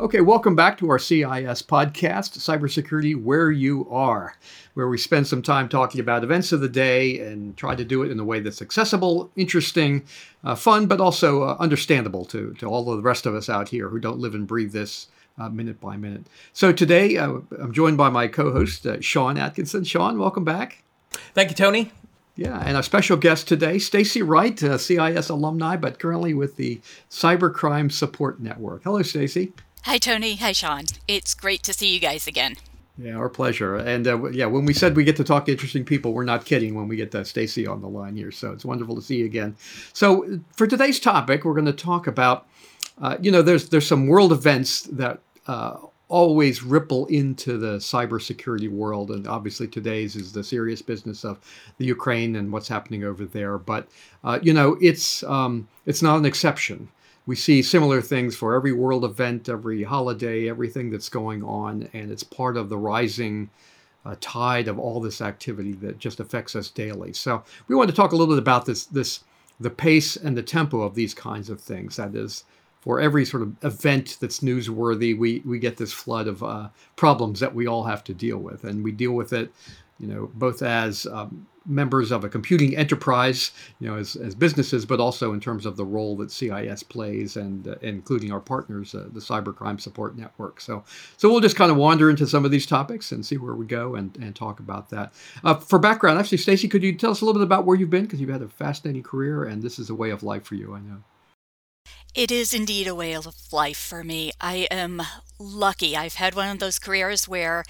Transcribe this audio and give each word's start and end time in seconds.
Okay, 0.00 0.22
welcome 0.22 0.56
back 0.56 0.78
to 0.78 0.88
our 0.88 0.98
CIS 0.98 1.60
podcast, 1.60 2.38
Cybersecurity 2.38 3.22
Where 3.22 3.50
You 3.50 3.86
Are, 3.90 4.34
where 4.72 4.88
we 4.88 4.96
spend 4.96 5.26
some 5.26 5.42
time 5.42 5.68
talking 5.68 6.00
about 6.00 6.24
events 6.24 6.52
of 6.52 6.62
the 6.62 6.70
day 6.70 7.18
and 7.18 7.54
try 7.54 7.74
to 7.74 7.84
do 7.84 8.02
it 8.02 8.10
in 8.10 8.18
a 8.18 8.24
way 8.24 8.40
that's 8.40 8.62
accessible, 8.62 9.30
interesting, 9.36 10.06
uh, 10.42 10.54
fun, 10.54 10.86
but 10.86 11.02
also 11.02 11.42
uh, 11.42 11.56
understandable 11.60 12.24
to, 12.24 12.54
to 12.54 12.66
all 12.66 12.90
of 12.90 12.96
the 12.96 13.02
rest 13.02 13.26
of 13.26 13.34
us 13.34 13.50
out 13.50 13.68
here 13.68 13.90
who 13.90 14.00
don't 14.00 14.18
live 14.18 14.34
and 14.34 14.46
breathe 14.46 14.72
this 14.72 15.08
uh, 15.36 15.50
minute 15.50 15.82
by 15.82 15.98
minute. 15.98 16.24
So 16.54 16.72
today 16.72 17.18
uh, 17.18 17.40
I'm 17.60 17.74
joined 17.74 17.98
by 17.98 18.08
my 18.08 18.26
co 18.26 18.52
host, 18.52 18.86
uh, 18.86 19.02
Sean 19.02 19.36
Atkinson. 19.36 19.84
Sean, 19.84 20.18
welcome 20.18 20.44
back. 20.44 20.82
Thank 21.34 21.50
you, 21.50 21.56
Tony. 21.56 21.92
Yeah, 22.36 22.58
and 22.64 22.78
a 22.78 22.82
special 22.82 23.18
guest 23.18 23.48
today, 23.48 23.78
Stacy 23.78 24.22
Wright, 24.22 24.58
CIS 24.58 25.28
alumni, 25.28 25.76
but 25.76 25.98
currently 25.98 26.32
with 26.32 26.56
the 26.56 26.80
Cybercrime 27.10 27.92
Support 27.92 28.40
Network. 28.40 28.84
Hello, 28.84 29.02
Stacy. 29.02 29.52
Hi, 29.84 29.96
Tony. 29.96 30.36
Hi, 30.36 30.52
Sean. 30.52 30.84
It's 31.08 31.32
great 31.32 31.62
to 31.62 31.72
see 31.72 31.88
you 31.88 32.00
guys 32.00 32.26
again. 32.26 32.56
Yeah, 32.98 33.14
our 33.14 33.30
pleasure. 33.30 33.76
And 33.76 34.06
uh, 34.06 34.30
yeah, 34.30 34.44
when 34.44 34.66
we 34.66 34.74
said 34.74 34.94
we 34.94 35.04
get 35.04 35.16
to 35.16 35.24
talk 35.24 35.46
to 35.46 35.52
interesting 35.52 35.86
people, 35.86 36.12
we're 36.12 36.24
not 36.24 36.44
kidding 36.44 36.74
when 36.74 36.86
we 36.86 36.96
get 36.96 37.14
uh, 37.14 37.24
Stacy 37.24 37.66
on 37.66 37.80
the 37.80 37.88
line 37.88 38.14
here. 38.14 38.30
So 38.30 38.52
it's 38.52 38.64
wonderful 38.64 38.94
to 38.96 39.00
see 39.00 39.16
you 39.16 39.24
again. 39.24 39.56
So 39.94 40.38
for 40.54 40.66
today's 40.66 41.00
topic, 41.00 41.46
we're 41.46 41.54
going 41.54 41.64
to 41.64 41.72
talk 41.72 42.06
about, 42.06 42.46
uh, 43.00 43.16
you 43.22 43.30
know, 43.30 43.40
there's 43.40 43.70
there's 43.70 43.86
some 43.86 44.06
world 44.06 44.32
events 44.32 44.82
that 44.82 45.20
uh, 45.46 45.78
always 46.08 46.62
ripple 46.62 47.06
into 47.06 47.56
the 47.56 47.76
cybersecurity 47.78 48.70
world, 48.70 49.10
and 49.10 49.26
obviously 49.26 49.66
today's 49.66 50.14
is 50.14 50.32
the 50.32 50.44
serious 50.44 50.82
business 50.82 51.24
of 51.24 51.38
the 51.78 51.86
Ukraine 51.86 52.36
and 52.36 52.52
what's 52.52 52.68
happening 52.68 53.02
over 53.04 53.24
there. 53.24 53.56
But 53.56 53.88
uh, 54.24 54.40
you 54.42 54.52
know, 54.52 54.76
it's 54.82 55.22
um, 55.22 55.68
it's 55.86 56.02
not 56.02 56.18
an 56.18 56.26
exception 56.26 56.90
we 57.30 57.36
see 57.36 57.62
similar 57.62 58.00
things 58.02 58.34
for 58.34 58.54
every 58.54 58.72
world 58.72 59.04
event, 59.04 59.48
every 59.48 59.84
holiday, 59.84 60.50
everything 60.50 60.90
that's 60.90 61.08
going 61.08 61.44
on, 61.44 61.88
and 61.92 62.10
it's 62.10 62.24
part 62.24 62.56
of 62.56 62.68
the 62.68 62.76
rising 62.76 63.48
uh, 64.04 64.16
tide 64.20 64.66
of 64.66 64.80
all 64.80 65.00
this 65.00 65.20
activity 65.20 65.74
that 65.74 65.96
just 65.96 66.18
affects 66.18 66.56
us 66.56 66.70
daily. 66.70 67.12
So 67.12 67.44
we 67.68 67.76
want 67.76 67.88
to 67.88 67.94
talk 67.94 68.10
a 68.10 68.16
little 68.16 68.34
bit 68.34 68.42
about 68.42 68.66
this, 68.66 68.86
this, 68.86 69.22
the 69.60 69.70
pace 69.70 70.16
and 70.16 70.36
the 70.36 70.42
tempo 70.42 70.80
of 70.80 70.96
these 70.96 71.14
kinds 71.14 71.50
of 71.50 71.60
things. 71.60 71.94
That 71.94 72.16
is, 72.16 72.42
for 72.80 73.00
every 73.00 73.24
sort 73.24 73.44
of 73.44 73.54
event 73.62 74.16
that's 74.20 74.40
newsworthy, 74.40 75.16
we 75.16 75.40
we 75.46 75.60
get 75.60 75.76
this 75.76 75.92
flood 75.92 76.26
of 76.26 76.42
uh, 76.42 76.68
problems 76.96 77.38
that 77.38 77.54
we 77.54 77.68
all 77.68 77.84
have 77.84 78.02
to 78.04 78.12
deal 78.12 78.38
with, 78.38 78.64
and 78.64 78.82
we 78.82 78.90
deal 78.90 79.12
with 79.12 79.32
it, 79.32 79.52
you 80.00 80.08
know, 80.08 80.30
both 80.34 80.62
as 80.62 81.06
um, 81.06 81.46
members 81.66 82.10
of 82.10 82.24
a 82.24 82.28
computing 82.28 82.76
enterprise, 82.76 83.52
you 83.78 83.88
know, 83.88 83.96
as, 83.96 84.16
as 84.16 84.34
businesses, 84.34 84.86
but 84.86 85.00
also 85.00 85.32
in 85.32 85.40
terms 85.40 85.66
of 85.66 85.76
the 85.76 85.84
role 85.84 86.16
that 86.16 86.30
CIS 86.30 86.82
plays, 86.82 87.36
and 87.36 87.68
uh, 87.68 87.74
including 87.82 88.32
our 88.32 88.40
partners, 88.40 88.94
uh, 88.94 89.08
the 89.12 89.20
Cybercrime 89.20 89.80
Support 89.80 90.16
Network. 90.16 90.60
So, 90.60 90.84
so 91.16 91.30
we'll 91.30 91.40
just 91.40 91.56
kind 91.56 91.70
of 91.70 91.76
wander 91.76 92.10
into 92.10 92.26
some 92.26 92.44
of 92.44 92.50
these 92.50 92.66
topics 92.66 93.12
and 93.12 93.24
see 93.24 93.36
where 93.36 93.54
we 93.54 93.66
go 93.66 93.94
and, 93.94 94.16
and 94.16 94.34
talk 94.34 94.60
about 94.60 94.90
that. 94.90 95.12
Uh, 95.44 95.54
for 95.54 95.78
background, 95.78 96.18
actually, 96.18 96.38
Stacy, 96.38 96.68
could 96.68 96.82
you 96.82 96.94
tell 96.96 97.10
us 97.10 97.20
a 97.20 97.24
little 97.24 97.40
bit 97.40 97.44
about 97.44 97.66
where 97.66 97.76
you've 97.76 97.90
been 97.90 98.04
because 98.04 98.20
you've 98.20 98.30
had 98.30 98.42
a 98.42 98.48
fascinating 98.48 99.02
career, 99.02 99.44
and 99.44 99.62
this 99.62 99.78
is 99.78 99.90
a 99.90 99.94
way 99.94 100.10
of 100.10 100.22
life 100.22 100.44
for 100.44 100.54
you, 100.54 100.74
I 100.74 100.80
know. 100.80 101.02
It 102.14 102.32
is 102.32 102.52
indeed 102.52 102.88
a 102.88 102.94
way 102.94 103.12
of 103.12 103.28
life 103.52 103.78
for 103.78 104.02
me. 104.02 104.32
I 104.40 104.66
am 104.70 105.00
lucky. 105.38 105.96
I've 105.96 106.14
had 106.14 106.34
one 106.34 106.48
of 106.50 106.58
those 106.58 106.80
careers 106.80 107.28
where 107.28 107.64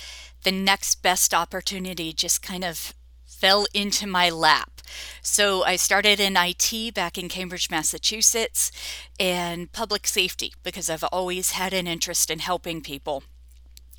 the 0.45 0.53
next 0.53 1.03
best 1.03 1.35
opportunity 1.35 2.15
just 2.15 2.43
kind 2.43 2.65
of 2.65 2.95
fell 3.41 3.67
into 3.73 4.07
my 4.07 4.29
lap. 4.29 4.83
So 5.23 5.65
I 5.65 5.77
started 5.77 6.21
in 6.21 6.37
IT 6.37 6.95
back 6.95 7.17
in 7.17 7.29
Cambridge, 7.29 7.71
Massachusetts, 7.71 8.71
and 9.19 9.73
public 9.73 10.07
safety 10.07 10.53
because 10.63 10.91
I've 10.91 11.05
always 11.05 11.53
had 11.53 11.73
an 11.73 11.87
interest 11.87 12.31
in 12.31 12.41
helping 12.41 12.83
people. 12.83 13.23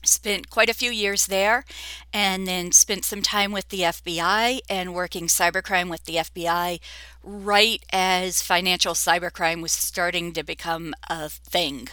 Spent 0.04 0.50
quite 0.50 0.70
a 0.70 0.76
few 0.76 0.92
years 0.92 1.28
there 1.28 1.64
and 2.12 2.48
then 2.48 2.72
spent 2.72 3.06
some 3.06 3.22
time 3.22 3.52
with 3.52 3.70
the 3.70 3.82
FBI 3.82 4.60
and 4.70 4.94
working 4.94 5.28
cybercrime 5.28 5.90
with 5.90 6.06
the 6.06 6.16
FBI 6.16 6.80
right 7.24 7.84
as 7.92 8.42
financial 8.42 8.94
cybercrime 8.94 9.62
was 9.62 9.72
starting 9.72 10.34
to 10.34 10.44
become 10.44 10.94
a 11.10 11.30
thing. 11.30 11.90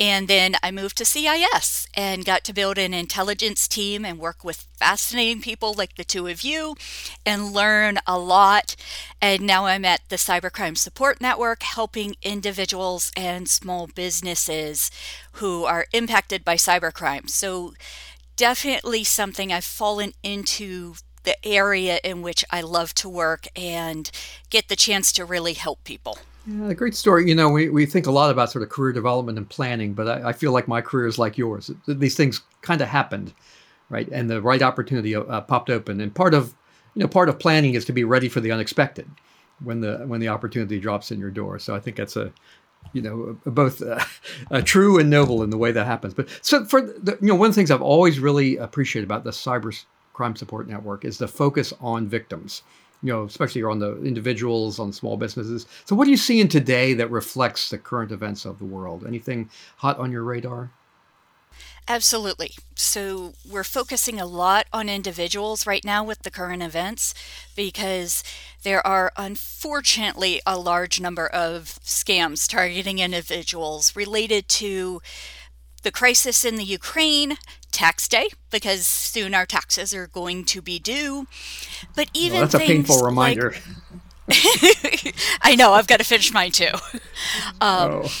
And 0.00 0.26
then 0.28 0.56
I 0.62 0.70
moved 0.70 0.96
to 0.98 1.04
CIS 1.04 1.86
and 1.94 2.24
got 2.24 2.44
to 2.44 2.52
build 2.52 2.78
an 2.78 2.94
intelligence 2.94 3.68
team 3.68 4.04
and 4.04 4.18
work 4.18 4.42
with 4.42 4.66
fascinating 4.76 5.42
people 5.42 5.74
like 5.74 5.96
the 5.96 6.04
two 6.04 6.26
of 6.26 6.42
you 6.42 6.76
and 7.26 7.52
learn 7.52 7.98
a 8.06 8.18
lot. 8.18 8.74
And 9.20 9.42
now 9.42 9.66
I'm 9.66 9.84
at 9.84 10.00
the 10.08 10.16
Cybercrime 10.16 10.78
Support 10.78 11.20
Network 11.20 11.62
helping 11.62 12.16
individuals 12.22 13.12
and 13.16 13.48
small 13.48 13.86
businesses 13.86 14.90
who 15.32 15.64
are 15.64 15.86
impacted 15.92 16.44
by 16.44 16.56
cybercrime. 16.56 17.28
So, 17.28 17.74
definitely 18.36 19.04
something 19.04 19.52
I've 19.52 19.64
fallen 19.64 20.14
into 20.22 20.94
the 21.24 21.36
area 21.46 21.98
in 22.02 22.22
which 22.22 22.44
I 22.50 22.60
love 22.60 22.94
to 22.94 23.08
work 23.08 23.46
and 23.56 24.10
get 24.50 24.68
the 24.68 24.76
chance 24.76 25.12
to 25.12 25.24
really 25.24 25.54
help 25.54 25.84
people. 25.84 26.18
Yeah, 26.46 26.70
a 26.70 26.74
great 26.74 26.96
story. 26.96 27.28
You 27.28 27.36
know, 27.36 27.48
we, 27.48 27.68
we 27.68 27.86
think 27.86 28.06
a 28.06 28.10
lot 28.10 28.30
about 28.30 28.50
sort 28.50 28.64
of 28.64 28.68
career 28.68 28.92
development 28.92 29.38
and 29.38 29.48
planning, 29.48 29.94
but 29.94 30.08
I, 30.08 30.30
I 30.30 30.32
feel 30.32 30.50
like 30.52 30.66
my 30.66 30.80
career 30.80 31.06
is 31.06 31.18
like 31.18 31.38
yours. 31.38 31.70
These 31.86 32.16
things 32.16 32.40
kind 32.62 32.80
of 32.80 32.88
happened, 32.88 33.32
right? 33.90 34.08
And 34.10 34.28
the 34.28 34.42
right 34.42 34.60
opportunity 34.60 35.14
uh, 35.14 35.40
popped 35.42 35.70
open. 35.70 36.00
And 36.00 36.12
part 36.12 36.34
of, 36.34 36.54
you 36.94 37.02
know, 37.02 37.08
part 37.08 37.28
of 37.28 37.38
planning 37.38 37.74
is 37.74 37.84
to 37.84 37.92
be 37.92 38.02
ready 38.02 38.28
for 38.28 38.40
the 38.40 38.50
unexpected 38.50 39.08
when 39.62 39.80
the 39.80 39.98
when 40.06 40.18
the 40.18 40.28
opportunity 40.28 40.80
drops 40.80 41.12
in 41.12 41.20
your 41.20 41.30
door. 41.30 41.60
So 41.60 41.76
I 41.76 41.78
think 41.78 41.96
that's 41.96 42.16
a, 42.16 42.32
you 42.92 43.02
know, 43.02 43.38
both 43.46 43.80
uh, 43.80 44.62
true 44.62 44.98
and 44.98 45.08
noble 45.08 45.44
in 45.44 45.50
the 45.50 45.58
way 45.58 45.70
that 45.70 45.86
happens. 45.86 46.12
But 46.12 46.28
so 46.42 46.64
for 46.64 46.80
the, 46.80 47.16
you 47.20 47.28
know, 47.28 47.36
one 47.36 47.50
of 47.50 47.54
the 47.54 47.60
things 47.60 47.70
I've 47.70 47.80
always 47.80 48.18
really 48.18 48.56
appreciated 48.56 49.06
about 49.06 49.22
the 49.22 49.30
cyber 49.30 49.72
crime 50.12 50.36
support 50.36 50.68
network 50.68 51.04
is 51.04 51.18
the 51.18 51.28
focus 51.28 51.72
on 51.80 52.06
victims 52.06 52.62
you 53.02 53.12
know, 53.12 53.24
especially 53.24 53.62
on 53.64 53.78
the 53.78 54.00
individuals, 54.04 54.78
on 54.78 54.92
small 54.92 55.16
businesses. 55.16 55.66
So, 55.84 55.96
what 55.96 56.06
are 56.06 56.10
you 56.10 56.16
seeing 56.16 56.48
today 56.48 56.94
that 56.94 57.10
reflects 57.10 57.68
the 57.68 57.78
current 57.78 58.12
events 58.12 58.44
of 58.44 58.58
the 58.58 58.64
world? 58.64 59.04
Anything 59.06 59.50
hot 59.76 59.98
on 59.98 60.12
your 60.12 60.22
radar? 60.22 60.70
Absolutely. 61.88 62.52
So, 62.76 63.32
we're 63.48 63.64
focusing 63.64 64.20
a 64.20 64.26
lot 64.26 64.66
on 64.72 64.88
individuals 64.88 65.66
right 65.66 65.84
now 65.84 66.04
with 66.04 66.20
the 66.22 66.30
current 66.30 66.62
events 66.62 67.12
because 67.56 68.22
there 68.62 68.86
are 68.86 69.12
unfortunately 69.16 70.40
a 70.46 70.56
large 70.56 71.00
number 71.00 71.26
of 71.26 71.80
scams 71.82 72.48
targeting 72.48 73.00
individuals 73.00 73.96
related 73.96 74.48
to 74.48 75.02
the 75.82 75.90
crisis 75.90 76.44
in 76.44 76.56
the 76.56 76.64
Ukraine, 76.64 77.36
tax 77.70 78.06
day 78.06 78.28
because 78.50 78.86
soon 78.86 79.34
our 79.34 79.46
taxes 79.46 79.92
are 79.94 80.06
going 80.06 80.44
to 80.44 80.62
be 80.62 80.78
due. 80.78 81.26
But 81.96 82.10
even 82.14 82.38
well, 82.38 82.48
that's 82.48 82.54
a 82.54 82.58
painful 82.58 83.02
reminder. 83.02 83.54
Like, 84.28 85.14
I 85.42 85.56
know 85.56 85.72
I've 85.72 85.86
got 85.86 85.98
to 85.98 86.04
finish 86.04 86.32
mine 86.32 86.52
too. 86.52 86.72
Um, 87.60 88.02
oh. 88.04 88.12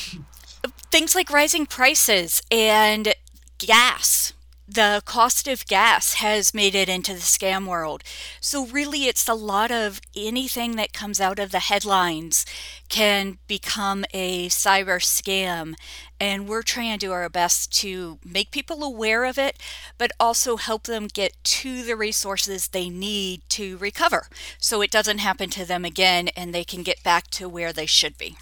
Things 0.90 1.14
like 1.14 1.30
rising 1.30 1.66
prices 1.66 2.42
and 2.50 3.14
gas 3.58 4.32
the 4.74 5.02
cost 5.04 5.48
of 5.48 5.66
gas 5.66 6.14
has 6.14 6.54
made 6.54 6.74
it 6.74 6.88
into 6.88 7.12
the 7.12 7.20
scam 7.20 7.66
world. 7.66 8.02
So, 8.40 8.66
really, 8.66 9.06
it's 9.06 9.28
a 9.28 9.34
lot 9.34 9.70
of 9.70 10.00
anything 10.16 10.76
that 10.76 10.92
comes 10.92 11.20
out 11.20 11.38
of 11.38 11.50
the 11.50 11.58
headlines 11.58 12.46
can 12.88 13.38
become 13.46 14.04
a 14.14 14.48
cyber 14.48 14.98
scam. 14.98 15.74
And 16.22 16.46
we're 16.46 16.62
trying 16.62 16.92
to 16.92 17.04
do 17.04 17.10
our 17.10 17.28
best 17.28 17.72
to 17.80 18.20
make 18.24 18.52
people 18.52 18.84
aware 18.84 19.24
of 19.24 19.38
it, 19.38 19.58
but 19.98 20.12
also 20.20 20.56
help 20.56 20.84
them 20.84 21.08
get 21.08 21.32
to 21.42 21.82
the 21.82 21.96
resources 21.96 22.68
they 22.68 22.88
need 22.88 23.40
to 23.48 23.76
recover 23.78 24.28
so 24.56 24.82
it 24.82 24.92
doesn't 24.92 25.18
happen 25.18 25.50
to 25.50 25.64
them 25.64 25.84
again 25.84 26.28
and 26.36 26.54
they 26.54 26.62
can 26.62 26.84
get 26.84 27.02
back 27.02 27.26
to 27.32 27.48
where 27.48 27.72
they 27.72 27.86
should 27.86 28.16
be. 28.18 28.36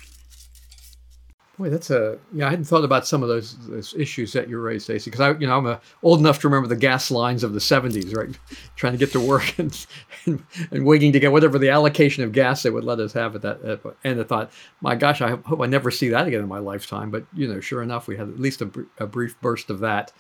Boy, 1.61 1.71
that's 1.71 1.91
a 1.91 2.19
yeah. 2.33 2.47
I 2.49 2.51
hadn't 2.51 2.65
thought 2.67 2.85
about 2.85 3.07
some 3.07 3.23
of 3.23 3.29
those, 3.29 3.57
those 3.69 3.95
issues 3.95 4.33
that 4.33 4.49
you 4.49 4.59
raised, 4.59 4.85
Stacey, 4.85 5.11
because 5.11 5.21
I, 5.21 5.39
you 5.39 5.47
know, 5.47 5.59
I'm 5.59 5.67
a, 5.67 5.81
old 6.03 6.21
enough 6.21 6.41
to 6.41 6.49
remember 6.49 6.69
the 6.69 6.77
gas 6.77 7.11
lines 7.11 7.45
of 7.45 7.53
the 7.53 7.61
'70s, 7.61 8.17
right? 8.17 8.35
Trying 8.77 8.95
to 8.95 8.99
get 8.99 9.13
to 9.13 9.21
work 9.21 9.59
and, 9.61 9.87
and, 10.27 10.43
and 10.71 10.87
waiting 10.87 11.13
to 11.13 11.21
get 11.21 11.33
whatever 11.33 11.59
the 11.59 11.69
allocation 11.71 12.25
of 12.25 12.33
gas 12.33 12.63
they 12.63 12.71
would 12.71 12.85
let 12.85 12.99
us 12.99 13.13
have 13.13 13.37
at 13.37 13.43
that. 13.43 13.63
At, 13.63 13.83
and 14.05 14.21
I 14.21 14.25
thought, 14.25 14.53
my 14.81 14.97
gosh, 14.97 15.21
I 15.21 15.37
hope 15.37 15.61
I 15.61 15.67
never 15.67 15.91
see 15.91 16.09
that 16.09 16.27
again 16.27 16.41
in 16.41 16.49
my 16.49 16.61
lifetime. 16.61 17.11
But 17.11 17.27
you 17.35 17.47
know, 17.47 17.61
sure 17.61 17.83
enough, 17.83 18.09
we 18.09 18.17
had 18.17 18.29
at 18.29 18.41
least 18.41 18.63
a, 18.63 18.71
a 18.99 19.07
brief 19.07 19.41
burst 19.43 19.71
of 19.71 19.81
that. 19.81 20.13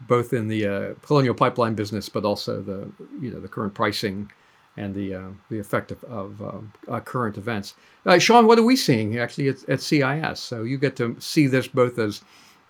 both 0.00 0.32
in 0.32 0.48
the 0.48 0.66
uh, 0.66 0.94
colonial 1.02 1.34
pipeline 1.34 1.74
business, 1.74 2.08
but 2.08 2.24
also 2.24 2.62
the 2.62 2.90
you 3.20 3.30
know 3.30 3.40
the 3.40 3.48
current 3.48 3.74
pricing 3.74 4.30
and 4.76 4.94
the 4.94 5.14
uh, 5.14 5.28
the 5.50 5.58
effect 5.58 5.90
of, 5.90 6.02
of 6.04 6.40
um, 6.42 6.72
uh, 6.88 7.00
current 7.00 7.38
events. 7.38 7.74
Uh, 8.04 8.18
Sean, 8.18 8.46
what 8.46 8.58
are 8.58 8.64
we 8.64 8.76
seeing 8.76 9.18
actually 9.18 9.48
at, 9.48 9.68
at, 9.68 9.80
CIS? 9.80 10.40
So 10.40 10.62
you 10.62 10.78
get 10.78 10.96
to 10.96 11.16
see 11.18 11.46
this 11.46 11.66
both 11.66 11.98
as 11.98 12.22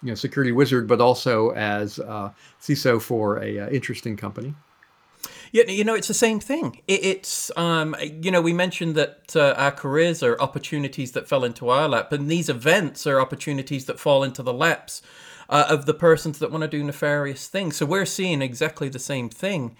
you 0.02 0.08
know 0.08 0.14
security 0.14 0.52
wizard, 0.52 0.86
but 0.86 1.00
also 1.00 1.50
as 1.50 1.98
uh, 1.98 2.30
CISO 2.60 3.00
for 3.00 3.42
a 3.42 3.60
uh, 3.60 3.68
interesting 3.70 4.16
company. 4.16 4.54
Yeah, 5.52 5.64
you 5.68 5.84
know, 5.84 5.94
it's 5.94 6.08
the 6.08 6.14
same 6.14 6.40
thing. 6.40 6.82
It, 6.88 7.04
it's, 7.04 7.50
um, 7.56 7.96
you 8.00 8.30
know, 8.30 8.40
we 8.40 8.52
mentioned 8.52 8.94
that 8.96 9.34
uh, 9.34 9.54
our 9.56 9.70
careers 9.70 10.22
are 10.22 10.38
opportunities 10.40 11.12
that 11.12 11.28
fell 11.28 11.44
into 11.44 11.68
our 11.68 11.88
lap, 11.88 12.12
and 12.12 12.30
these 12.30 12.48
events 12.48 13.06
are 13.06 13.20
opportunities 13.20 13.86
that 13.86 14.00
fall 14.00 14.22
into 14.22 14.42
the 14.42 14.52
laps 14.52 15.02
uh, 15.48 15.66
of 15.68 15.86
the 15.86 15.94
persons 15.94 16.38
that 16.38 16.50
want 16.50 16.62
to 16.62 16.68
do 16.68 16.82
nefarious 16.82 17.48
things. 17.48 17.76
So 17.76 17.86
we're 17.86 18.06
seeing 18.06 18.42
exactly 18.42 18.88
the 18.88 18.98
same 18.98 19.28
thing. 19.28 19.76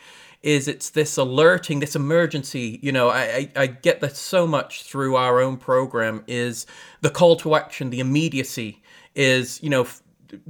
Is 0.47 0.69
it's 0.69 0.91
this 0.91 1.17
alerting, 1.17 1.81
this 1.81 1.97
emergency. 1.97 2.79
You 2.81 2.93
know, 2.93 3.09
I, 3.09 3.51
I, 3.57 3.63
I 3.63 3.67
get 3.67 4.01
that 4.01 4.17
so 4.17 4.47
much 4.47 4.85
through 4.85 5.17
our 5.17 5.41
own 5.41 5.57
program. 5.57 6.23
Is 6.29 6.67
the 7.01 7.11
call 7.11 7.35
to 7.39 7.57
action, 7.57 7.91
the 7.91 7.99
immediacy. 7.99 8.81
Is 9.17 9.61
you 9.61 9.71
know, 9.71 9.83
f- 9.83 10.03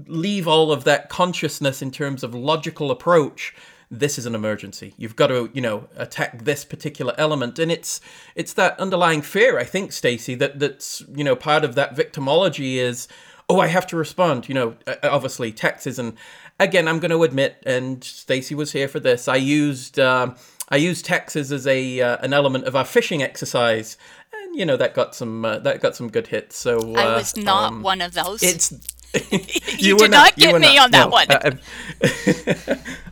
leave 0.07 0.47
all 0.47 0.71
of 0.71 0.85
that 0.85 1.09
consciousness 1.09 1.81
in 1.81 1.91
terms 1.91 2.23
of 2.23 2.35
logical 2.35 2.91
approach 2.91 3.55
this 3.91 4.19
is 4.19 4.27
an 4.27 4.35
emergency. 4.35 4.95
You've 4.99 5.15
got 5.15 5.29
to, 5.29 5.49
you 5.55 5.61
know, 5.61 5.89
attack 5.97 6.43
this 6.43 6.65
particular 6.65 7.15
element, 7.17 7.59
and 7.61 7.71
it's 7.71 8.01
it's 8.35 8.53
that 8.55 8.79
underlying 8.81 9.23
fear, 9.23 9.59
I 9.59 9.65
think, 9.65 9.93
Stacy, 9.93 10.35
that 10.35 10.59
that's 10.59 11.05
you 11.15 11.23
know 11.23 11.37
part 11.37 11.65
of 11.65 11.75
that 11.77 11.97
victimology 11.97 12.77
is 12.77 13.07
oh, 13.49 13.61
I 13.61 13.69
have 13.69 13.87
to 13.89 13.97
respond. 13.97 14.49
You 14.49 14.55
know, 14.55 14.77
obviously 15.03 15.53
taxes 15.53 15.99
and 15.99 16.15
again, 16.59 16.89
I'm 16.89 16.99
going 16.99 17.11
to 17.11 17.23
admit, 17.23 17.63
and 17.65 18.03
Stacy 18.03 18.55
was 18.55 18.73
here 18.73 18.89
for 18.89 19.01
this. 19.01 19.29
I 19.29 19.37
used 19.37 19.99
uh, 19.99 20.35
I 20.69 20.77
used 20.77 21.05
taxes 21.05 21.53
as 21.53 21.67
a 21.67 22.01
uh, 22.01 22.17
an 22.23 22.33
element 22.33 22.65
of 22.65 22.75
our 22.77 22.85
phishing 22.85 23.23
exercise, 23.23 23.97
and 24.33 24.57
you 24.57 24.65
know 24.65 24.77
that 24.77 24.95
got 24.95 25.15
some 25.15 25.45
uh, 25.45 25.59
that 25.61 25.81
got 25.81 25.97
some 25.97 26.09
good 26.09 26.29
hits. 26.29 26.57
So 26.57 26.79
uh, 26.97 27.01
I 27.01 27.17
was 27.17 27.37
not 27.37 27.73
um, 27.73 27.83
one 27.83 28.01
of 28.01 28.15
those. 28.15 28.43
It's 28.43 28.73
you, 29.31 29.39
you 29.79 29.99
did 29.99 30.11
not, 30.11 30.25
not 30.25 30.37
get 30.37 30.61
me 30.61 30.77
not. 30.77 30.85
on 30.85 30.91
that 30.91 31.05
no, 31.05 31.09
one. 31.09 31.27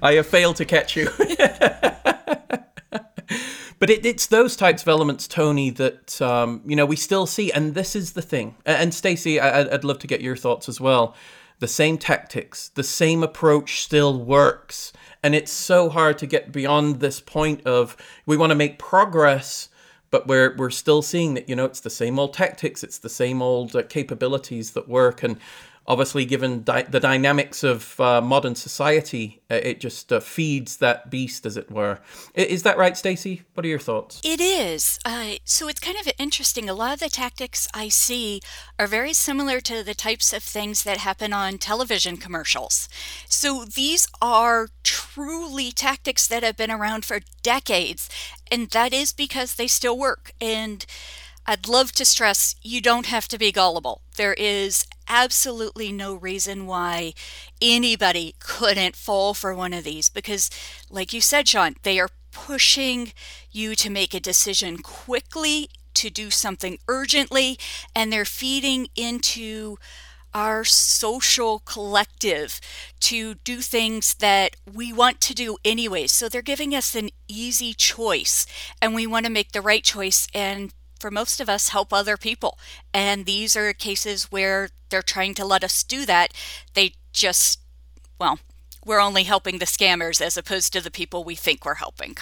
I, 0.02 0.10
I 0.10 0.12
have 0.16 0.26
failed 0.26 0.56
to 0.56 0.64
catch 0.64 0.96
you. 0.96 1.08
but 3.78 3.88
it, 3.88 4.04
it's 4.04 4.26
those 4.26 4.56
types 4.56 4.82
of 4.82 4.88
elements, 4.88 5.26
Tony, 5.28 5.70
that 5.70 6.20
um, 6.20 6.60
you 6.66 6.76
know 6.76 6.84
we 6.84 6.96
still 6.96 7.26
see, 7.26 7.52
and 7.52 7.74
this 7.74 7.94
is 7.96 8.12
the 8.12 8.22
thing. 8.22 8.56
And 8.66 8.92
Stacey, 8.92 9.40
I, 9.40 9.60
I'd 9.60 9.84
love 9.84 9.98
to 10.00 10.06
get 10.06 10.20
your 10.20 10.36
thoughts 10.36 10.68
as 10.68 10.80
well. 10.80 11.14
The 11.60 11.68
same 11.68 11.98
tactics, 11.98 12.68
the 12.68 12.82
same 12.82 13.22
approach 13.22 13.82
still 13.82 14.20
works, 14.20 14.92
and 15.22 15.34
it's 15.34 15.52
so 15.52 15.88
hard 15.88 16.18
to 16.18 16.26
get 16.26 16.52
beyond 16.52 17.00
this 17.00 17.20
point 17.20 17.64
of 17.66 17.96
we 18.26 18.36
want 18.36 18.50
to 18.50 18.56
make 18.56 18.78
progress, 18.78 19.68
but 20.10 20.26
we're 20.26 20.54
we're 20.56 20.70
still 20.70 21.00
seeing 21.00 21.34
that 21.34 21.48
you 21.48 21.56
know 21.56 21.64
it's 21.64 21.80
the 21.80 21.90
same 21.90 22.18
old 22.18 22.34
tactics, 22.34 22.82
it's 22.84 22.98
the 22.98 23.08
same 23.08 23.40
old 23.40 23.74
uh, 23.74 23.82
capabilities 23.82 24.72
that 24.72 24.88
work, 24.88 25.22
and 25.22 25.38
obviously, 25.86 26.24
given 26.24 26.62
di- 26.62 26.82
the 26.82 27.00
dynamics 27.00 27.62
of 27.62 27.98
uh, 28.00 28.20
modern 28.20 28.54
society, 28.54 29.42
uh, 29.50 29.54
it 29.56 29.80
just 29.80 30.12
uh, 30.12 30.20
feeds 30.20 30.78
that 30.78 31.10
beast, 31.10 31.46
as 31.46 31.56
it 31.56 31.70
were. 31.70 32.00
Is 32.34 32.62
that 32.62 32.78
right, 32.78 32.96
Stacy? 32.96 33.42
What 33.54 33.64
are 33.64 33.68
your 33.68 33.78
thoughts? 33.78 34.20
It 34.24 34.40
is. 34.40 34.98
Uh, 35.04 35.34
so 35.44 35.68
it's 35.68 35.80
kind 35.80 35.96
of 35.98 36.12
interesting. 36.18 36.68
A 36.68 36.74
lot 36.74 36.94
of 36.94 37.00
the 37.00 37.08
tactics 37.08 37.68
I 37.74 37.88
see 37.88 38.40
are 38.78 38.86
very 38.86 39.12
similar 39.12 39.60
to 39.60 39.82
the 39.82 39.94
types 39.94 40.32
of 40.32 40.42
things 40.42 40.84
that 40.84 40.98
happen 40.98 41.32
on 41.32 41.58
television 41.58 42.16
commercials. 42.16 42.88
So 43.28 43.64
these 43.64 44.06
are 44.20 44.68
truly 44.82 45.72
tactics 45.72 46.26
that 46.26 46.42
have 46.42 46.56
been 46.56 46.70
around 46.70 47.04
for 47.04 47.20
decades, 47.42 48.08
and 48.50 48.70
that 48.70 48.92
is 48.92 49.12
because 49.12 49.54
they 49.54 49.66
still 49.66 49.98
work. 49.98 50.32
And 50.40 50.84
I'd 51.46 51.68
love 51.68 51.92
to 51.92 52.04
stress 52.04 52.56
you 52.62 52.80
don't 52.80 53.06
have 53.06 53.28
to 53.28 53.38
be 53.38 53.52
gullible. 53.52 54.00
There 54.16 54.34
is 54.34 54.86
absolutely 55.08 55.92
no 55.92 56.14
reason 56.14 56.66
why 56.66 57.14
anybody 57.60 58.34
couldn't 58.38 58.96
fall 58.96 59.34
for 59.34 59.54
one 59.54 59.72
of 59.72 59.84
these 59.84 60.08
because, 60.08 60.50
like 60.90 61.12
you 61.12 61.20
said, 61.20 61.48
Sean, 61.48 61.76
they 61.82 61.98
are 61.98 62.10
pushing 62.32 63.12
you 63.50 63.74
to 63.76 63.90
make 63.90 64.12
a 64.12 64.20
decision 64.20 64.78
quickly, 64.78 65.68
to 65.94 66.10
do 66.10 66.30
something 66.30 66.78
urgently, 66.88 67.58
and 67.94 68.12
they're 68.12 68.24
feeding 68.24 68.88
into 68.96 69.76
our 70.34 70.64
social 70.64 71.60
collective 71.60 72.60
to 72.98 73.34
do 73.36 73.60
things 73.60 74.14
that 74.14 74.56
we 74.70 74.92
want 74.92 75.20
to 75.20 75.32
do 75.32 75.56
anyway. 75.64 76.08
So 76.08 76.28
they're 76.28 76.42
giving 76.42 76.74
us 76.74 76.96
an 76.96 77.10
easy 77.28 77.72
choice, 77.72 78.44
and 78.82 78.94
we 78.94 79.06
want 79.06 79.26
to 79.26 79.32
make 79.32 79.52
the 79.52 79.62
right 79.62 79.84
choice. 79.84 80.26
And 80.34 80.74
for 81.04 81.10
most 81.10 81.38
of 81.38 81.50
us, 81.50 81.68
help 81.68 81.92
other 81.92 82.16
people. 82.16 82.58
And 82.94 83.26
these 83.26 83.56
are 83.56 83.74
cases 83.74 84.32
where 84.32 84.70
they're 84.88 85.02
trying 85.02 85.34
to 85.34 85.44
let 85.44 85.62
us 85.62 85.84
do 85.84 86.06
that. 86.06 86.32
They 86.72 86.94
just, 87.12 87.60
well, 88.18 88.38
we're 88.86 89.00
only 89.00 89.24
helping 89.24 89.58
the 89.58 89.66
scammers 89.66 90.22
as 90.22 90.38
opposed 90.38 90.72
to 90.72 90.80
the 90.80 90.90
people 90.90 91.22
we 91.22 91.34
think 91.34 91.66
we're 91.66 91.74
helping. 91.74 92.16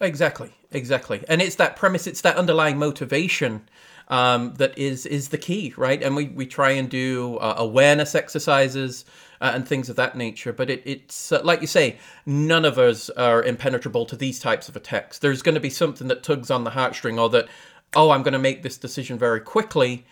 Exactly, 0.00 0.52
exactly. 0.70 1.24
And 1.28 1.42
it's 1.42 1.56
that 1.56 1.76
premise, 1.76 2.06
it's 2.06 2.20
that 2.20 2.36
underlying 2.36 2.78
motivation 2.78 3.68
um, 4.08 4.54
that 4.54 4.76
is 4.78 5.06
is 5.06 5.28
the 5.28 5.38
key, 5.38 5.74
right? 5.76 6.02
And 6.02 6.16
we, 6.16 6.26
we 6.28 6.46
try 6.46 6.70
and 6.70 6.88
do 6.88 7.36
uh, 7.38 7.54
awareness 7.58 8.14
exercises 8.14 9.04
uh, 9.40 9.52
and 9.54 9.66
things 9.66 9.88
of 9.88 9.96
that 9.96 10.16
nature. 10.16 10.52
But 10.52 10.70
it, 10.70 10.82
it's 10.84 11.32
uh, 11.32 11.40
like 11.44 11.60
you 11.60 11.66
say, 11.66 11.98
none 12.24 12.64
of 12.64 12.78
us 12.78 13.10
are 13.10 13.42
impenetrable 13.42 14.06
to 14.06 14.16
these 14.16 14.38
types 14.38 14.68
of 14.68 14.76
attacks. 14.76 15.18
There's 15.18 15.42
going 15.42 15.54
to 15.56 15.60
be 15.60 15.70
something 15.70 16.08
that 16.08 16.22
tugs 16.22 16.50
on 16.50 16.64
the 16.64 16.70
heartstring, 16.70 17.20
or 17.20 17.28
that, 17.30 17.48
oh, 17.94 18.10
I'm 18.10 18.22
going 18.22 18.32
to 18.32 18.38
make 18.38 18.62
this 18.62 18.78
decision 18.78 19.18
very 19.18 19.40
quickly. 19.40 20.06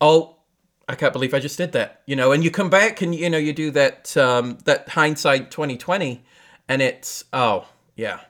Oh, 0.00 0.36
I 0.88 0.94
can't 0.94 1.12
believe 1.12 1.34
I 1.34 1.40
just 1.40 1.58
did 1.58 1.72
that. 1.72 2.02
You 2.06 2.16
know, 2.16 2.32
and 2.32 2.42
you 2.42 2.50
come 2.50 2.70
back 2.70 3.02
and 3.02 3.14
you 3.14 3.28
know 3.28 3.38
you 3.38 3.52
do 3.52 3.70
that 3.72 4.16
um, 4.16 4.58
that 4.64 4.88
hindsight 4.88 5.50
2020, 5.50 6.24
and 6.68 6.80
it's 6.80 7.24
oh 7.32 7.68
yeah, 7.96 8.20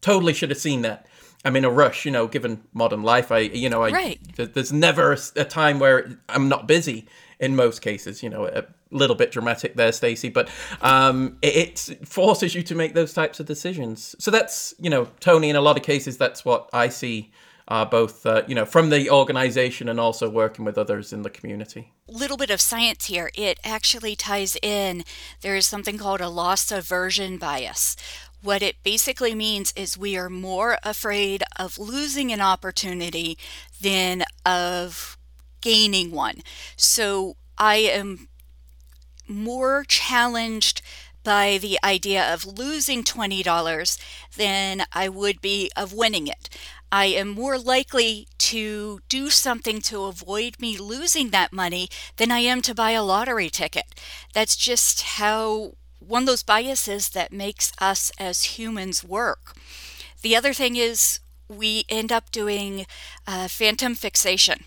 totally 0.00 0.32
should 0.32 0.50
have 0.50 0.58
seen 0.58 0.82
that. 0.82 1.06
I'm 1.44 1.56
in 1.56 1.64
a 1.64 1.70
rush, 1.70 2.04
you 2.04 2.10
know, 2.10 2.26
given 2.26 2.62
modern 2.74 3.02
life. 3.02 3.32
I, 3.32 3.38
you 3.38 3.70
know, 3.70 3.82
I, 3.82 3.90
right. 3.90 4.20
there's 4.36 4.72
never 4.72 5.16
a 5.36 5.44
time 5.44 5.78
where 5.78 6.18
I'm 6.28 6.48
not 6.48 6.68
busy 6.68 7.06
in 7.38 7.56
most 7.56 7.80
cases, 7.80 8.22
you 8.22 8.28
know, 8.28 8.46
a 8.46 8.66
little 8.90 9.16
bit 9.16 9.32
dramatic 9.32 9.74
there, 9.74 9.92
Stacy, 9.92 10.28
but 10.28 10.48
um, 10.82 11.38
it, 11.40 11.88
it, 11.88 12.06
forces 12.06 12.54
you 12.54 12.62
to 12.64 12.74
make 12.74 12.94
those 12.94 13.14
types 13.14 13.40
of 13.40 13.46
decisions. 13.46 14.14
So 14.18 14.30
that's, 14.30 14.74
you 14.78 14.90
know, 14.90 15.08
Tony, 15.20 15.48
in 15.48 15.56
a 15.56 15.60
lot 15.62 15.78
of 15.78 15.82
cases, 15.82 16.18
that's 16.18 16.44
what 16.44 16.68
I 16.72 16.88
see. 16.88 17.32
Uh, 17.68 17.84
both 17.84 18.26
uh, 18.26 18.42
you 18.48 18.54
know 18.56 18.64
from 18.64 18.90
the 18.90 19.08
organization 19.08 19.88
and 19.88 20.00
also 20.00 20.28
working 20.28 20.64
with 20.64 20.76
others 20.76 21.12
in 21.12 21.22
the 21.22 21.30
community 21.30 21.92
little 22.08 22.36
bit 22.36 22.50
of 22.50 22.60
science 22.60 23.04
here 23.04 23.30
it 23.32 23.60
actually 23.62 24.16
ties 24.16 24.56
in 24.60 25.04
there 25.42 25.54
is 25.54 25.66
something 25.66 25.96
called 25.96 26.20
a 26.20 26.28
loss 26.28 26.72
aversion 26.72 27.38
bias 27.38 27.94
what 28.42 28.62
it 28.62 28.82
basically 28.82 29.34
means 29.34 29.72
is 29.76 29.98
we 29.98 30.16
are 30.16 30.30
more 30.30 30.78
afraid 30.82 31.42
of 31.56 31.78
losing 31.78 32.32
an 32.32 32.40
opportunity 32.40 33.36
than 33.80 34.24
of 34.44 35.18
gaining 35.60 36.10
one. 36.10 36.40
So 36.76 37.36
I 37.58 37.76
am 37.76 38.28
more 39.28 39.84
challenged 39.86 40.82
by 41.22 41.58
the 41.58 41.78
idea 41.84 42.32
of 42.32 42.46
losing 42.46 43.04
$20 43.04 43.98
than 44.36 44.82
I 44.92 45.08
would 45.08 45.40
be 45.40 45.70
of 45.76 45.92
winning 45.92 46.26
it. 46.26 46.48
I 46.92 47.06
am 47.06 47.28
more 47.28 47.58
likely 47.58 48.26
to 48.38 49.00
do 49.08 49.30
something 49.30 49.80
to 49.82 50.04
avoid 50.04 50.58
me 50.58 50.76
losing 50.76 51.30
that 51.30 51.52
money 51.52 51.88
than 52.16 52.32
I 52.32 52.38
am 52.38 52.62
to 52.62 52.74
buy 52.74 52.92
a 52.92 53.04
lottery 53.04 53.48
ticket. 53.48 53.94
That's 54.34 54.56
just 54.56 55.02
how 55.02 55.74
one 56.10 56.24
of 56.24 56.26
those 56.26 56.42
biases 56.42 57.10
that 57.10 57.32
makes 57.32 57.72
us 57.80 58.10
as 58.18 58.58
humans 58.58 59.04
work. 59.04 59.54
The 60.22 60.36
other 60.36 60.52
thing 60.52 60.76
is 60.76 61.20
we 61.48 61.84
end 61.88 62.12
up 62.12 62.30
doing 62.30 62.86
uh, 63.26 63.48
phantom 63.48 63.94
fixation. 63.94 64.64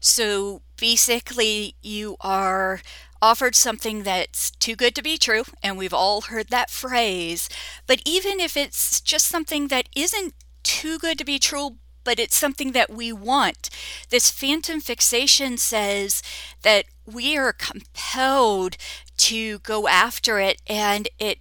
So 0.00 0.62
basically, 0.76 1.74
you 1.82 2.16
are 2.20 2.80
offered 3.22 3.54
something 3.54 4.02
that's 4.02 4.50
too 4.52 4.74
good 4.74 4.94
to 4.94 5.02
be 5.02 5.16
true, 5.16 5.44
and 5.62 5.76
we've 5.76 5.94
all 5.94 6.22
heard 6.22 6.48
that 6.48 6.70
phrase. 6.70 7.48
But 7.86 8.02
even 8.04 8.40
if 8.40 8.56
it's 8.56 9.00
just 9.00 9.26
something 9.26 9.68
that 9.68 9.88
isn't 9.94 10.34
too 10.62 10.98
good 10.98 11.18
to 11.18 11.24
be 11.24 11.38
true, 11.38 11.76
but 12.02 12.18
it's 12.18 12.36
something 12.36 12.72
that 12.72 12.90
we 12.90 13.12
want, 13.12 13.68
this 14.08 14.30
phantom 14.30 14.80
fixation 14.80 15.58
says 15.58 16.22
that 16.62 16.86
we 17.04 17.36
are 17.36 17.52
compelled 17.52 18.76
to 19.20 19.58
go 19.60 19.88
after 19.88 20.38
it, 20.40 20.60
and 20.66 21.08
it 21.18 21.38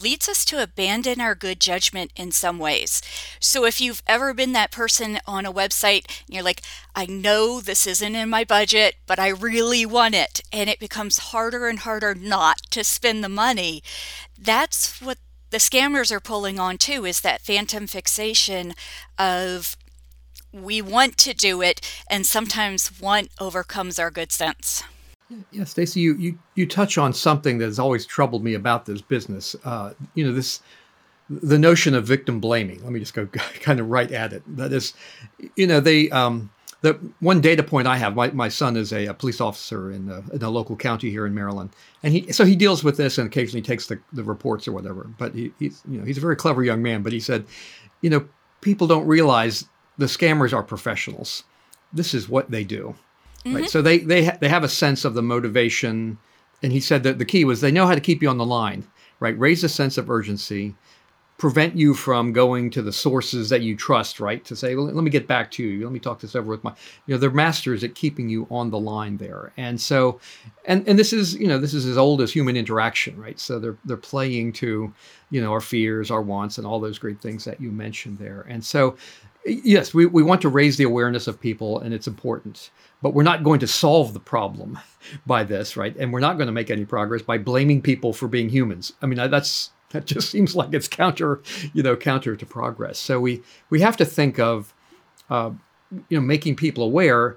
leads 0.00 0.28
us 0.28 0.44
to 0.46 0.62
abandon 0.62 1.20
our 1.20 1.34
good 1.34 1.60
judgment 1.60 2.10
in 2.16 2.32
some 2.32 2.58
ways. 2.58 3.02
So 3.40 3.64
if 3.66 3.80
you've 3.80 4.02
ever 4.06 4.32
been 4.32 4.52
that 4.52 4.70
person 4.70 5.18
on 5.26 5.44
a 5.44 5.52
website 5.52 6.06
and 6.26 6.34
you're 6.34 6.42
like, 6.42 6.62
I 6.94 7.04
know 7.06 7.60
this 7.60 7.86
isn't 7.86 8.14
in 8.14 8.30
my 8.30 8.44
budget, 8.44 8.96
but 9.06 9.18
I 9.18 9.28
really 9.28 9.84
want 9.84 10.14
it, 10.14 10.40
and 10.52 10.70
it 10.70 10.80
becomes 10.80 11.18
harder 11.18 11.68
and 11.68 11.80
harder 11.80 12.14
not 12.14 12.62
to 12.70 12.84
spend 12.84 13.22
the 13.22 13.28
money, 13.28 13.82
that's 14.38 15.00
what 15.00 15.18
the 15.50 15.58
scammers 15.58 16.10
are 16.10 16.20
pulling 16.20 16.58
on 16.58 16.78
too 16.78 17.04
is 17.04 17.20
that 17.20 17.42
phantom 17.42 17.86
fixation 17.86 18.72
of 19.18 19.76
we 20.50 20.80
want 20.80 21.18
to 21.18 21.34
do 21.34 21.60
it 21.60 21.80
and 22.08 22.24
sometimes 22.24 23.00
want 23.00 23.28
overcomes 23.38 23.98
our 23.98 24.10
good 24.10 24.32
sense. 24.32 24.82
Yeah, 25.50 25.64
Stacy, 25.64 26.00
you, 26.00 26.14
you 26.16 26.38
you 26.54 26.66
touch 26.66 26.98
on 26.98 27.12
something 27.12 27.58
that 27.58 27.66
has 27.66 27.78
always 27.78 28.06
troubled 28.06 28.44
me 28.44 28.54
about 28.54 28.86
this 28.86 29.00
business. 29.00 29.54
Uh, 29.64 29.92
you 30.14 30.24
know, 30.24 30.32
this 30.32 30.60
the 31.30 31.58
notion 31.58 31.94
of 31.94 32.06
victim 32.06 32.40
blaming. 32.40 32.82
Let 32.82 32.92
me 32.92 33.00
just 33.00 33.14
go 33.14 33.26
kind 33.60 33.80
of 33.80 33.88
right 33.88 34.10
at 34.10 34.32
it. 34.32 34.42
That 34.56 34.72
is, 34.72 34.94
you 35.56 35.66
know, 35.66 35.80
they 35.80 36.10
um, 36.10 36.50
the 36.82 36.94
one 37.20 37.40
data 37.40 37.62
point 37.62 37.86
I 37.86 37.96
have. 37.96 38.16
My, 38.16 38.30
my 38.30 38.48
son 38.48 38.76
is 38.76 38.92
a, 38.92 39.06
a 39.06 39.14
police 39.14 39.40
officer 39.40 39.90
in 39.90 40.10
a, 40.10 40.34
in 40.34 40.42
a 40.42 40.50
local 40.50 40.76
county 40.76 41.10
here 41.10 41.26
in 41.26 41.34
Maryland, 41.34 41.70
and 42.02 42.12
he 42.12 42.32
so 42.32 42.44
he 42.44 42.56
deals 42.56 42.84
with 42.84 42.96
this 42.96 43.18
and 43.18 43.26
occasionally 43.26 43.62
takes 43.62 43.86
the, 43.86 44.00
the 44.12 44.24
reports 44.24 44.66
or 44.66 44.72
whatever. 44.72 45.08
But 45.18 45.34
he, 45.34 45.52
he's 45.58 45.82
you 45.88 45.98
know 45.98 46.04
he's 46.04 46.18
a 46.18 46.22
very 46.22 46.36
clever 46.36 46.62
young 46.62 46.82
man. 46.82 47.02
But 47.02 47.12
he 47.12 47.20
said, 47.20 47.46
you 48.00 48.10
know, 48.10 48.26
people 48.60 48.86
don't 48.86 49.06
realize 49.06 49.66
the 49.98 50.06
scammers 50.06 50.52
are 50.52 50.62
professionals. 50.62 51.44
This 51.92 52.14
is 52.14 52.28
what 52.28 52.50
they 52.50 52.64
do 52.64 52.94
Mm-hmm. 53.44 53.56
Right. 53.56 53.70
So 53.70 53.82
they 53.82 53.98
they 53.98 54.26
ha- 54.26 54.38
they 54.40 54.48
have 54.48 54.64
a 54.64 54.68
sense 54.68 55.04
of 55.04 55.14
the 55.14 55.22
motivation, 55.22 56.18
and 56.62 56.72
he 56.72 56.80
said 56.80 57.02
that 57.02 57.18
the 57.18 57.24
key 57.24 57.44
was 57.44 57.60
they 57.60 57.72
know 57.72 57.86
how 57.86 57.94
to 57.94 58.00
keep 58.00 58.22
you 58.22 58.28
on 58.28 58.38
the 58.38 58.46
line. 58.46 58.86
Right. 59.18 59.38
Raise 59.38 59.62
a 59.62 59.68
sense 59.68 59.98
of 59.98 60.10
urgency, 60.10 60.74
prevent 61.38 61.76
you 61.76 61.94
from 61.94 62.32
going 62.32 62.70
to 62.70 62.82
the 62.82 62.92
sources 62.92 63.48
that 63.50 63.62
you 63.62 63.76
trust. 63.76 64.20
Right. 64.20 64.44
To 64.44 64.54
say, 64.54 64.74
well, 64.74 64.86
let 64.86 65.02
me 65.02 65.10
get 65.10 65.26
back 65.26 65.50
to 65.52 65.64
you. 65.64 65.84
Let 65.84 65.92
me 65.92 65.98
talk 65.98 66.20
this 66.20 66.36
over 66.36 66.50
with 66.50 66.62
my. 66.62 66.72
You 67.06 67.14
know, 67.14 67.18
they're 67.18 67.30
masters 67.30 67.82
at 67.82 67.96
keeping 67.96 68.28
you 68.28 68.46
on 68.50 68.70
the 68.70 68.78
line 68.78 69.16
there. 69.16 69.52
And 69.56 69.80
so, 69.80 70.20
and 70.64 70.86
and 70.86 70.98
this 70.98 71.12
is 71.12 71.34
you 71.34 71.48
know 71.48 71.58
this 71.58 71.74
is 71.74 71.86
as 71.86 71.98
old 71.98 72.20
as 72.20 72.32
human 72.32 72.56
interaction. 72.56 73.16
Right. 73.16 73.40
So 73.40 73.58
they're 73.58 73.78
they're 73.84 73.96
playing 73.96 74.52
to, 74.54 74.92
you 75.30 75.40
know, 75.40 75.50
our 75.50 75.60
fears, 75.60 76.12
our 76.12 76.22
wants, 76.22 76.58
and 76.58 76.66
all 76.66 76.78
those 76.78 76.98
great 76.98 77.20
things 77.20 77.44
that 77.44 77.60
you 77.60 77.72
mentioned 77.72 78.18
there. 78.18 78.46
And 78.48 78.64
so, 78.64 78.96
yes, 79.46 79.92
we, 79.92 80.06
we 80.06 80.22
want 80.22 80.42
to 80.42 80.48
raise 80.48 80.76
the 80.76 80.84
awareness 80.84 81.26
of 81.26 81.40
people, 81.40 81.80
and 81.80 81.92
it's 81.94 82.06
important 82.06 82.70
but 83.02 83.14
we're 83.14 83.24
not 83.24 83.42
going 83.42 83.60
to 83.60 83.66
solve 83.66 84.14
the 84.14 84.20
problem 84.20 84.78
by 85.26 85.44
this, 85.44 85.76
right? 85.76 85.94
And 85.96 86.12
we're 86.12 86.20
not 86.20 86.38
going 86.38 86.46
to 86.46 86.52
make 86.52 86.70
any 86.70 86.84
progress 86.84 87.20
by 87.20 87.36
blaming 87.36 87.82
people 87.82 88.12
for 88.12 88.28
being 88.28 88.48
humans. 88.48 88.94
I 89.02 89.06
mean, 89.06 89.18
that's 89.30 89.70
that 89.90 90.06
just 90.06 90.30
seems 90.34 90.56
like 90.56 90.72
it's 90.72 90.88
counter, 90.88 91.42
you 91.74 91.82
know, 91.82 91.96
counter 91.96 92.36
to 92.36 92.46
progress. 92.46 92.98
So 92.98 93.20
we 93.20 93.42
we 93.68 93.80
have 93.80 93.96
to 93.98 94.04
think 94.04 94.38
of, 94.38 94.72
uh, 95.28 95.50
you 96.08 96.18
know, 96.18 96.24
making 96.24 96.56
people 96.56 96.84
aware, 96.84 97.36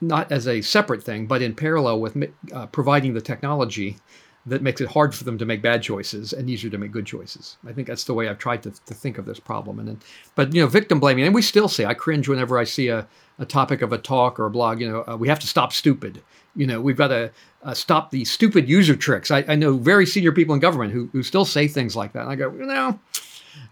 not 0.00 0.30
as 0.30 0.46
a 0.46 0.62
separate 0.62 1.02
thing, 1.02 1.26
but 1.26 1.42
in 1.42 1.54
parallel 1.54 2.00
with 2.00 2.16
uh, 2.54 2.66
providing 2.66 3.14
the 3.14 3.20
technology 3.20 3.98
that 4.46 4.62
makes 4.62 4.80
it 4.80 4.88
hard 4.88 5.14
for 5.14 5.24
them 5.24 5.36
to 5.38 5.44
make 5.44 5.60
bad 5.60 5.82
choices 5.82 6.32
and 6.32 6.48
easier 6.48 6.70
to 6.70 6.78
make 6.78 6.92
good 6.92 7.04
choices. 7.04 7.56
I 7.66 7.72
think 7.72 7.88
that's 7.88 8.04
the 8.04 8.14
way 8.14 8.28
I've 8.28 8.38
tried 8.38 8.62
to, 8.62 8.70
to 8.70 8.94
think 8.94 9.18
of 9.18 9.26
this 9.26 9.40
problem. 9.40 9.80
And 9.80 9.88
then, 9.88 10.00
but 10.36 10.54
you 10.54 10.62
know, 10.62 10.68
victim 10.68 11.00
blaming, 11.00 11.24
and 11.24 11.34
we 11.34 11.42
still 11.42 11.68
say 11.68 11.84
I 11.84 11.94
cringe 11.94 12.28
whenever 12.28 12.56
I 12.56 12.64
see 12.64 12.88
a, 12.88 13.06
a 13.38 13.44
topic 13.44 13.82
of 13.82 13.92
a 13.92 13.98
talk 13.98 14.38
or 14.38 14.46
a 14.46 14.50
blog. 14.50 14.80
You 14.80 14.90
know, 14.90 15.04
uh, 15.06 15.16
we 15.16 15.28
have 15.28 15.40
to 15.40 15.46
stop 15.46 15.72
stupid. 15.72 16.22
You 16.54 16.66
know, 16.66 16.80
we've 16.80 16.96
got 16.96 17.08
to 17.08 17.32
uh, 17.64 17.74
stop 17.74 18.10
the 18.10 18.24
stupid 18.24 18.68
user 18.68 18.94
tricks. 18.94 19.30
I, 19.30 19.44
I, 19.48 19.56
know 19.56 19.76
very 19.76 20.06
senior 20.06 20.32
people 20.32 20.54
in 20.54 20.60
government 20.60 20.92
who, 20.92 21.08
who 21.12 21.22
still 21.22 21.44
say 21.44 21.68
things 21.68 21.96
like 21.96 22.12
that. 22.12 22.22
And 22.22 22.30
I 22.30 22.36
go, 22.36 22.50
you 22.52 22.64
know, 22.64 22.98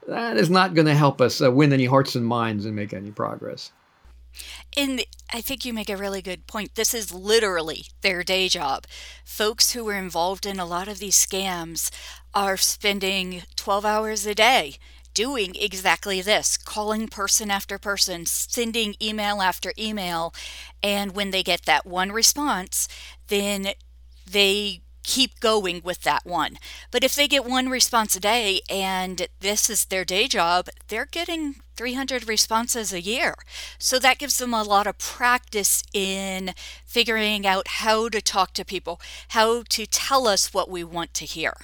that 0.09 0.37
is 0.37 0.51
not 0.51 0.75
going 0.75 0.87
to 0.87 0.95
help 0.95 1.21
us 1.21 1.41
uh, 1.41 1.51
win 1.51 1.73
any 1.73 1.87
hearts 1.87 2.15
and 2.17 2.27
minds 2.27 2.67
and 2.67 2.75
make 2.75 2.93
any 2.93 3.11
progress. 3.11 3.73
And 4.77 5.05
I 5.33 5.41
think 5.41 5.65
you 5.65 5.73
make 5.73 5.91
a 5.91 5.97
really 5.97 6.23
good 6.23 6.47
point. 6.47 6.75
This 6.75 6.95
is 6.95 7.13
literally 7.13 7.87
their 8.03 8.23
day 8.23 8.49
job. 8.49 8.87
Folks 9.25 9.73
who 9.73 9.89
are 9.89 9.99
involved 9.99 10.47
in 10.47 10.59
a 10.59 10.67
lot 10.67 10.89
of 10.89 10.99
these 10.99 11.17
scams 11.17 11.91
are 12.35 12.57
spending 12.57 13.43
12 13.57 13.85
hours 13.85 14.27
a 14.27 14.35
day 14.35 14.77
doing 15.15 15.55
exactly 15.55 16.21
this 16.21 16.57
calling 16.57 17.09
person 17.09 17.51
after 17.51 17.79
person, 17.79 18.27
sending 18.27 18.95
email 19.01 19.41
after 19.41 19.73
email. 19.79 20.35
And 20.83 21.15
when 21.15 21.31
they 21.31 21.43
get 21.43 21.63
that 21.63 21.87
one 21.87 22.11
response, 22.13 22.89
then 23.29 23.69
they 24.31 24.81
keep 25.05 25.39
going 25.39 25.83
with 25.85 26.03
that 26.03 26.27
one. 26.27 26.59
But 26.91 27.05
if 27.05 27.15
they 27.15 27.29
get 27.29 27.45
one 27.45 27.69
response 27.69 28.17
a 28.17 28.21
day 28.21 28.61
and 28.69 29.29
this 29.41 29.71
is 29.71 29.85
their 29.85 30.05
day 30.05 30.27
job, 30.27 30.69
they're 30.89 31.07
getting 31.07 31.57
300 31.77 32.27
responses 32.27 32.93
a 32.93 33.01
year. 33.01 33.35
So 33.79 33.99
that 34.01 34.19
gives 34.19 34.39
them 34.39 34.55
a 34.55 34.63
lot 34.63 34.87
of 34.87 34.99
practice 34.99 35.83
in 35.93 36.55
figuring 36.85 37.47
out 37.47 37.69
how 37.69 38.09
to 38.09 38.21
talk 38.21 38.53
to 38.55 38.65
people, 38.65 39.01
how 39.29 39.63
to 39.69 39.87
tell 39.87 40.27
us 40.27 40.53
what 40.53 40.69
we 40.69 40.83
want 40.83 41.15
to 41.15 41.25
hear. 41.25 41.55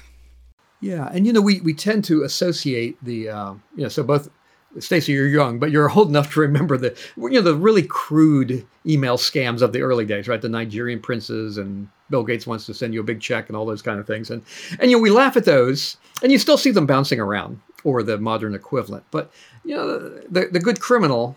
Yeah, 0.81 1.11
and 1.13 1.27
you 1.27 1.33
know 1.35 1.43
we 1.43 1.61
we 1.61 1.75
tend 1.75 2.05
to 2.05 2.23
associate 2.23 2.97
the 3.05 3.29
uh, 3.29 3.53
you 3.77 3.83
know 3.83 3.89
so 3.89 4.03
both 4.03 4.31
Stacy, 4.79 5.13
you're 5.13 5.27
young, 5.27 5.59
but 5.59 5.71
you're 5.71 5.91
old 5.91 6.09
enough 6.11 6.33
to 6.35 6.41
remember 6.41 6.77
the 6.77 6.97
you 7.17 7.31
know 7.31 7.43
the 7.43 7.55
really 7.55 7.83
crude 7.83 8.67
email 8.87 9.19
scams 9.19 9.63
of 9.63 9.73
the 9.73 9.83
early 9.83 10.07
days, 10.07 10.29
right? 10.29 10.41
The 10.41 10.49
Nigerian 10.49 11.01
princes 11.01 11.59
and 11.59 11.89
Bill 12.11 12.25
Gates 12.25 12.47
wants 12.47 12.67
to 12.67 12.75
send 12.75 12.93
you 12.93 13.01
a 13.01 13.05
big 13.05 13.21
check 13.21 13.49
and 13.49 13.57
all 13.57 13.65
those 13.65 13.83
kind 13.83 13.99
of 13.99 14.07
things, 14.07 14.31
and 14.31 14.43
and 14.79 14.91
you 14.91 14.97
know 14.97 15.03
we 15.03 15.11
laugh 15.11 15.37
at 15.37 15.45
those, 15.45 15.97
and 16.23 16.31
you 16.31 16.39
still 16.39 16.59
see 16.59 16.71
them 16.71 16.87
bouncing 16.87 17.21
around, 17.21 17.61
or 17.85 18.03
the 18.03 18.19
modern 18.19 18.55
equivalent. 18.55 19.05
But 19.11 19.31
you 19.65 19.77
know 19.77 19.99
the 20.29 20.49
the 20.51 20.61
good 20.61 20.81
criminal 20.81 21.37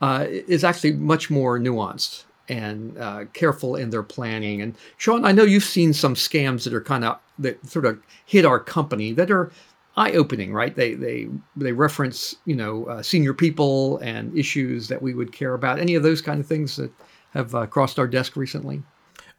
uh, 0.00 0.26
is 0.28 0.64
actually 0.64 0.92
much 0.92 1.30
more 1.30 1.58
nuanced 1.58 2.24
and 2.48 2.96
uh, 2.98 3.24
careful 3.34 3.76
in 3.76 3.90
their 3.90 4.02
planning. 4.02 4.62
And 4.62 4.74
Sean, 4.96 5.24
I 5.24 5.32
know 5.32 5.42
you've 5.42 5.64
seen 5.64 5.92
some 5.92 6.14
scams 6.14 6.64
that 6.64 6.72
are 6.72 6.80
kind 6.80 7.04
of 7.04 7.18
that 7.38 7.64
sort 7.66 7.84
of 7.84 8.00
hit 8.26 8.44
our 8.44 8.58
company 8.58 9.12
that 9.12 9.30
are 9.30 9.50
eye-opening, 9.96 10.52
right? 10.52 10.74
They 10.74 10.94
they 10.94 11.28
they 11.56 11.72
reference 11.72 12.36
you 12.44 12.56
know 12.56 12.86
uh, 12.86 13.02
senior 13.02 13.34
people 13.34 13.98
and 13.98 14.36
issues 14.36 14.88
that 14.88 15.02
we 15.02 15.14
would 15.14 15.32
care 15.32 15.54
about. 15.54 15.78
Any 15.78 15.94
of 15.94 16.02
those 16.02 16.22
kind 16.22 16.40
of 16.40 16.46
things 16.46 16.76
that 16.76 16.90
have 17.32 17.54
uh, 17.54 17.66
crossed 17.66 17.98
our 17.98 18.06
desk 18.06 18.36
recently? 18.36 18.82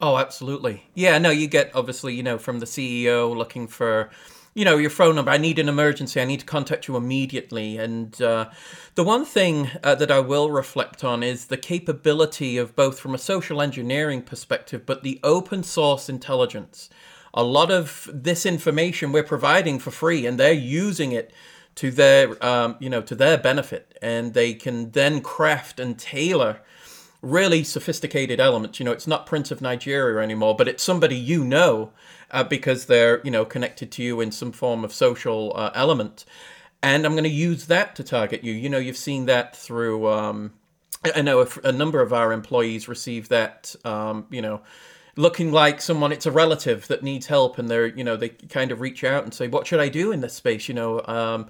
Oh, 0.01 0.17
absolutely. 0.17 0.83
Yeah, 0.93 1.17
no, 1.17 1.29
you 1.29 1.47
get 1.47 1.75
obviously 1.75 2.13
you 2.15 2.23
know 2.23 2.37
from 2.37 2.59
the 2.59 2.65
CEO 2.65 3.35
looking 3.35 3.67
for 3.67 4.09
you 4.53 4.63
know 4.63 4.77
your 4.77 4.89
phone 4.89 5.15
number. 5.15 5.31
I 5.31 5.37
need 5.37 5.59
an 5.59 5.67
emergency. 5.67 6.21
I 6.21 6.25
need 6.25 6.39
to 6.39 6.45
contact 6.45 6.87
you 6.87 6.95
immediately. 6.95 7.77
And 7.77 8.19
uh, 8.21 8.49
the 8.95 9.03
one 9.03 9.25
thing 9.25 9.69
uh, 9.83 9.95
that 9.95 10.09
i 10.11 10.19
will 10.19 10.51
reflect 10.51 11.03
on 11.03 11.21
is 11.21 11.45
the 11.47 11.57
capability 11.57 12.57
of 12.57 12.75
both 12.75 12.99
from 12.99 13.13
a 13.13 13.17
social 13.17 13.61
engineering 13.61 14.21
perspective 14.21 14.85
but 14.85 15.03
the 15.03 15.19
open 15.23 15.63
source 15.63 16.07
intelligence. 16.09 16.89
A 17.33 17.43
lot 17.43 17.69
of 17.69 18.09
this 18.11 18.45
information 18.45 19.11
we're 19.11 19.23
providing 19.23 19.79
for 19.79 19.91
free 19.91 20.25
and 20.25 20.39
they're 20.39 20.53
using 20.53 21.11
it 21.11 21.31
to 21.75 21.91
their 21.91 22.43
um, 22.43 22.77
you 22.79 22.89
know 22.89 23.01
to 23.01 23.15
their 23.15 23.37
benefit. 23.37 23.97
And 24.01 24.33
they 24.33 24.53
can 24.53 24.91
then 24.91 25.19
craft 25.19 25.77
and 25.77 25.99
tailor 25.99 26.61
really 27.21 27.63
sophisticated 27.63 28.39
elements. 28.39 28.79
You 28.79 28.85
know 28.85 28.91
it's 28.91 29.07
not 29.07 29.25
prince 29.25 29.51
of 29.51 29.61
nigeria 29.61 30.23
anymore 30.23 30.55
but 30.55 30.67
it's 30.67 30.83
somebody 30.83 31.15
you 31.15 31.43
know 31.43 31.91
uh, 32.31 32.43
because 32.43 32.85
they're 32.85 33.21
you 33.23 33.31
know 33.31 33.45
connected 33.45 33.91
to 33.93 34.03
you 34.03 34.21
in 34.21 34.31
some 34.31 34.51
form 34.51 34.83
of 34.83 34.93
social 34.93 35.51
uh, 35.55 35.71
element. 35.75 36.25
And 36.81 37.05
i'm 37.05 37.13
going 37.13 37.23
to 37.25 37.29
use 37.29 37.67
that 37.67 37.95
to 37.97 38.03
target 38.03 38.43
you. 38.43 38.53
You 38.53 38.69
know 38.69 38.77
you've 38.77 38.97
seen 38.97 39.25
that 39.25 39.55
through 39.55 40.07
um, 40.07 40.53
i 41.15 41.21
know 41.21 41.47
a, 41.63 41.71
number 41.71 42.01
of 42.01 42.13
our 42.13 42.31
employees 42.31 42.87
receive 42.87 43.29
that 43.29 43.75
um, 43.85 44.25
you 44.29 44.41
know 44.41 44.61
looking 45.15 45.51
like 45.51 45.81
someone 45.81 46.13
it's 46.13 46.25
a 46.25 46.31
relative 46.31 46.87
that 46.87 47.03
needs 47.03 47.27
help 47.27 47.57
and 47.57 47.69
they're 47.69 47.87
you 47.87 48.03
know 48.03 48.15
they 48.15 48.29
kind 48.29 48.71
of 48.71 48.79
reach 48.79 49.03
out 49.03 49.23
and 49.23 49.33
say 49.33 49.47
what 49.47 49.67
should 49.67 49.79
i 49.81 49.89
do 49.89 50.11
in 50.11 50.21
this 50.21 50.33
space? 50.33 50.69
You 50.69 50.75
know 50.75 51.01
um, 51.05 51.47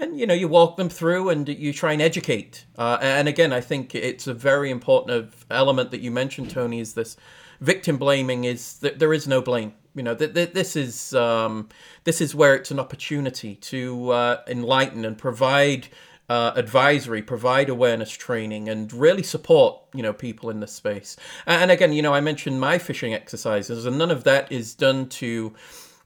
and 0.00 0.18
you 0.18 0.26
know 0.26 0.34
you 0.34 0.48
walk 0.48 0.76
them 0.76 0.88
through 0.88 1.28
and 1.28 1.48
you 1.48 1.72
try 1.72 1.92
and 1.92 2.02
educate 2.02 2.64
uh, 2.78 2.98
and 3.00 3.28
again 3.28 3.52
i 3.52 3.60
think 3.60 3.94
it's 3.94 4.26
a 4.26 4.34
very 4.34 4.70
important 4.70 5.32
element 5.50 5.90
that 5.90 6.00
you 6.00 6.10
mentioned 6.10 6.50
tony 6.50 6.80
is 6.80 6.94
this 6.94 7.16
victim 7.60 7.98
blaming 7.98 8.44
is 8.44 8.78
that 8.78 8.98
there 8.98 9.12
is 9.12 9.28
no 9.28 9.40
blame 9.40 9.74
you 9.94 10.02
know 10.02 10.14
th- 10.14 10.34
th- 10.34 10.52
this 10.52 10.76
is 10.76 11.14
um, 11.14 11.68
this 12.04 12.20
is 12.20 12.34
where 12.34 12.54
it's 12.54 12.70
an 12.70 12.80
opportunity 12.80 13.56
to 13.56 14.10
uh, 14.10 14.42
enlighten 14.46 15.04
and 15.04 15.18
provide 15.18 15.88
uh, 16.28 16.52
advisory, 16.54 17.22
provide 17.22 17.68
awareness 17.68 18.10
training, 18.12 18.68
and 18.68 18.92
really 18.92 19.22
support 19.22 19.80
you 19.92 20.02
know 20.02 20.12
people 20.12 20.48
in 20.48 20.60
this 20.60 20.72
space. 20.72 21.16
And 21.44 21.72
again, 21.72 21.92
you 21.92 22.02
know, 22.02 22.14
I 22.14 22.20
mentioned 22.20 22.60
my 22.60 22.78
phishing 22.78 23.12
exercises, 23.12 23.84
and 23.84 23.98
none 23.98 24.12
of 24.12 24.22
that 24.24 24.50
is 24.52 24.74
done 24.76 25.08
to 25.08 25.52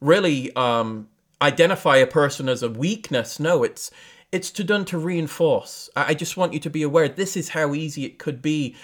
really 0.01 0.55
um, 0.57 1.09
identify 1.45 1.97
a 1.97 2.07
person 2.07 2.49
as 2.49 2.63
a 2.63 2.71
weakness. 2.71 3.39
No, 3.39 3.63
it's 3.63 3.91
it's 4.33 4.51
to 4.51 4.65
done 4.65 4.85
to 4.87 4.99
reinforce. 4.99 5.89
I 5.95 6.15
just 6.15 6.37
want 6.37 6.53
you 6.53 6.61
to 6.61 6.71
be 6.71 6.83
aware 6.83 7.09
this 7.09 7.37
is 7.37 7.51
how 7.51 7.75
easy 7.75 8.05
it 8.05 8.19
could 8.19 8.43
be. 8.43 8.75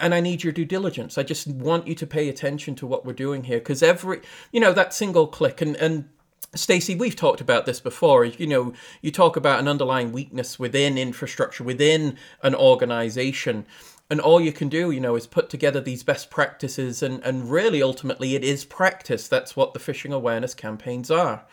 And 0.00 0.12
I 0.12 0.20
need 0.20 0.42
your 0.42 0.52
due 0.52 0.64
diligence. 0.64 1.16
I 1.16 1.22
just 1.22 1.46
want 1.46 1.86
you 1.86 1.94
to 1.94 2.06
pay 2.06 2.28
attention 2.28 2.74
to 2.76 2.86
what 2.86 3.06
we're 3.06 3.12
doing 3.12 3.44
here 3.44 3.58
because 3.58 3.82
every, 3.82 4.20
you 4.50 4.58
know, 4.58 4.72
that 4.72 4.92
single 4.92 5.28
click 5.28 5.60
and, 5.60 5.76
and 5.76 6.08
Stacey, 6.54 6.94
we've 6.96 7.14
talked 7.14 7.40
about 7.40 7.64
this 7.64 7.78
before. 7.78 8.24
You 8.24 8.46
know, 8.46 8.72
you 9.02 9.12
talk 9.12 9.36
about 9.36 9.60
an 9.60 9.68
underlying 9.68 10.12
weakness 10.12 10.58
within 10.58 10.98
infrastructure, 10.98 11.62
within 11.62 12.16
an 12.42 12.54
organization. 12.54 13.66
And 14.10 14.20
all 14.20 14.40
you 14.40 14.52
can 14.52 14.68
do, 14.68 14.90
you 14.90 15.00
know, 15.00 15.14
is 15.14 15.26
put 15.26 15.50
together 15.50 15.80
these 15.80 16.02
best 16.02 16.30
practices. 16.30 17.02
And, 17.02 17.22
and 17.22 17.50
really, 17.50 17.82
ultimately, 17.82 18.34
it 18.34 18.42
is 18.42 18.64
practice. 18.64 19.28
That's 19.28 19.54
what 19.54 19.74
the 19.74 19.80
phishing 19.80 20.12
awareness 20.12 20.54
campaigns 20.54 21.10
are. 21.10 21.44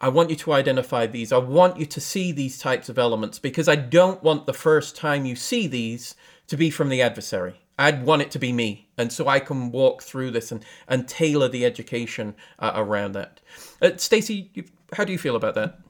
I 0.00 0.08
want 0.08 0.30
you 0.30 0.36
to 0.36 0.52
identify 0.52 1.06
these. 1.06 1.32
I 1.32 1.38
want 1.38 1.78
you 1.78 1.86
to 1.86 2.00
see 2.00 2.32
these 2.32 2.58
types 2.58 2.88
of 2.88 2.98
elements 2.98 3.38
because 3.38 3.68
I 3.68 3.76
don't 3.76 4.22
want 4.22 4.46
the 4.46 4.52
first 4.52 4.96
time 4.96 5.24
you 5.24 5.36
see 5.36 5.66
these 5.66 6.14
to 6.48 6.56
be 6.56 6.70
from 6.70 6.88
the 6.88 7.00
adversary. 7.00 7.60
I'd 7.78 8.04
want 8.04 8.22
it 8.22 8.30
to 8.32 8.38
be 8.38 8.52
me. 8.52 8.88
And 8.96 9.12
so 9.12 9.26
I 9.26 9.40
can 9.40 9.72
walk 9.72 10.02
through 10.02 10.30
this 10.30 10.52
and, 10.52 10.64
and 10.88 11.08
tailor 11.08 11.48
the 11.48 11.64
education 11.64 12.34
uh, 12.58 12.72
around 12.74 13.12
that. 13.12 13.40
Uh, 13.82 13.96
Stacey, 13.96 14.50
how 14.92 15.04
do 15.04 15.12
you 15.12 15.18
feel 15.18 15.36
about 15.36 15.54
that? 15.54 15.80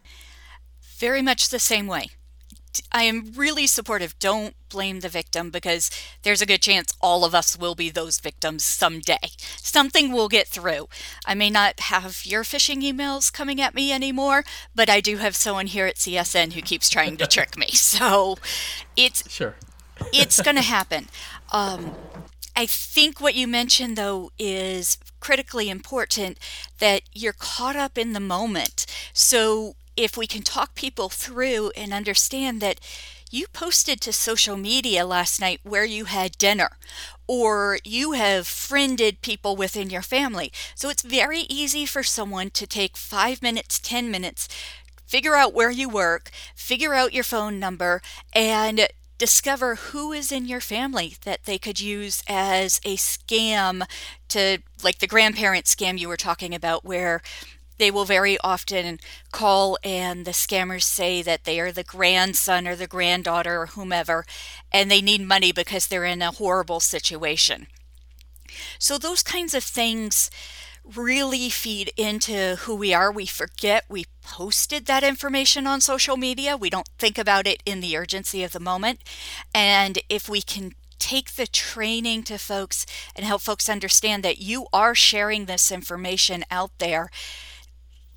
Very 0.99 1.23
much 1.23 1.49
the 1.49 1.59
same 1.59 1.87
way. 1.87 2.09
I 2.93 3.03
am 3.05 3.33
really 3.37 3.67
supportive. 3.67 4.19
Don't 4.19 4.55
blame 4.69 5.01
the 5.01 5.09
victim 5.09 5.51
because 5.51 5.91
there's 6.23 6.43
a 6.43 6.47
good 6.47 6.63
chance 6.63 6.93
all 7.01 7.25
of 7.25 7.35
us 7.35 7.57
will 7.57 7.75
be 7.75 7.91
those 7.91 8.19
victims 8.19 8.65
someday. 8.65 9.31
Something 9.57 10.13
will 10.13 10.29
get 10.29 10.49
through. 10.49 10.89
I 11.27 11.35
may 11.35 11.51
not 11.51 11.81
have 11.81 12.23
your 12.25 12.43
phishing 12.43 12.83
emails 12.83 13.33
coming 13.33 13.61
at 13.61 13.75
me 13.75 13.93
anymore, 13.93 14.45
but 14.75 14.91
I 14.91 15.01
do 15.01 15.19
have 15.19 15.37
someone 15.37 15.67
here 15.67 15.87
at 15.87 15.97
CSN 15.97 16.53
who 16.53 16.63
keeps 16.63 16.89
trying 16.89 17.17
to 17.19 17.27
trick 17.27 17.57
me. 17.57 17.69
So 17.95 18.39
it's 18.97 19.31
sure. 19.31 19.55
it's 20.13 20.43
going 20.43 20.57
to 20.57 20.63
happen. 20.63 21.09
Um, 21.53 21.95
I 22.57 22.67
think 22.67 23.21
what 23.21 23.35
you 23.35 23.47
mentioned, 23.47 23.97
though, 23.97 24.31
is 24.39 24.99
critically 25.21 25.69
important 25.71 26.39
that 26.79 27.03
you're 27.13 27.33
caught 27.33 27.77
up 27.77 27.99
in 27.99 28.13
the 28.13 28.21
moment. 28.21 28.87
So, 29.13 29.75
if 29.97 30.17
we 30.17 30.27
can 30.27 30.43
talk 30.43 30.75
people 30.75 31.09
through 31.09 31.71
and 31.77 31.93
understand 31.93 32.61
that 32.61 32.81
you 33.31 33.47
posted 33.49 34.01
to 34.01 34.13
social 34.13 34.57
media 34.57 35.05
last 35.05 35.41
night 35.41 35.61
where 35.65 35.85
you 35.85 36.05
had 36.05 36.39
dinner, 36.39 36.71
or 37.27 37.79
you 37.85 38.13
have 38.13 38.47
friended 38.47 39.23
people 39.23 39.57
within 39.57 39.91
your 39.91 40.03
family. 40.03 40.53
So, 40.75 40.89
it's 40.89 41.03
very 41.03 41.41
easy 41.49 41.87
for 41.87 42.03
someone 42.03 42.51
to 42.51 42.67
take 42.67 42.97
five 42.97 43.43
minutes, 43.43 43.81
10 43.81 44.11
minutes, 44.11 44.49
figure 45.07 45.35
out 45.35 45.55
where 45.55 45.71
you 45.71 45.89
work, 45.89 46.31
figure 46.55 46.95
out 46.95 47.13
your 47.13 47.25
phone 47.25 47.59
number, 47.59 48.03
and 48.33 48.89
discover 49.19 49.77
who 49.77 50.13
is 50.13 50.33
in 50.33 50.47
your 50.47 50.61
family 50.61 51.17
that 51.25 51.45
they 51.45 51.59
could 51.59 51.81
use 51.81 52.23
as 52.29 52.81
a 52.85 52.97
scam 52.97 53.85
to, 54.29 54.59
like 54.83 54.99
the 54.99 55.07
grandparent 55.07 55.67
scam 55.67 55.99
you 55.99 56.09
were 56.09 56.17
talking 56.17 56.55
about, 56.55 56.85
where 56.85 57.23
they 57.79 57.91
will 57.91 58.05
very 58.05 58.39
often 58.43 59.01
call 59.33 59.79
and 59.83 60.25
the 60.25 60.33
scammers 60.33 60.85
say 60.85 61.23
that 61.23 61.45
they 61.45 61.61
are 61.61 61.73
the 61.73 61.85
grandson 61.85 62.67
or 62.69 62.77
the 62.77 62.87
granddaughter 62.87 63.61
or 63.61 63.67
whomever, 63.67 64.25
and 64.73 64.91
they 64.91 65.01
need 65.01 65.23
money 65.23 65.53
because 65.53 65.87
they're 65.87 66.05
in 66.05 66.23
a 66.23 66.31
horrible 66.33 66.81
situation. 66.81 67.67
So, 68.79 68.99
those 68.99 69.23
kinds 69.23 69.55
of 69.55 69.65
things 69.65 70.31
really 70.85 71.49
feed 71.49 71.91
into 71.97 72.57
who 72.61 72.75
we 72.75 72.93
are. 72.93 73.11
We 73.11 73.27
forget 73.27 73.85
we 73.89 74.07
posted 74.23 74.87
that 74.87 75.03
information 75.03 75.67
on 75.67 75.81
social 75.81 76.17
media. 76.17 76.57
We 76.57 76.71
don't 76.71 76.89
think 76.99 77.19
about 77.19 77.47
it 77.47 77.63
in 77.65 77.81
the 77.81 77.97
urgency 77.97 78.43
of 78.45 78.53
the 78.53 78.61
moment. 78.61 79.01
And 79.55 79.99
if 80.09 80.29
we 80.29 80.43
can 80.43 80.73
take 80.99 81.35
the 81.35 81.47
training 81.47 82.23
to 82.25 82.39
folks 82.39 82.87
and 83.17 83.25
help 83.27 83.43
folks 83.43 83.69
understand 83.69 84.23
that 84.23 84.39
you 84.39 84.67
are 84.73 84.95
sharing 84.95 85.47
this 85.47 85.73
information 85.73 86.45
out 86.51 86.71
there, 86.79 87.11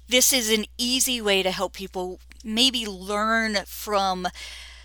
this 0.07 0.33
is 0.33 0.51
an 0.51 0.65
easy 0.77 1.21
way 1.21 1.43
to 1.43 1.51
help 1.51 1.73
people 1.73 2.19
maybe 2.43 2.85
learn 2.85 3.57
from 3.65 4.27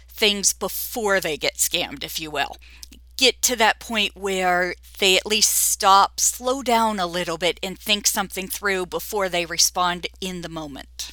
things 0.09 0.53
before 0.53 1.21
they 1.21 1.37
get 1.37 1.57
scammed, 1.57 2.05
if 2.05 2.21
you 2.21 2.31
will 2.31 2.57
get 3.23 3.41
to 3.41 3.55
that 3.55 3.79
point 3.79 4.17
where 4.17 4.75
they 4.99 5.17
at 5.17 5.25
least 5.25 5.55
stop, 5.55 6.19
slow 6.19 6.61
down 6.61 6.99
a 6.99 7.07
little 7.07 7.39
bit, 7.39 7.61
and 7.63 7.79
think 7.79 8.05
something 8.05 8.49
through 8.49 8.85
before 8.85 9.29
they 9.29 9.47
respond 9.47 10.09
in 10.21 10.41
the 10.41 10.49
moment. 10.49 11.13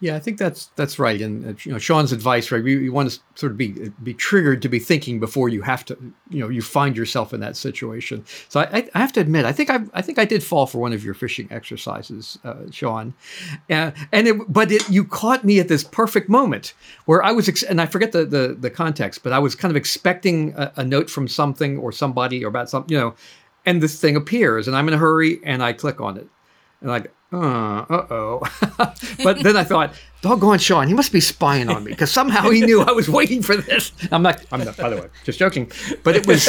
Yeah, 0.00 0.14
I 0.14 0.20
think 0.20 0.38
that's 0.38 0.66
that's 0.76 1.00
right. 1.00 1.20
And 1.20 1.44
uh, 1.44 1.54
you 1.64 1.72
know, 1.72 1.78
Sean's 1.78 2.12
advice, 2.12 2.52
right? 2.52 2.64
You, 2.64 2.78
you, 2.78 2.92
want 2.92 3.10
to 3.10 3.20
sort 3.34 3.50
of 3.50 3.58
be 3.58 3.90
be 4.00 4.14
triggered 4.14 4.62
to 4.62 4.68
be 4.68 4.78
thinking 4.78 5.18
before 5.18 5.48
you 5.48 5.62
have 5.62 5.84
to, 5.86 5.98
you 6.30 6.38
know, 6.38 6.48
you 6.48 6.62
find 6.62 6.96
yourself 6.96 7.34
in 7.34 7.40
that 7.40 7.56
situation. 7.56 8.24
So 8.48 8.60
I, 8.60 8.88
I 8.94 8.98
have 9.00 9.12
to 9.14 9.20
admit, 9.20 9.44
I 9.44 9.52
think 9.52 9.70
I 9.70 9.80
I 9.94 10.02
think 10.02 10.20
I 10.20 10.24
did 10.24 10.44
fall 10.44 10.66
for 10.66 10.78
one 10.78 10.92
of 10.92 11.04
your 11.04 11.14
phishing 11.14 11.50
exercises, 11.50 12.38
uh, 12.44 12.70
Sean, 12.70 13.12
uh, 13.70 13.90
and 14.12 14.28
it, 14.28 14.36
but 14.52 14.70
it, 14.70 14.88
you 14.88 15.04
caught 15.04 15.44
me 15.44 15.58
at 15.58 15.66
this 15.66 15.82
perfect 15.82 16.28
moment 16.28 16.74
where 17.06 17.20
I 17.20 17.32
was, 17.32 17.48
ex- 17.48 17.64
and 17.64 17.80
I 17.80 17.86
forget 17.86 18.12
the, 18.12 18.24
the 18.24 18.56
the 18.58 18.70
context, 18.70 19.24
but 19.24 19.32
I 19.32 19.40
was 19.40 19.56
kind 19.56 19.72
of 19.72 19.76
expecting 19.76 20.54
a, 20.56 20.72
a 20.76 20.84
note 20.84 21.10
from 21.10 21.26
something 21.26 21.76
or 21.76 21.90
somebody 21.90 22.44
or 22.44 22.48
about 22.48 22.70
something, 22.70 22.94
you 22.94 23.00
know, 23.00 23.14
and 23.66 23.82
this 23.82 24.00
thing 24.00 24.14
appears, 24.14 24.68
and 24.68 24.76
I'm 24.76 24.86
in 24.86 24.94
a 24.94 24.98
hurry, 24.98 25.40
and 25.42 25.60
I 25.60 25.72
click 25.72 26.00
on 26.00 26.16
it, 26.18 26.28
and 26.82 26.88
like 26.88 27.12
uh 27.30 27.84
oh. 27.90 28.40
but 29.22 29.42
then 29.42 29.56
I 29.56 29.62
thought, 29.64 29.92
doggone 30.22 30.58
Sean, 30.58 30.88
he 30.88 30.94
must 30.94 31.12
be 31.12 31.20
spying 31.20 31.68
on 31.68 31.84
me 31.84 31.92
because 31.92 32.10
somehow 32.10 32.48
he 32.48 32.62
knew 32.62 32.80
I 32.80 32.92
was 32.92 33.08
waiting 33.20 33.42
for 33.42 33.56
this. 33.56 33.92
I'm 34.10 34.22
not, 34.22 34.42
I'm 34.50 34.64
not, 34.64 34.76
by 34.78 34.88
the 34.88 34.96
way, 34.96 35.08
just 35.24 35.38
joking. 35.38 35.70
But 36.04 36.16
it 36.16 36.26
was, 36.26 36.48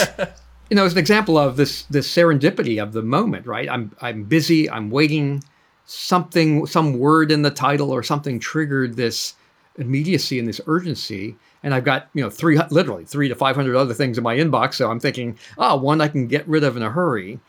you 0.70 0.78
know, 0.78 0.86
it's 0.86 0.94
an 0.94 1.00
example 1.00 1.38
of 1.38 1.58
this 1.58 1.84
this 1.84 2.08
serendipity 2.08 2.82
of 2.82 2.94
the 2.94 3.02
moment, 3.02 3.46
right? 3.46 3.70
I'm 3.70 3.94
I'm 4.00 4.24
busy, 4.24 4.70
I'm 4.70 4.90
waiting, 4.90 5.44
something, 5.86 6.66
some 6.66 6.98
word 6.98 7.30
in 7.30 7.42
the 7.42 7.52
title 7.52 7.92
or 7.92 8.02
something 8.02 8.40
triggered 8.40 8.96
this 8.96 9.34
immediacy 9.78 10.40
and 10.40 10.48
this 10.48 10.62
urgency. 10.66 11.36
And 11.62 11.74
I've 11.74 11.84
got, 11.84 12.08
you 12.14 12.24
know, 12.24 12.30
three 12.30 12.58
literally 12.70 13.04
three 13.04 13.28
to 13.28 13.36
five 13.36 13.58
hundred 13.58 13.76
other 13.76 13.94
things 13.94 14.18
in 14.18 14.24
my 14.24 14.38
inbox. 14.38 14.76
So 14.76 14.90
I'm 14.90 15.02
thinking, 15.02 15.38
oh, 15.58 15.76
one 15.76 16.00
I 16.00 16.08
can 16.08 16.28
get 16.28 16.48
rid 16.48 16.64
of 16.64 16.78
in 16.78 16.84
a 16.84 16.90
hurry. 16.90 17.42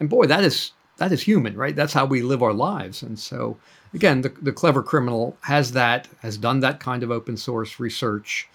And 0.00 0.10
boy, 0.10 0.26
that 0.26 0.44
is 0.44 0.72
that 0.96 1.12
is 1.12 1.22
human, 1.22 1.56
right? 1.56 1.74
That's 1.74 1.92
how 1.92 2.04
we 2.04 2.22
live 2.22 2.42
our 2.42 2.52
lives. 2.52 3.02
And 3.02 3.18
so, 3.18 3.58
again, 3.92 4.22
the, 4.22 4.28
the 4.28 4.52
clever 4.52 4.82
criminal 4.82 5.36
has 5.42 5.72
that, 5.72 6.08
has 6.20 6.36
done 6.36 6.60
that 6.60 6.80
kind 6.80 7.02
of 7.02 7.10
open 7.10 7.36
source 7.36 7.80
research. 7.80 8.48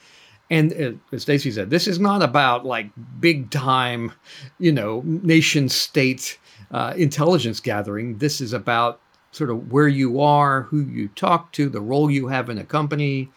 And 0.49 0.73
uh, 0.73 0.91
as 1.11 1.23
Stacey 1.23 1.51
said, 1.51 1.69
this 1.69 1.87
is 1.87 1.99
not 1.99 2.23
about 2.23 2.65
like 2.65 2.89
big 3.19 3.51
time, 3.51 4.13
you 4.57 4.71
know, 4.71 5.01
nation 5.05 5.69
state 5.69 6.39
uh, 6.71 6.93
intelligence 6.95 7.59
gathering. 7.59 8.17
This 8.17 8.41
is 8.41 8.53
about 8.53 8.99
sort 9.31 9.49
of 9.49 9.71
where 9.71 9.87
you 9.87 10.21
are, 10.21 10.63
who 10.63 10.81
you 10.81 11.09
talk 11.09 11.51
to, 11.53 11.69
the 11.69 11.81
role 11.81 12.09
you 12.09 12.27
have 12.27 12.49
in 12.49 12.57
a 12.57 12.63
company, 12.63 13.29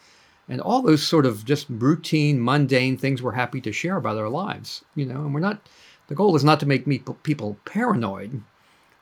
and 0.49 0.61
all 0.61 0.81
those 0.81 1.03
sort 1.07 1.27
of 1.27 1.45
just 1.45 1.67
routine, 1.69 2.43
mundane 2.43 2.97
things 2.97 3.23
we're 3.23 3.33
happy 3.33 3.61
to 3.61 3.73
share 3.73 3.97
about 3.97 4.17
our 4.17 4.29
lives. 4.29 4.85
You 4.95 5.07
know, 5.07 5.17
and 5.17 5.35
we're 5.35 5.41
not. 5.41 5.69
The 6.09 6.15
goal 6.15 6.35
is 6.37 6.45
not 6.45 6.61
to 6.61 6.67
make 6.67 6.87
people 7.23 7.57
paranoid 7.65 8.43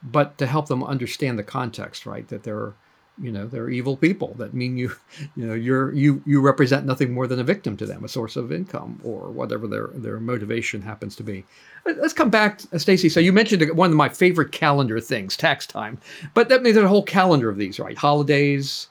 but 0.03 0.39
to 0.39 0.47
help 0.47 0.69
them 0.69 0.83
understand 0.83 1.39
the 1.39 1.43
context, 1.43 2.07
right? 2.07 2.27
That 2.29 2.43
they're, 2.43 2.73
you 3.21 3.31
know, 3.31 3.47
they're 3.47 3.69
evil 3.69 3.97
people. 3.97 4.35
That 4.39 4.55
mean 4.55 4.77
you, 4.77 4.93
you 5.37 5.47
know, 5.47 5.55
you're 5.55 5.93
you 5.93 6.23
you 6.27 6.41
represent 6.41 6.87
nothing 6.87 7.13
more 7.13 7.27
than 7.27 7.41
a 7.41 7.45
victim 7.45 7.77
to 7.79 7.87
them, 7.87 8.05
a 8.05 8.09
source 8.09 8.37
of 8.37 8.53
income 8.53 9.01
or 9.05 9.31
whatever 9.31 9.67
their 9.67 9.89
their 9.89 10.21
motivation 10.21 10.83
happens 10.83 11.17
to 11.17 11.23
be. 11.23 11.45
Let's 11.85 12.13
come 12.13 12.31
back, 12.31 12.61
Stacy. 12.77 13.09
So 13.09 13.21
you 13.21 13.33
mentioned 13.33 13.77
one 13.77 13.91
of 13.91 13.97
my 13.97 14.09
favorite 14.09 14.53
calendar 14.53 15.01
things, 15.01 15.37
tax 15.37 15.67
time, 15.67 15.99
but 16.35 16.49
that 16.49 16.63
means 16.63 16.75
there's 16.75 16.87
a 16.87 16.89
whole 16.89 17.03
calendar 17.03 17.49
of 17.49 17.57
these, 17.57 17.81
right? 17.81 17.97
Holidays, 17.97 18.89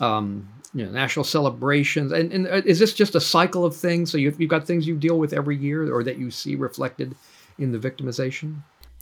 um, 0.00 0.48
you 0.74 0.84
know, 0.84 0.90
national 0.90 1.24
celebrations, 1.24 2.12
and, 2.12 2.32
and 2.32 2.46
uh, 2.48 2.62
is 2.64 2.78
this 2.78 2.92
just 2.94 3.14
a 3.14 3.20
cycle 3.20 3.64
of 3.64 3.76
things? 3.76 4.10
So 4.10 4.18
you've, 4.18 4.40
you've 4.40 4.50
got 4.50 4.66
things 4.66 4.86
you 4.86 4.96
deal 4.96 5.18
with 5.18 5.32
every 5.32 5.56
year, 5.56 5.92
or 5.94 6.02
that 6.04 6.18
you 6.18 6.30
see 6.30 6.56
reflected 6.56 7.14
in 7.58 7.72
the 7.72 7.78
victimization. 7.78 8.56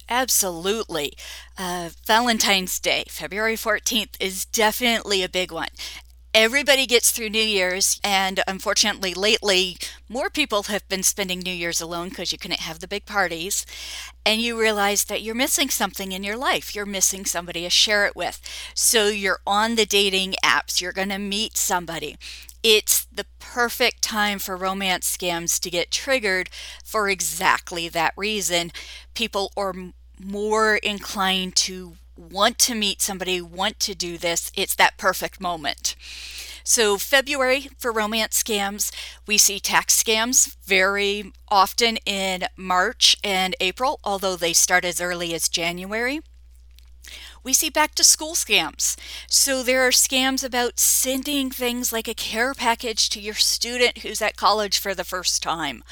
Absolutely. 0.09 1.15
Uh, 1.57 1.91
Valentine's 2.07 2.79
Day, 2.79 3.05
February 3.09 3.57
14th, 3.57 4.17
is 4.21 4.45
definitely 4.45 5.23
a 5.23 5.29
big 5.29 5.51
one. 5.51 5.69
Everybody 6.37 6.85
gets 6.87 7.13
through 7.13 7.31
New 7.31 7.39
Year's, 7.39 8.01
and 8.03 8.41
unfortunately, 8.49 9.15
lately, 9.15 9.77
more 10.09 10.29
people 10.29 10.65
have 10.65 10.87
been 10.89 11.05
spending 11.05 11.39
New 11.39 11.53
Year's 11.53 11.81
alone 11.81 12.09
because 12.09 12.33
you 12.33 12.39
couldn't 12.39 12.59
have 12.59 12.81
the 12.81 12.89
big 12.89 13.07
parties. 13.07 13.65
And 14.27 14.41
you 14.41 14.59
realize 14.59 15.05
that 15.05 15.23
you're 15.23 15.37
missing 15.37 15.71
something 15.71 16.11
in 16.11 16.25
your 16.25 16.37
life. 16.37 16.75
You're 16.75 16.87
missing 16.87 17.25
somebody 17.25 17.63
to 17.63 17.71
share 17.71 18.05
it 18.05 18.17
with. 18.17 18.41
So 18.75 19.07
you're 19.07 19.39
on 19.47 19.77
the 19.77 19.87
dating 19.87 20.35
apps, 20.45 20.81
you're 20.81 20.91
going 20.91 21.11
to 21.11 21.19
meet 21.19 21.57
somebody 21.57 22.17
it's 22.65 23.05
the 23.13 23.27
perfect 23.39 24.01
time 24.01 24.39
for 24.39 24.57
romance 24.57 25.15
scams 25.15 25.61
to 25.61 25.69
get 25.69 25.91
triggered 25.91 26.49
for 26.83 27.11
exactly 27.11 27.91
that 27.91 28.15
reason. 28.17 28.73
People 29.13 29.53
are 29.55 29.75
more 30.19 30.77
inclined 30.77 31.55
to 31.57 31.97
want 32.17 32.59
to 32.61 32.75
meet 32.75 33.03
somebody, 33.03 33.41
want 33.41 33.81
to 33.81 33.95
do 33.95 34.19
this. 34.19 34.51
It's 34.55 34.75
that 34.77 34.97
perfect 34.99 35.41
moment. 35.41 35.97
So, 36.67 36.97
February 36.97 37.69
for 37.79 37.93
romance 37.93 38.43
scams, 38.43 38.91
we 39.27 39.37
see 39.37 39.61
tax 39.61 40.03
scams 40.03 40.57
very 40.65 41.33
often 41.49 41.99
in 42.07 42.45
March 42.57 43.17
and 43.23 43.55
April, 43.61 44.01
although 44.03 44.37
they 44.37 44.55
start 44.55 44.85
as 44.85 45.01
early 45.01 45.35
as 45.35 45.49
January. 45.49 46.21
we 47.43 47.53
see 47.53 47.69
back 47.69 47.95
to 47.95 48.03
school 48.05 48.33
scams. 48.33 48.97
So 49.29 49.63
there 49.63 49.87
are 49.87 49.91
scams 49.91 50.43
about 50.43 50.79
sending 50.81 51.51
things 51.51 51.93
like 51.93 52.09
a 52.09 52.15
care 52.15 52.55
package 52.55 53.11
to 53.11 53.21
your 53.21 53.35
student 53.35 53.99
who's 53.99 54.23
at 54.23 54.37
college 54.37 54.79
for 54.79 54.95
the 54.95 55.05
first 55.05 55.43
time 55.43 55.85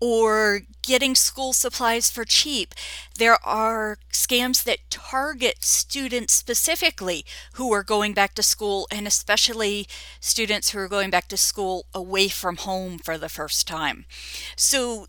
or 0.00 0.62
getting 0.82 1.14
school 1.14 1.52
supplies 1.52 2.10
for 2.10 2.24
cheap. 2.24 2.74
There 3.18 3.38
are 3.44 3.98
scams 4.12 4.64
that 4.64 4.90
target 4.90 5.62
students 5.62 6.32
specifically 6.32 7.24
who 7.54 7.72
are 7.72 7.82
going 7.82 8.14
back 8.14 8.34
to 8.36 8.42
school, 8.42 8.88
and 8.90 9.06
especially 9.06 9.86
students 10.18 10.70
who 10.70 10.78
are 10.78 10.88
going 10.88 11.10
back 11.10 11.28
to 11.28 11.36
school 11.36 11.86
away 11.94 12.28
from 12.28 12.56
home 12.56 12.98
for 12.98 13.18
the 13.18 13.28
first 13.28 13.68
time. 13.68 14.06
So, 14.56 15.06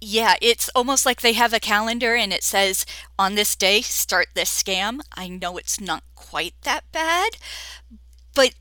yeah, 0.00 0.34
it's 0.42 0.68
almost 0.74 1.06
like 1.06 1.22
they 1.22 1.32
have 1.32 1.54
a 1.54 1.60
calendar 1.60 2.14
and 2.14 2.32
it 2.32 2.42
says, 2.42 2.84
on 3.18 3.34
this 3.34 3.56
day, 3.56 3.80
start 3.80 4.28
this 4.34 4.62
scam. 4.62 5.00
I 5.16 5.28
know 5.28 5.56
it's 5.56 5.80
not 5.80 6.04
quite 6.14 6.54
that 6.62 6.84
bad, 6.92 7.38
but 8.34 8.54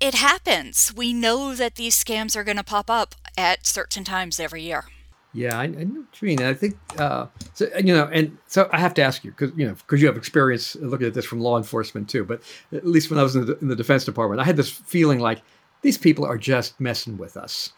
it 0.00 0.14
happens. 0.14 0.92
We 0.96 1.12
know 1.12 1.54
that 1.54 1.74
these 1.74 2.02
scams 2.02 2.34
are 2.34 2.44
going 2.44 2.56
to 2.56 2.64
pop 2.64 2.88
up 2.88 3.14
at 3.36 3.66
certain 3.66 4.04
times 4.04 4.40
every 4.40 4.62
year. 4.62 4.84
Yeah, 5.34 5.58
I, 5.58 5.64
I 5.64 5.66
know 5.66 6.00
what 6.00 6.20
you 6.20 6.28
mean. 6.28 6.42
I 6.42 6.52
think 6.52 6.76
uh, 6.98 7.26
so. 7.54 7.66
You 7.78 7.94
know, 7.94 8.08
and 8.12 8.36
so 8.46 8.68
I 8.70 8.78
have 8.78 8.92
to 8.94 9.02
ask 9.02 9.24
you 9.24 9.30
because 9.30 9.50
you 9.56 9.66
know 9.66 9.74
because 9.74 10.00
you 10.02 10.06
have 10.06 10.16
experience 10.16 10.76
looking 10.76 11.06
at 11.06 11.14
this 11.14 11.24
from 11.24 11.40
law 11.40 11.56
enforcement 11.56 12.08
too. 12.10 12.24
But 12.24 12.42
at 12.72 12.86
least 12.86 13.10
when 13.10 13.18
I 13.18 13.22
was 13.22 13.34
in 13.34 13.46
the, 13.46 13.58
in 13.58 13.68
the 13.68 13.76
Defense 13.76 14.04
Department, 14.04 14.40
I 14.40 14.44
had 14.44 14.56
this 14.56 14.70
feeling 14.70 15.20
like 15.20 15.42
these 15.80 15.96
people 15.96 16.26
are 16.26 16.36
just 16.36 16.78
messing 16.78 17.16
with 17.16 17.36
us. 17.36 17.72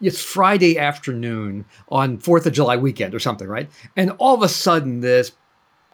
It's 0.00 0.22
Friday 0.22 0.78
afternoon 0.78 1.66
on 1.88 2.18
Fourth 2.18 2.46
of 2.46 2.52
July 2.52 2.76
weekend 2.76 3.14
or 3.14 3.20
something, 3.20 3.48
right? 3.48 3.70
And 3.96 4.10
all 4.12 4.34
of 4.34 4.42
a 4.42 4.48
sudden, 4.48 5.00
this 5.00 5.32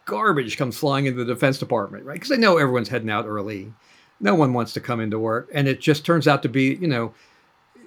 garbage 0.05 0.57
comes 0.57 0.79
flying 0.79 1.07
into 1.07 1.25
the 1.25 1.35
Defense 1.35 1.59
Department, 1.59 2.05
right? 2.05 2.15
Because 2.15 2.33
I 2.33 2.37
know 2.37 2.57
everyone's 2.57 2.89
heading 2.89 3.11
out 3.11 3.27
early. 3.27 3.73
No 4.21 4.35
one 4.35 4.53
wants 4.53 4.73
to 4.75 4.81
come 4.81 5.01
into 5.01 5.19
work, 5.19 5.49
and 5.53 5.67
it 5.67 5.81
just 5.81 6.05
turns 6.05 6.29
out 6.29 6.43
to 6.43 6.49
be, 6.49 6.77
you 6.81 6.89
know, 6.89 7.15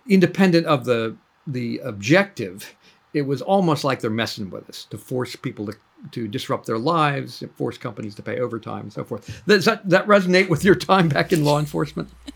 independent 0.09 0.65
of 0.65 0.83
the 0.83 1.15
the 1.47 1.79
objective 1.79 2.73
it 3.13 3.23
was 3.23 3.41
almost 3.41 3.83
like 3.83 4.01
they're 4.01 4.09
messing 4.09 4.49
with 4.49 4.67
us 4.69 4.85
to 4.85 4.97
force 4.97 5.35
people 5.35 5.67
to, 5.67 5.73
to 6.11 6.27
disrupt 6.27 6.65
their 6.65 6.77
lives, 6.77 7.43
force 7.55 7.77
companies 7.77 8.15
to 8.15 8.21
pay 8.23 8.39
overtime, 8.39 8.81
and 8.81 8.93
so 8.93 9.03
forth. 9.03 9.43
Does 9.47 9.65
that, 9.65 9.87
that 9.89 10.07
resonate 10.07 10.49
with 10.49 10.63
your 10.63 10.75
time 10.75 11.09
back 11.09 11.31
in 11.31 11.43
law 11.43 11.59
enforcement? 11.59 12.09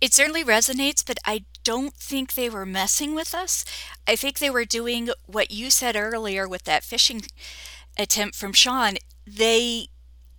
It 0.00 0.12
certainly 0.12 0.44
resonates, 0.44 1.06
but 1.06 1.18
I 1.24 1.44
don't 1.62 1.94
think 1.94 2.34
they 2.34 2.50
were 2.50 2.66
messing 2.66 3.14
with 3.14 3.34
us. 3.34 3.64
I 4.06 4.16
think 4.16 4.38
they 4.38 4.50
were 4.50 4.64
doing 4.64 5.08
what 5.26 5.50
you 5.50 5.70
said 5.70 5.96
earlier 5.96 6.48
with 6.48 6.64
that 6.64 6.82
phishing 6.82 7.26
attempt 7.96 8.34
from 8.34 8.52
Sean. 8.52 8.96
They 9.26 9.86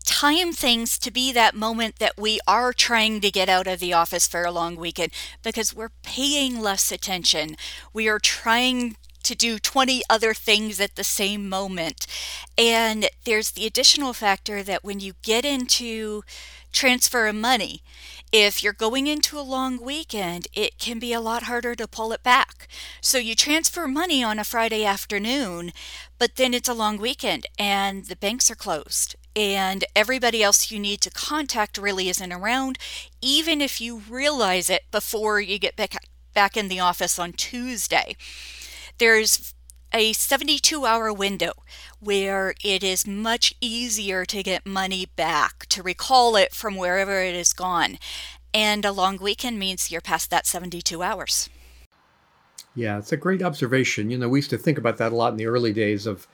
time 0.06 0.54
things 0.54 1.00
to 1.00 1.10
be 1.10 1.32
that 1.32 1.56
moment 1.56 1.98
that 1.98 2.14
we 2.18 2.40
are 2.48 2.72
trying 2.72 3.20
to 3.22 3.32
get 3.32 3.50
out 3.50 3.66
of 3.66 3.80
the 3.80 3.94
office 3.94 4.28
for 4.28 4.44
a 4.44 4.52
long 4.52 4.76
weekend 4.76 5.12
because 5.42 5.76
we're 5.76 5.90
paying 6.04 6.60
less 6.60 6.92
attention. 6.92 7.58
We 7.92 8.08
are 8.08 8.20
trying 8.20 8.98
to 9.26 9.36
do 9.36 9.60
20 9.60 10.02
other 10.10 10.34
things 10.34 10.80
at 10.80 10.96
the 10.96 11.04
same 11.04 11.50
moment. 11.50 12.08
And 12.58 13.10
there's 13.26 13.52
the 13.52 13.66
additional 13.66 14.14
factor 14.14 14.64
that 14.64 14.84
when 14.84 15.00
you 15.00 15.14
get 15.22 15.46
into 15.46 16.24
transfer 16.72 17.28
of 17.28 17.36
money, 17.36 17.82
if 18.32 18.62
you're 18.62 18.74
going 18.74 19.08
into 19.08 19.40
a 19.40 19.42
long 19.42 19.82
weekend, 19.82 20.48
it 20.54 20.78
can 20.78 21.00
be 21.00 21.14
a 21.14 21.22
lot 21.22 21.44
harder 21.44 21.74
to 21.76 21.88
pull 21.88 22.12
it 22.12 22.22
back. 22.22 22.68
So 23.02 23.18
you 23.18 23.36
transfer 23.36 23.88
money 23.88 24.24
on 24.24 24.40
a 24.40 24.44
Friday 24.44 24.84
afternoon, 24.84 25.72
but 26.20 26.36
then 26.36 26.54
it's 26.54 26.70
a 26.70 26.74
long 26.74 26.98
weekend 26.98 27.46
and 27.58 28.06
the 28.06 28.16
banks 28.16 28.52
are 28.52 28.56
closed 28.56 29.16
and 29.36 29.84
everybody 29.96 30.42
else 30.42 30.72
you 30.72 30.80
need 30.80 31.02
to 31.02 31.10
contact 31.10 31.78
really 31.78 32.10
isn't 32.10 32.32
around, 32.32 32.78
even 33.22 33.62
if 33.62 33.82
you 33.82 34.02
realize 34.10 34.70
it 34.70 34.84
before 34.92 35.40
you 35.42 35.60
get 35.60 35.76
back 35.76 35.96
back 36.34 36.58
in 36.58 36.68
the 36.68 36.80
office 36.80 37.18
on 37.18 37.32
Tuesday 37.32 38.16
there's 38.98 39.54
a 39.94 40.14
72 40.14 40.86
hour 40.86 41.14
window 41.14 41.54
where 42.00 42.54
it 42.64 42.84
is 42.84 43.08
much 43.08 43.56
easier 43.62 44.26
to 44.26 44.44
get 44.44 44.66
money 44.66 45.08
back, 45.16 45.66
to 45.68 45.82
recall 45.82 46.36
it 46.36 46.54
from 46.54 46.76
wherever 46.76 47.22
it 47.22 47.36
has 47.36 47.54
gone. 47.54 47.98
And 48.54 48.86
a 48.86 48.92
long 48.92 49.18
weekend 49.18 49.58
means 49.58 49.92
you're 49.92 50.02
past 50.02 50.30
that 50.32 50.46
72 50.46 51.02
hours. 51.02 51.50
Yeah, 52.76 52.98
it's 52.98 53.14
a 53.14 53.18
great 53.18 53.42
observation. 53.42 54.10
You 54.10 54.18
know, 54.18 54.28
we 54.28 54.40
used 54.40 54.50
to 54.50 54.58
think 54.58 54.78
about 54.78 54.98
that 54.98 55.14
a 55.14 55.16
lot 55.16 55.32
in 55.32 55.38
the 55.38 55.48
early 55.48 55.72
days 55.72 56.06
of, 56.06 56.28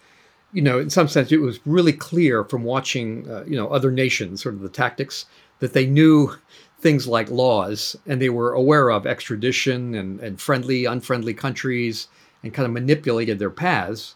you 0.54 0.62
know, 0.62 0.80
in 0.80 0.90
some 0.90 1.08
sense, 1.08 1.32
it 1.32 1.38
was 1.38 1.60
really 1.66 1.94
clear 1.94 2.44
from 2.44 2.64
watching, 2.64 3.30
uh, 3.30 3.44
you 3.46 3.56
know, 3.56 3.68
other 3.68 3.92
nations, 3.92 4.42
sort 4.42 4.56
of 4.56 4.62
the 4.62 4.70
tactics, 4.70 5.26
that 5.60 5.74
they 5.74 5.86
knew 5.86 6.36
things 6.80 7.08
like 7.08 7.30
laws 7.30 7.96
and 8.08 8.20
they 8.20 8.30
were 8.30 8.54
aware 8.54 8.90
of 8.90 9.06
extradition 9.06 9.94
and, 9.94 10.20
and 10.20 10.42
friendly, 10.42 10.86
unfriendly 10.86 11.36
countries 11.36 12.08
and 12.44 12.54
kind 12.54 12.66
of 12.66 12.72
manipulated 12.72 13.40
their 13.40 13.50
paths 13.50 14.16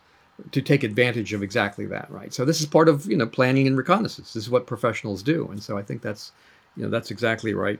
to 0.51 0.61
take 0.61 0.83
advantage 0.83 1.33
of 1.33 1.41
exactly 1.41 1.85
that, 1.85 2.09
right? 2.11 2.33
So 2.33 2.43
this 2.43 2.59
is 2.59 2.65
part 2.65 2.89
of 2.89 3.05
you 3.05 3.17
know 3.17 3.27
planning 3.27 3.67
and 3.67 3.77
reconnaissance. 3.77 4.33
This 4.33 4.43
is 4.43 4.49
what 4.49 4.67
professionals 4.67 5.23
do, 5.23 5.47
and 5.49 5.61
so 5.61 5.77
I 5.77 5.81
think 5.81 6.01
that's 6.01 6.31
you 6.75 6.83
know 6.83 6.89
that's 6.89 7.11
exactly 7.11 7.53
right. 7.53 7.79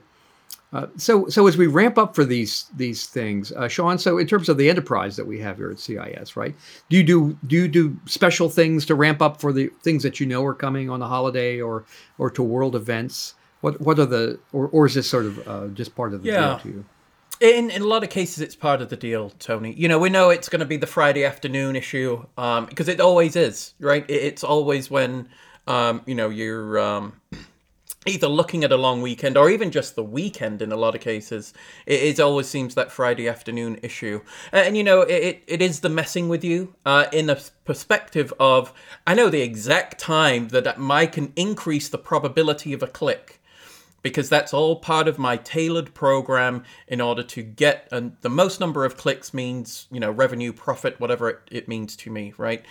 Uh, 0.72 0.86
so 0.96 1.28
so 1.28 1.46
as 1.46 1.56
we 1.56 1.66
ramp 1.66 1.96
up 1.98 2.14
for 2.14 2.24
these 2.24 2.66
these 2.76 3.06
things, 3.06 3.52
uh, 3.52 3.68
Sean. 3.68 3.98
So 3.98 4.18
in 4.18 4.26
terms 4.26 4.48
of 4.48 4.56
the 4.56 4.68
enterprise 4.68 5.16
that 5.16 5.26
we 5.26 5.38
have 5.40 5.58
here 5.58 5.70
at 5.70 5.78
CIS, 5.78 6.36
right? 6.36 6.54
Do 6.88 6.96
you 6.96 7.02
do 7.02 7.38
do 7.46 7.56
you 7.56 7.68
do 7.68 7.96
special 8.06 8.48
things 8.48 8.84
to 8.86 8.94
ramp 8.94 9.22
up 9.22 9.40
for 9.40 9.52
the 9.52 9.70
things 9.82 10.02
that 10.02 10.18
you 10.18 10.26
know 10.26 10.44
are 10.44 10.54
coming 10.54 10.90
on 10.90 11.00
the 11.00 11.08
holiday 11.08 11.60
or 11.60 11.84
or 12.18 12.30
to 12.30 12.42
world 12.42 12.74
events? 12.74 13.34
What 13.60 13.80
what 13.80 13.98
are 13.98 14.06
the 14.06 14.40
or 14.52 14.68
or 14.68 14.86
is 14.86 14.94
this 14.94 15.08
sort 15.08 15.26
of 15.26 15.48
uh, 15.48 15.66
just 15.68 15.94
part 15.94 16.14
of 16.14 16.22
the 16.22 16.30
yeah. 16.30 16.40
deal 16.40 16.58
to 16.58 16.68
you? 16.68 16.84
In, 17.40 17.70
in 17.70 17.82
a 17.82 17.86
lot 17.86 18.02
of 18.02 18.08
cases, 18.08 18.40
it's 18.40 18.54
part 18.54 18.80
of 18.80 18.88
the 18.88 18.96
deal, 18.96 19.30
Tony. 19.38 19.74
You 19.74 19.88
know, 19.88 19.98
we 19.98 20.08
know 20.08 20.30
it's 20.30 20.48
going 20.48 20.60
to 20.60 20.66
be 20.66 20.78
the 20.78 20.86
Friday 20.86 21.24
afternoon 21.24 21.76
issue 21.76 22.24
um, 22.38 22.64
because 22.64 22.88
it 22.88 22.98
always 22.98 23.36
is, 23.36 23.74
right? 23.78 24.06
It's 24.08 24.42
always 24.42 24.90
when, 24.90 25.28
um, 25.66 26.00
you 26.06 26.14
know, 26.14 26.30
you're 26.30 26.78
um, 26.78 27.20
either 28.06 28.26
looking 28.26 28.64
at 28.64 28.72
a 28.72 28.76
long 28.76 29.02
weekend 29.02 29.36
or 29.36 29.50
even 29.50 29.70
just 29.70 29.96
the 29.96 30.02
weekend 30.02 30.62
in 30.62 30.72
a 30.72 30.76
lot 30.76 30.94
of 30.94 31.02
cases. 31.02 31.52
It, 31.84 32.02
it 32.02 32.20
always 32.20 32.48
seems 32.48 32.74
that 32.74 32.90
Friday 32.90 33.28
afternoon 33.28 33.80
issue. 33.82 34.22
And, 34.50 34.68
and 34.68 34.76
you 34.76 34.84
know, 34.84 35.02
it, 35.02 35.42
it 35.46 35.60
is 35.60 35.80
the 35.80 35.90
messing 35.90 36.30
with 36.30 36.42
you 36.42 36.74
uh, 36.86 37.06
in 37.12 37.28
a 37.28 37.36
perspective 37.66 38.32
of 38.40 38.72
I 39.06 39.12
know 39.12 39.28
the 39.28 39.42
exact 39.42 39.98
time 39.98 40.48
that 40.48 40.78
I 40.78 41.04
can 41.04 41.34
increase 41.36 41.90
the 41.90 41.98
probability 41.98 42.72
of 42.72 42.82
a 42.82 42.86
click 42.86 43.40
because 44.02 44.28
that's 44.28 44.54
all 44.54 44.76
part 44.76 45.08
of 45.08 45.18
my 45.18 45.36
tailored 45.36 45.92
program 45.94 46.62
in 46.86 47.00
order 47.00 47.22
to 47.22 47.42
get 47.42 47.88
and 47.90 48.16
the 48.20 48.28
most 48.28 48.60
number 48.60 48.84
of 48.84 48.96
clicks 48.96 49.34
means 49.34 49.86
you 49.90 50.00
know 50.00 50.10
revenue 50.10 50.52
profit 50.52 50.98
whatever 51.00 51.28
it, 51.28 51.40
it 51.50 51.68
means 51.68 51.96
to 51.96 52.10
me 52.10 52.32
right? 52.38 52.64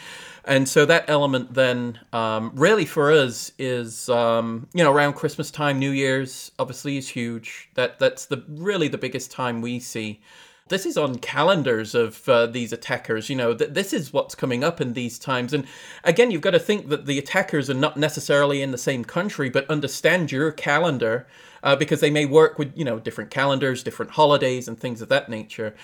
And 0.45 0.69
so 0.69 0.85
that 0.85 1.05
element 1.09 1.53
then 1.53 1.99
um, 2.13 2.51
really 2.55 2.85
for 2.85 3.11
us 3.11 3.51
is 3.57 4.09
um, 4.09 4.67
you 4.73 4.83
know 4.83 4.91
around 4.91 5.13
christmas 5.13 5.51
time 5.51 5.79
new 5.79 5.91
year's 5.91 6.51
obviously 6.59 6.97
is 6.97 7.09
huge. 7.09 7.69
That 7.75 7.99
that's 7.99 8.25
the 8.25 8.43
really 8.47 8.87
the 8.87 8.97
biggest 8.97 9.31
time 9.31 9.61
we 9.61 9.79
see 9.79 10.21
this 10.67 10.87
is 10.87 10.97
on 10.97 11.19
calendars 11.19 11.93
of 11.93 12.27
uh, 12.27 12.47
these 12.47 12.73
attackers. 12.73 13.29
You 13.29 13.35
know, 13.35 13.53
th- 13.53 13.69
this 13.71 13.93
is 13.93 14.11
what's 14.11 14.33
coming 14.33 14.63
up 14.63 14.81
in 14.81 14.93
these 14.93 15.19
times. 15.19 15.53
And 15.53 15.67
again, 16.03 16.31
you've 16.31 16.41
got 16.41 16.51
to 16.51 16.59
think 16.59 16.89
that 16.89 17.05
the 17.05 17.19
attackers 17.19 17.69
are 17.69 17.75
not 17.75 17.97
necessarily 17.97 18.63
in 18.63 18.71
the 18.71 18.77
same 18.77 19.05
country, 19.05 19.47
but 19.47 19.69
understand 19.69 20.31
your 20.31 20.51
calendar 20.51 21.27
uh, 21.63 21.75
because 21.75 21.99
they 21.99 22.09
may 22.09 22.25
work 22.25 22.57
with, 22.57 22.71
you 22.75 22.85
know, 22.85 22.99
different 22.99 23.29
calendars, 23.29 23.83
different 23.83 24.11
holidays, 24.11 24.67
and 24.67 24.79
things 24.79 25.01
of 25.01 25.09
that 25.09 25.29
nature. 25.29 25.75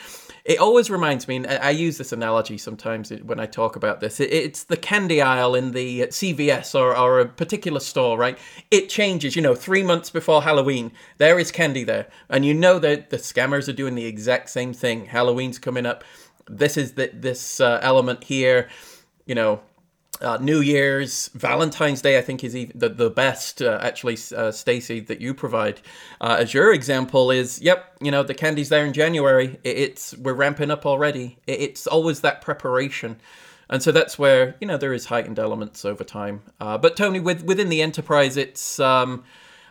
It 0.44 0.60
always 0.60 0.90
reminds 0.90 1.28
me, 1.28 1.38
and 1.38 1.48
I 1.48 1.70
use 1.70 1.98
this 1.98 2.12
analogy 2.12 2.58
sometimes 2.58 3.12
when 3.12 3.40
I 3.40 3.46
talk 3.46 3.76
about 3.76 4.00
this. 4.00 4.20
It's 4.20 4.64
the 4.64 4.78
candy 4.78 5.22
aisle 5.22 5.56
in 5.56 5.72
the 5.72 6.02
CVS 6.08 6.74
or, 6.74 6.98
or 6.98 7.20
a 7.20 7.26
particular 7.26 7.80
store, 7.80 8.18
right? 8.18 8.38
It 8.72 8.90
changes, 8.90 9.36
you 9.36 9.42
know, 9.42 9.56
three 9.56 9.84
months 9.84 10.10
before 10.10 10.42
Halloween, 10.42 10.92
there 11.18 11.40
is 11.40 11.52
candy 11.52 11.84
there. 11.84 12.08
And 12.30 12.46
you 12.46 12.54
know 12.54 12.80
that 12.80 13.10
the 13.10 13.18
scammers 13.18 13.68
are 13.68 13.74
doing 13.74 13.96
the 13.96 14.06
exact 14.06 14.50
same 14.50 14.74
thing. 14.74 15.06
Halloween's 15.06 15.60
coming 15.60 15.86
up. 15.86 16.04
This 16.48 16.76
is 16.76 16.94
the, 16.94 17.12
this 17.14 17.62
uh, 17.62 17.80
element 17.82 18.24
here, 18.24 18.68
you 19.26 19.36
know, 19.36 19.62
uh, 20.22 20.38
New 20.38 20.62
Year's, 20.62 21.30
Valentine's 21.34 22.02
Day, 22.02 22.18
I 22.18 22.22
think 22.22 22.44
is 22.44 22.54
the, 22.54 22.90
the 22.90 23.10
best, 23.10 23.62
uh, 23.62 23.80
actually, 23.82 24.18
uh, 24.36 24.52
Stacy, 24.52 25.00
that 25.02 25.22
you 25.22 25.34
provide 25.34 25.82
uh, 26.20 26.38
as 26.40 26.54
your 26.54 26.74
example 26.74 27.32
is, 27.32 27.62
yep, 27.62 27.96
you 28.02 28.12
know, 28.12 28.24
the 28.24 28.34
candy's 28.34 28.70
there 28.70 28.86
in 28.86 28.94
January. 28.94 29.60
It, 29.64 29.78
it's, 29.78 30.18
we're 30.18 30.34
ramping 30.34 30.72
up 30.72 30.86
already. 30.86 31.38
It, 31.48 31.60
it's 31.60 31.88
always 31.88 32.22
that 32.22 32.42
preparation. 32.42 33.20
And 33.70 33.82
so 33.82 33.92
that's 33.92 34.20
where, 34.20 34.56
you 34.60 34.68
know, 34.68 34.78
there 34.78 34.94
is 34.94 35.06
heightened 35.06 35.40
elements 35.40 35.86
over 35.86 36.04
time. 36.04 36.42
Uh, 36.60 36.78
but 36.78 36.98
Tony, 36.98 37.20
with, 37.20 37.44
within 37.44 37.70
the 37.70 37.82
enterprise, 37.82 38.36
it's, 38.36 38.80
um, 38.80 39.24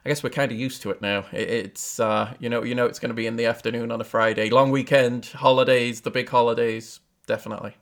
I 0.04 0.08
guess 0.08 0.22
we're 0.22 0.30
kind 0.30 0.50
of 0.50 0.58
used 0.58 0.80
to 0.82 0.90
it 0.90 1.02
now. 1.02 1.26
It's, 1.32 2.00
uh, 2.00 2.34
you 2.40 2.48
know, 2.48 2.62
you 2.62 2.74
know, 2.74 2.86
it's 2.86 2.98
going 2.98 3.10
to 3.10 3.14
be 3.14 3.26
in 3.26 3.36
the 3.36 3.44
afternoon 3.44 3.92
on 3.92 4.00
a 4.00 4.04
Friday, 4.04 4.48
long 4.48 4.70
weekend, 4.70 5.26
holidays, 5.26 6.00
the 6.00 6.10
big 6.10 6.28
holidays, 6.30 7.00
definitely. 7.26 7.76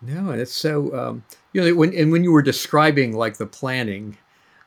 No, 0.00 0.30
and 0.30 0.40
it's 0.40 0.54
so 0.54 0.96
um, 0.96 1.24
you 1.52 1.64
know 1.64 1.74
when 1.74 1.94
and 1.94 2.12
when 2.12 2.24
you 2.24 2.32
were 2.32 2.42
describing 2.42 3.16
like 3.16 3.36
the 3.36 3.46
planning, 3.46 4.16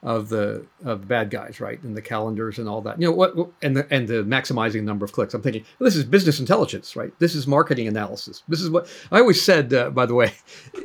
of 0.04 0.30
the 0.30 0.66
of 0.84 1.08
bad 1.08 1.30
guys, 1.30 1.60
right? 1.60 1.82
And 1.84 1.96
the 1.96 2.02
calendars 2.02 2.58
and 2.58 2.68
all 2.68 2.82
that. 2.82 3.00
You 3.00 3.08
know 3.08 3.14
what? 3.14 3.36
And 3.62 3.78
the 3.78 3.88
and 3.92 4.08
the 4.08 4.24
maximizing 4.24 4.84
number 4.84 5.06
of 5.06 5.12
clicks. 5.12 5.34
I'm 5.34 5.42
thinking 5.42 5.64
well, 5.80 5.86
this 5.86 5.96
is 5.96 6.06
business 6.06 6.40
intelligence, 6.40 6.96
right? 6.96 7.18
This 7.20 7.36
is 7.36 7.46
marketing 7.46 7.88
analysis. 7.88 8.42
This 8.48 8.62
is 8.62 8.70
what 8.70 8.88
I 9.12 9.20
always 9.20 9.42
said. 9.42 9.74
Uh, 9.74 9.90
by 9.92 10.06
the 10.06 10.16
way, 10.16 10.34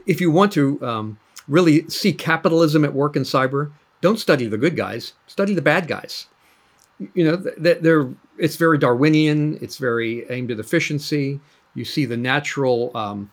if 0.07 0.21
you 0.21 0.31
want 0.31 0.53
to 0.53 0.85
um, 0.87 1.19
really 1.49 1.89
see 1.89 2.13
capitalism 2.13 2.85
at 2.85 2.93
work 2.93 3.17
in 3.17 3.23
cyber, 3.23 3.73
don't 4.01 4.19
study 4.19 4.47
the 4.47 4.59
good 4.59 4.77
guys. 4.77 5.15
Study 5.27 5.55
the 5.55 5.63
bad 5.63 5.89
guys. 5.89 6.27
You 7.15 7.25
know, 7.25 7.37
that 7.37 7.83
they're 7.83 8.11
it's 8.39 8.57
very 8.57 8.77
Darwinian. 8.77 9.59
It's 9.63 9.79
very 9.79 10.29
aimed 10.31 10.51
at 10.51 10.61
efficiency. 10.61 11.41
You 11.75 11.87
see 11.87 12.05
the 12.05 12.17
natural. 12.19 12.95
Um, 12.95 13.31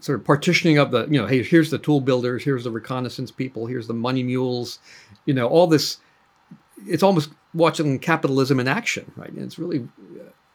sort 0.00 0.18
of 0.18 0.24
partitioning 0.24 0.78
of 0.78 0.90
the, 0.90 1.06
you 1.06 1.20
know, 1.20 1.26
hey, 1.26 1.42
here's 1.42 1.70
the 1.70 1.78
tool 1.78 2.00
builders, 2.00 2.44
here's 2.44 2.64
the 2.64 2.70
reconnaissance 2.70 3.30
people, 3.30 3.66
here's 3.66 3.86
the 3.86 3.94
money 3.94 4.22
mules, 4.22 4.78
you 5.26 5.34
know, 5.34 5.46
all 5.48 5.66
this. 5.66 5.98
It's 6.86 7.02
almost 7.02 7.30
watching 7.52 7.98
capitalism 7.98 8.60
in 8.60 8.68
action, 8.68 9.10
right? 9.16 9.30
And 9.30 9.42
it's 9.42 9.58
really, 9.58 9.86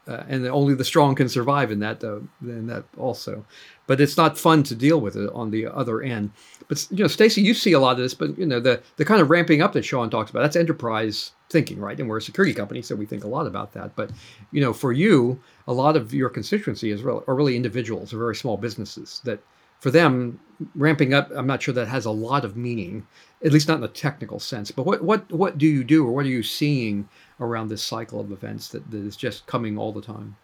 uh, 0.07 0.23
and 0.27 0.45
only 0.47 0.73
the 0.73 0.83
strong 0.83 1.15
can 1.15 1.29
survive 1.29 1.71
in 1.71 1.79
that, 1.79 2.03
uh, 2.03 2.19
in 2.41 2.67
that 2.67 2.85
also. 2.97 3.45
But 3.87 4.01
it's 4.01 4.17
not 4.17 4.37
fun 4.37 4.63
to 4.63 4.75
deal 4.75 4.99
with 4.99 5.15
it 5.15 5.29
on 5.33 5.51
the 5.51 5.67
other 5.67 6.01
end. 6.01 6.31
But 6.67 6.87
you 6.89 7.03
know, 7.03 7.07
Stacy, 7.07 7.41
you 7.41 7.53
see 7.53 7.73
a 7.73 7.79
lot 7.79 7.91
of 7.91 7.97
this, 7.99 8.15
but 8.15 8.37
you 8.37 8.45
know, 8.45 8.59
the 8.59 8.81
the 8.95 9.05
kind 9.05 9.21
of 9.21 9.29
ramping 9.29 9.61
up 9.61 9.73
that 9.73 9.85
Sean 9.85 10.09
talks 10.09 10.31
about, 10.31 10.41
that's 10.41 10.55
enterprise 10.55 11.31
thinking, 11.55 11.79
right? 11.79 11.97
And 11.99 12.09
we're 12.09 12.17
a 12.17 12.29
security 12.29 12.53
company, 12.53 12.81
so 12.81 12.95
we 12.95 13.05
think 13.05 13.23
a 13.23 13.33
lot 13.37 13.47
about 13.47 13.71
that. 13.77 13.95
But 13.95 14.09
you 14.51 14.61
know, 14.63 14.73
for 14.73 14.91
you, 14.91 15.39
a 15.67 15.73
lot 15.73 15.95
of 15.95 16.13
your 16.13 16.29
constituency 16.29 16.91
is 16.91 17.01
really, 17.01 17.23
are 17.27 17.35
really 17.39 17.55
individuals 17.55 18.13
or 18.13 18.17
very 18.17 18.35
small 18.35 18.57
businesses 18.57 19.21
that, 19.23 19.39
for 19.79 19.89
them, 19.89 20.39
ramping 20.75 21.13
up. 21.13 21.31
I'm 21.33 21.47
not 21.47 21.61
sure 21.63 21.73
that 21.73 21.87
has 21.87 22.05
a 22.05 22.11
lot 22.11 22.43
of 22.43 22.57
meaning, 22.57 23.07
at 23.45 23.53
least 23.53 23.69
not 23.69 23.75
in 23.75 23.81
the 23.81 23.87
technical 23.87 24.39
sense. 24.39 24.71
But 24.71 24.85
what 24.85 25.01
what 25.01 25.31
what 25.31 25.57
do 25.57 25.65
you 25.65 25.83
do, 25.85 26.05
or 26.05 26.11
what 26.11 26.25
are 26.25 26.35
you 26.37 26.43
seeing 26.43 27.07
around 27.39 27.69
this 27.69 27.83
cycle 27.83 28.19
of 28.19 28.31
events 28.31 28.67
that, 28.69 28.91
that 28.91 29.05
is 29.09 29.15
just 29.15 29.47
coming 29.47 29.77
all 29.77 29.93
the 29.93 30.01
time? 30.01 30.35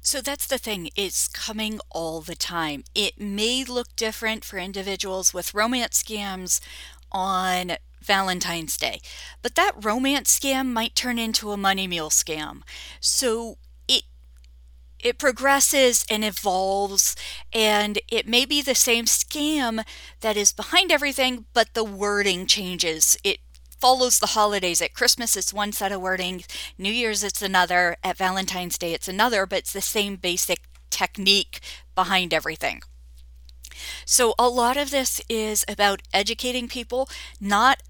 So 0.00 0.20
that's 0.20 0.46
the 0.46 0.58
thing, 0.58 0.90
it's 0.94 1.26
coming 1.26 1.80
all 1.90 2.20
the 2.20 2.36
time. 2.36 2.84
It 2.94 3.20
may 3.20 3.64
look 3.64 3.88
different 3.96 4.44
for 4.44 4.56
individuals 4.56 5.34
with 5.34 5.52
romance 5.52 6.00
scams 6.00 6.60
on 7.10 7.76
Valentine's 8.02 8.76
Day. 8.76 9.00
But 9.42 9.54
that 9.56 9.84
romance 9.84 10.38
scam 10.38 10.72
might 10.72 10.94
turn 10.94 11.18
into 11.18 11.52
a 11.52 11.56
money 11.56 11.86
mule 11.86 12.10
scam. 12.10 12.62
So 13.00 13.58
it 13.88 14.04
it 15.00 15.18
progresses 15.18 16.06
and 16.08 16.24
evolves 16.24 17.16
and 17.52 17.98
it 18.08 18.26
may 18.26 18.44
be 18.44 18.62
the 18.62 18.74
same 18.74 19.04
scam 19.04 19.84
that 20.20 20.36
is 20.36 20.52
behind 20.52 20.90
everything 20.90 21.46
but 21.52 21.74
the 21.74 21.84
wording 21.84 22.46
changes. 22.46 23.16
It 23.24 23.40
follows 23.78 24.18
the 24.18 24.28
holidays. 24.28 24.80
At 24.80 24.94
Christmas, 24.94 25.36
it's 25.36 25.52
one 25.52 25.72
set 25.72 25.92
of 25.92 26.00
wording. 26.00 26.44
New 26.78 26.92
Year's, 26.92 27.22
it's 27.22 27.42
another. 27.42 27.96
At 28.02 28.16
Valentine's 28.16 28.78
Day, 28.78 28.94
it's 28.94 29.08
another, 29.08 29.46
but 29.46 29.60
it's 29.60 29.72
the 29.72 29.80
same 29.80 30.16
basic 30.16 30.60
technique 30.90 31.60
behind 31.94 32.32
everything. 32.32 32.80
So, 34.04 34.34
a 34.38 34.48
lot 34.48 34.76
of 34.76 34.90
this 34.90 35.20
is 35.28 35.64
about 35.68 36.02
educating 36.12 36.68
people, 36.68 37.08
not 37.40 37.82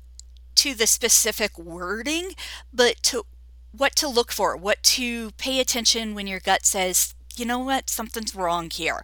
to 0.56 0.74
the 0.74 0.86
specific 0.86 1.58
wording, 1.58 2.32
but 2.72 3.02
to 3.04 3.26
what 3.72 3.94
to 3.96 4.08
look 4.08 4.32
for, 4.32 4.56
what 4.56 4.82
to 4.82 5.30
pay 5.32 5.60
attention 5.60 6.14
when 6.14 6.26
your 6.26 6.40
gut 6.40 6.64
says, 6.64 7.14
you 7.36 7.44
know 7.44 7.58
what, 7.58 7.90
something's 7.90 8.34
wrong 8.34 8.70
here. 8.70 9.02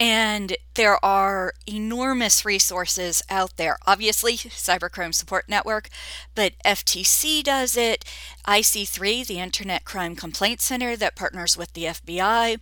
And 0.00 0.56
there 0.74 1.04
are 1.04 1.54
enormous 1.66 2.44
resources 2.44 3.20
out 3.28 3.56
there. 3.56 3.78
Obviously, 3.84 4.34
Cybercrime 4.34 5.12
Support 5.12 5.48
Network, 5.48 5.88
but 6.36 6.52
FTC 6.64 7.42
does 7.42 7.76
it, 7.76 8.04
IC3, 8.46 9.26
the 9.26 9.40
Internet 9.40 9.84
Crime 9.84 10.14
Complaint 10.14 10.60
Center 10.60 10.94
that 10.96 11.16
partners 11.16 11.56
with 11.56 11.72
the 11.72 11.84
FBI, 11.84 12.60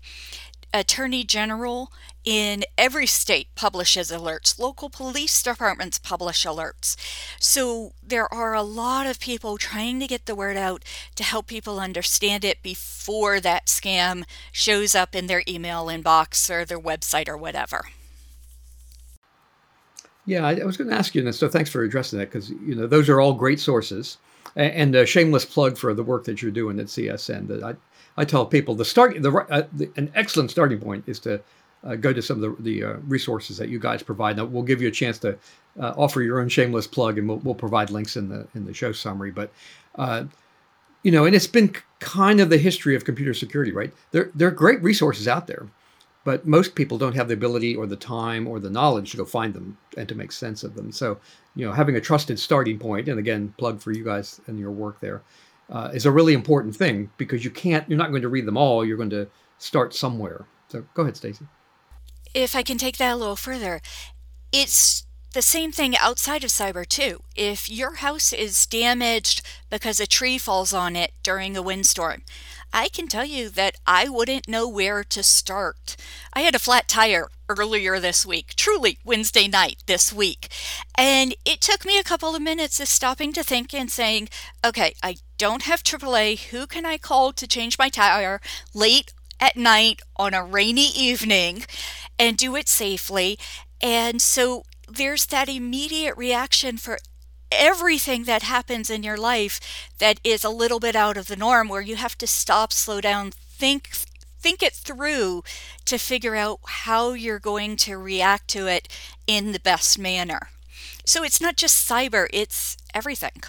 Attorney 0.73 1.25
General 1.25 1.93
in 2.27 2.65
every 2.77 3.07
state 3.07 3.55
publishes 3.55 4.11
alerts. 4.11 4.59
Local 4.59 4.91
police 4.91 5.43
departments 5.43 5.99
publish 5.99 6.45
alerts. 6.45 6.97
So 7.41 7.93
there 8.03 8.33
are 8.35 8.53
a 8.53 8.62
lot 8.62 9.07
of 9.07 9.21
people 9.21 9.57
trying 9.57 10.01
to 10.01 10.09
get 10.09 10.27
the 10.27 10.35
word 10.35 10.57
out 10.57 10.85
to 11.15 11.23
help 11.23 11.47
people 11.47 11.79
understand 11.79 12.45
it 12.45 12.62
before 12.62 13.39
that 13.41 13.67
scam 13.67 14.25
shows 14.51 14.95
up 14.95 15.15
in 15.15 15.29
their 15.29 15.45
email 15.49 15.87
inbox 15.87 16.51
or 16.51 16.65
their 16.65 16.81
website 16.81 17.29
or 17.29 17.37
whatever. 17.37 17.87
Yeah, 20.27 20.45
I, 20.45 20.65
was 20.65 20.77
going 20.77 20.91
to 20.91 20.97
ask 20.97 21.15
you 21.15 21.23
this, 21.23 21.39
so 21.39 21.49
thanks 21.49 21.71
for 21.71 21.85
addressing 21.85 22.19
that 22.19 22.33
because 22.33 22.51
you 22.51 22.75
know 22.75 22.89
those 22.89 23.09
are 23.09 23.21
all 23.21 23.33
great 23.33 23.61
sources, 23.61 24.19
and 24.57 24.93
a 24.97 25.07
shameless 25.07 25.45
plug 25.45 25.79
for 25.79 25.95
the 25.95 26.03
work 26.03 26.25
that 26.25 26.43
you're 26.43 26.51
doing 26.51 26.81
at 26.81 26.87
CSN. 26.87 27.47
That 27.47 27.62
I, 27.62 27.77
I 28.17 28.25
tell 28.25 28.45
people 28.45 28.75
the 28.75 28.85
start, 28.85 29.23
the, 29.23 29.31
uh, 29.33 29.69
the 29.73 29.89
an 29.97 30.11
excellent 30.17 30.51
starting 30.51 30.81
point 30.81 31.05
is 31.07 31.21
to 31.21 31.41
go 31.95 32.12
to 32.12 32.23
some 32.23 32.43
of 32.43 32.57
the, 32.57 32.62
the 32.62 32.85
uh, 32.85 32.93
resources 33.07 33.59
that 33.59 33.69
you 33.69 33.79
guys 33.79 34.03
provide. 34.03 34.37
Now, 34.37 34.45
we'll 34.45 34.62
give 34.62 34.83
you 34.83 34.89
a 34.89 34.93
chance 34.93 35.19
to 35.21 35.39
uh, 35.81 35.95
offer 35.97 36.23
your 36.23 36.41
own 36.41 36.49
shameless 36.49 36.87
plug, 36.87 37.19
and 37.19 37.29
we'll, 37.29 37.39
we'll, 37.39 37.55
provide 37.55 37.91
links 37.91 38.17
in 38.17 38.29
the 38.29 38.47
in 38.55 38.65
the 38.65 38.75
show 38.75 38.93
summary. 38.93 39.31
But 39.31 39.53
uh, 39.97 40.25
you 41.03 41.12
know, 41.12 41.25
and 41.25 41.35
it's 41.35 41.47
been 41.47 41.75
kind 42.01 42.41
of 42.41 42.51
the 42.51 42.59
history 42.59 42.97
of 42.97 43.05
computer 43.05 43.35
security, 43.35 43.73
right? 43.73 43.93
There 44.11 44.31
there 44.35 44.49
are 44.49 44.53
great 44.53 44.83
resources 44.83 45.29
out 45.29 45.47
there, 45.47 45.69
but 46.25 46.47
most 46.47 46.75
people 46.75 46.99
don't 46.99 47.15
have 47.15 47.29
the 47.29 47.35
ability 47.35 47.77
or 47.77 47.87
the 47.87 47.97
time 47.97 48.49
or 48.49 48.59
the 48.59 48.71
knowledge 48.71 49.11
to 49.12 49.17
go 49.17 49.25
find 49.25 49.55
them 49.55 49.79
and 49.97 50.09
to 50.09 50.15
make 50.15 50.33
sense 50.33 50.65
of 50.65 50.75
them. 50.75 50.91
So, 50.93 51.19
you 51.55 51.67
know, 51.67 51.73
having 51.73 51.95
a 51.97 52.01
trusted 52.01 52.39
starting 52.39 52.79
point, 52.79 53.09
and 53.09 53.19
again, 53.19 53.55
plug 53.59 53.81
for 53.81 53.93
you 53.93 54.05
guys 54.05 54.41
and 54.47 54.59
your 54.59 54.73
work 54.73 55.01
there, 55.01 55.23
uh, 55.71 55.91
is 55.93 56.07
a 56.07 56.11
really 56.11 56.33
important 56.33 56.75
thing 56.75 57.11
because 57.17 57.45
you 57.45 57.51
can't, 57.51 57.89
you're 57.89 57.99
not 57.99 58.11
going 58.11 58.23
to 58.23 58.29
read 58.29 58.47
them 58.47 58.57
all. 58.57 58.85
You're 58.85 58.97
going 58.97 59.11
to 59.11 59.29
start 59.59 59.95
somewhere. 59.95 60.47
So 60.69 60.85
go 60.95 61.03
ahead, 61.03 61.17
Stacy 61.17 61.47
if 62.37 62.55
I 62.55 62.62
can 62.62 62.77
take 62.77 62.99
that 62.99 63.14
a 63.14 63.16
little 63.16 63.35
further, 63.35 63.81
it's 64.53 65.07
the 65.33 65.40
same 65.40 65.72
thing 65.72 65.96
outside 65.96 66.44
of 66.44 66.51
cyber 66.51 66.87
too. 66.87 67.22
If 67.35 67.70
your 67.70 67.96
house 67.96 68.33
is 68.33 68.66
damaged 68.66 69.40
because 69.70 70.01
a 70.01 70.07
tree 70.07 70.37
falls 70.37 70.75
on 70.75 70.96
it 70.96 71.12
during 71.22 71.57
a 71.57 71.62
windstorm, 71.62 72.22
I 72.72 72.88
can 72.88 73.09
tell 73.09 73.25
you 73.25 73.49
that 73.51 73.77
I 73.87 74.09
wouldn't 74.09 74.49
know 74.49 74.68
where 74.68 75.03
to 75.03 75.22
start. 75.22 75.96
I 76.35 76.40
had 76.40 76.55
a 76.55 76.59
flat 76.59 76.88
tire 76.88 77.29
earlier 77.49 77.99
this 77.99 78.27
week, 78.27 78.55
truly 78.55 78.99
Wednesday 79.03 79.49
night 79.49 79.83
this 79.87 80.12
week. 80.12 80.49
And 80.96 81.35
it 81.46 81.62
took 81.62 81.87
me 81.87 81.99
a 81.99 82.05
couple 82.05 82.35
of 82.35 82.42
minutes 82.42 82.81
of 82.81 82.88
stopping 82.88 83.33
to 83.33 83.42
think 83.42 83.72
and 83.72 83.90
saying, 83.90 84.29
okay, 84.64 84.94
I 85.03 85.16
don't 85.38 85.62
have 85.62 85.83
AAA. 85.83 86.49
Who 86.51 86.66
can 86.66 86.85
I 86.85 86.99
call 86.99 87.33
to 87.33 87.46
change 87.46 87.79
my 87.79 87.88
tire 87.88 88.40
late 88.75 89.12
at 89.40 89.57
night 89.57 90.01
on 90.16 90.35
a 90.35 90.44
rainy 90.44 90.88
evening? 90.88 91.64
and 92.18 92.37
do 92.37 92.57
it 92.57 92.68
safely. 92.68 93.38
And 93.81 94.20
so 94.20 94.64
there's 94.88 95.27
that 95.27 95.49
immediate 95.49 96.16
reaction 96.16 96.77
for 96.77 96.99
everything 97.53 98.25
that 98.25 98.42
happens 98.42 98.90
in 98.90 99.03
your 99.03 99.16
life 99.16 99.88
that 99.99 100.20
is 100.25 100.44
a 100.44 100.51
little 100.51 100.81
bit 100.81 100.96
out 100.96 101.16
of 101.16 101.29
the 101.29 101.37
norm 101.37 101.68
where 101.68 101.81
you 101.81 101.96
have 101.96 102.18
to 102.18 102.27
stop, 102.27 102.72
slow 102.72 103.01
down, 103.01 103.31
think 103.31 103.90
think 104.38 104.62
it 104.62 104.75
through 104.75 105.42
to 105.85 105.99
figure 105.99 106.37
out 106.37 106.61
how 106.64 107.14
you're 107.14 107.38
going 107.40 107.75
to 107.75 107.96
react 107.96 108.46
to 108.46 108.68
it 108.68 108.87
in 109.27 109.51
the 109.51 109.59
best 109.59 109.99
manner. 109.99 110.51
So 111.05 111.25
it's 111.25 111.40
not 111.40 111.57
just 111.57 111.88
cyber, 111.88 112.29
it's 112.33 112.77
everything. 112.94 113.42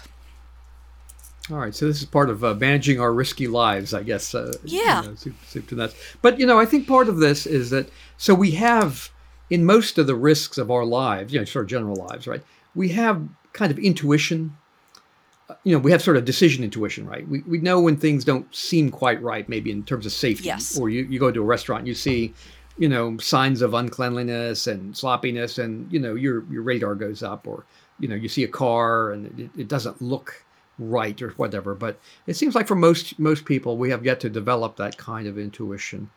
All 1.50 1.56
right, 1.56 1.74
so 1.74 1.86
this 1.86 2.00
is 2.00 2.04
part 2.04 2.28
of 2.28 2.44
uh, 2.44 2.54
managing 2.54 3.00
our 3.00 3.12
risky 3.12 3.48
lives, 3.48 3.94
I 3.94 4.02
guess. 4.02 4.34
Uh, 4.34 4.52
yeah. 4.64 5.02
You 5.02 5.08
know, 5.08 5.14
soup, 5.14 5.34
soup 5.46 5.66
to 5.68 5.74
nuts. 5.76 5.94
But 6.20 6.38
you 6.38 6.44
know, 6.44 6.58
I 6.58 6.66
think 6.66 6.86
part 6.86 7.08
of 7.08 7.18
this 7.18 7.46
is 7.46 7.70
that 7.70 7.90
so 8.18 8.34
we 8.34 8.50
have, 8.52 9.10
in 9.48 9.64
most 9.64 9.96
of 9.96 10.06
the 10.06 10.14
risks 10.14 10.58
of 10.58 10.70
our 10.70 10.84
lives, 10.84 11.32
you 11.32 11.38
know, 11.38 11.44
sort 11.46 11.64
of 11.64 11.70
general 11.70 11.96
lives, 11.96 12.26
right? 12.26 12.42
We 12.74 12.90
have 12.90 13.26
kind 13.54 13.70
of 13.70 13.78
intuition. 13.78 14.56
Uh, 15.48 15.54
you 15.64 15.74
know, 15.74 15.78
we 15.78 15.90
have 15.90 16.02
sort 16.02 16.18
of 16.18 16.26
decision 16.26 16.62
intuition, 16.62 17.06
right? 17.06 17.26
We, 17.26 17.40
we 17.40 17.58
know 17.58 17.80
when 17.80 17.96
things 17.96 18.26
don't 18.26 18.54
seem 18.54 18.90
quite 18.90 19.22
right, 19.22 19.48
maybe 19.48 19.70
in 19.70 19.84
terms 19.84 20.04
of 20.04 20.12
safety. 20.12 20.44
Yes. 20.44 20.78
Or 20.78 20.90
you, 20.90 21.04
you 21.04 21.18
go 21.18 21.30
to 21.30 21.40
a 21.40 21.44
restaurant, 21.44 21.86
you 21.86 21.94
see, 21.94 22.34
you 22.76 22.90
know, 22.90 23.16
signs 23.16 23.62
of 23.62 23.72
uncleanliness 23.72 24.66
and 24.66 24.94
sloppiness, 24.94 25.56
and, 25.56 25.90
you 25.90 25.98
know, 25.98 26.14
your, 26.14 26.44
your 26.52 26.60
radar 26.60 26.94
goes 26.94 27.22
up, 27.22 27.46
or, 27.46 27.64
you 27.98 28.06
know, 28.06 28.14
you 28.14 28.28
see 28.28 28.44
a 28.44 28.48
car 28.48 29.12
and 29.12 29.40
it, 29.40 29.62
it 29.62 29.68
doesn't 29.68 30.02
look 30.02 30.44
right 30.78 31.20
or 31.20 31.30
whatever. 31.30 31.74
But 31.74 31.98
it 32.26 32.34
seems 32.34 32.54
like 32.54 32.66
for 32.66 32.74
most 32.74 33.18
most 33.18 33.44
people, 33.44 33.76
we 33.76 33.90
have 33.90 34.04
yet 34.04 34.20
to 34.20 34.30
develop 34.30 34.76
that 34.76 34.96
kind 34.96 35.26
of 35.26 35.38
intuition 35.38 36.10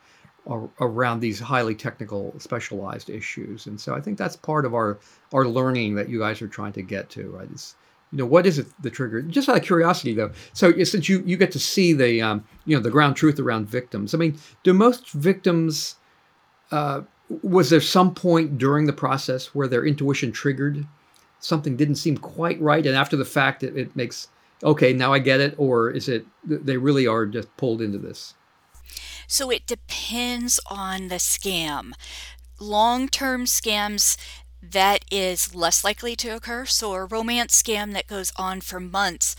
around 0.80 1.20
these 1.20 1.40
highly 1.40 1.76
technical 1.76 2.34
specialized 2.40 3.10
issues. 3.10 3.68
And 3.68 3.80
so 3.80 3.94
i 3.94 4.02
think 4.02 4.18
that's 4.18 4.36
part 4.36 4.66
of 4.66 4.74
our 4.74 5.00
our 5.34 5.46
learning 5.46 5.96
that 5.96 6.10
you 6.10 6.20
guys 6.20 6.42
are 6.42 6.48
trying 6.48 6.74
to 6.74 6.82
get 6.82 7.10
to 7.12 7.30
right? 7.30 7.52
Is 7.52 7.76
you 8.12 8.18
know 8.18 8.26
what 8.26 8.46
is 8.46 8.58
it 8.58 8.68
the 8.82 8.90
trigger? 8.90 9.22
Just 9.22 9.50
out 9.50 9.58
of 9.58 9.64
curiosity 9.64 10.14
though 10.16 10.32
so 10.54 10.84
since 10.84 11.08
you 11.08 11.22
you 11.26 11.38
get 11.38 11.52
to 11.52 11.60
see 11.60 11.94
the 11.94 12.22
um, 12.22 12.44
you 12.66 12.76
know 12.76 12.82
the 12.82 12.90
ground 12.90 13.16
truth 13.16 13.40
around 13.40 13.68
victims 13.70 14.16
i 14.16 14.18
mean 14.18 14.38
do 14.64 14.74
most 14.74 15.12
victims 15.12 15.96
uh, 16.72 17.02
was 17.44 17.70
there 17.70 17.80
some 17.80 18.14
point 18.14 18.58
during 18.58 18.88
the 18.88 18.94
process 18.94 19.54
where 19.54 19.68
their 19.68 19.86
intuition 19.86 20.32
triggered 20.32 20.88
something 21.42 21.76
didn't 21.76 21.96
seem 21.96 22.18
quite 22.18 22.62
right, 22.62 22.86
and 22.86 22.96
after 22.96 23.18
the 23.18 23.26
fact, 23.26 23.64
it, 23.64 23.76
it 23.76 23.96
makes 23.96 24.30
okay, 24.64 24.94
now 24.94 25.14
I 25.14 25.20
get 25.20 25.40
it, 25.40 25.56
or 25.58 25.90
is 25.90 26.08
it 26.08 26.26
they 26.44 26.78
really 26.78 27.08
are 27.08 27.26
just 27.26 27.56
pulled 27.58 27.82
into 27.82 27.98
this? 27.98 28.34
So 29.28 29.50
it 29.50 29.66
depends 29.66 30.60
on 30.70 31.08
the 31.08 31.16
scam. 31.16 31.94
Long 32.60 33.08
term 33.08 33.46
scams, 33.46 34.18
that 34.62 35.06
is 35.10 35.56
less 35.56 35.84
likely 35.84 36.16
to 36.18 36.36
occur. 36.36 36.66
So 36.66 36.94
a 36.94 37.06
romance 37.06 37.62
scam 37.62 37.94
that 37.94 38.08
goes 38.08 38.32
on 38.36 38.62
for 38.62 38.80
months, 38.80 39.36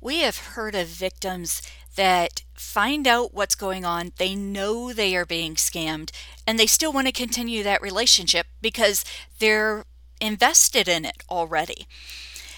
we 0.00 0.18
have 0.20 0.38
heard 0.38 0.74
of 0.74 0.88
victims 0.88 1.62
that 1.96 2.42
find 2.54 3.06
out 3.06 3.32
what's 3.32 3.54
going 3.54 3.84
on, 3.84 4.12
they 4.18 4.34
know 4.34 4.92
they 4.92 5.16
are 5.16 5.24
being 5.24 5.54
scammed, 5.54 6.10
and 6.46 6.58
they 6.58 6.66
still 6.66 6.92
want 6.92 7.06
to 7.06 7.12
continue 7.12 7.62
that 7.62 7.80
relationship 7.80 8.46
because 8.60 9.04
they're 9.38 9.84
invested 10.20 10.88
in 10.88 11.04
it 11.04 11.22
already. 11.30 11.86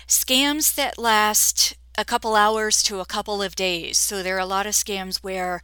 Scams 0.07 0.74
that 0.74 0.98
last 0.98 1.76
a 1.98 2.04
couple 2.04 2.37
hours 2.37 2.80
to 2.84 3.00
a 3.00 3.04
couple 3.04 3.42
of 3.42 3.56
days. 3.56 3.98
So 3.98 4.22
there 4.22 4.37
are 4.37 4.38
a 4.38 4.46
lot 4.46 4.66
of 4.66 4.72
scams 4.72 5.16
where 5.16 5.61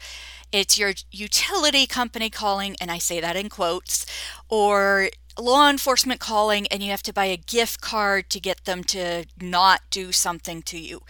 it's 0.51 0.77
your 0.77 0.92
utility 1.12 1.87
company 1.87 2.29
calling, 2.29 2.75
and 2.81 2.90
I 2.90 2.99
say 2.99 3.20
that 3.20 3.37
in 3.37 3.49
quotes, 3.49 4.05
or 4.49 5.11
law 5.38 5.70
enforcement 5.70 6.20
calling 6.20 6.66
and 6.68 6.83
you 6.83 6.90
have 6.90 7.03
to 7.05 7.12
buy 7.12 7.27
a 7.27 7.37
gift 7.37 7.81
card 7.81 8.31
to 8.31 8.40
get 8.40 8.64
them 8.64 8.85
to 8.85 9.25
not 9.40 9.83
do 9.90 10.11
something 10.11 10.61
to 10.62 10.79
you. 10.79 11.03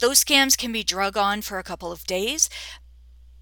Those 0.00 0.22
scams 0.24 0.58
can 0.58 0.72
be 0.72 0.82
drug 0.82 1.16
on 1.16 1.42
for 1.42 1.58
a 1.58 1.64
couple 1.64 1.92
of 1.92 2.04
days, 2.04 2.50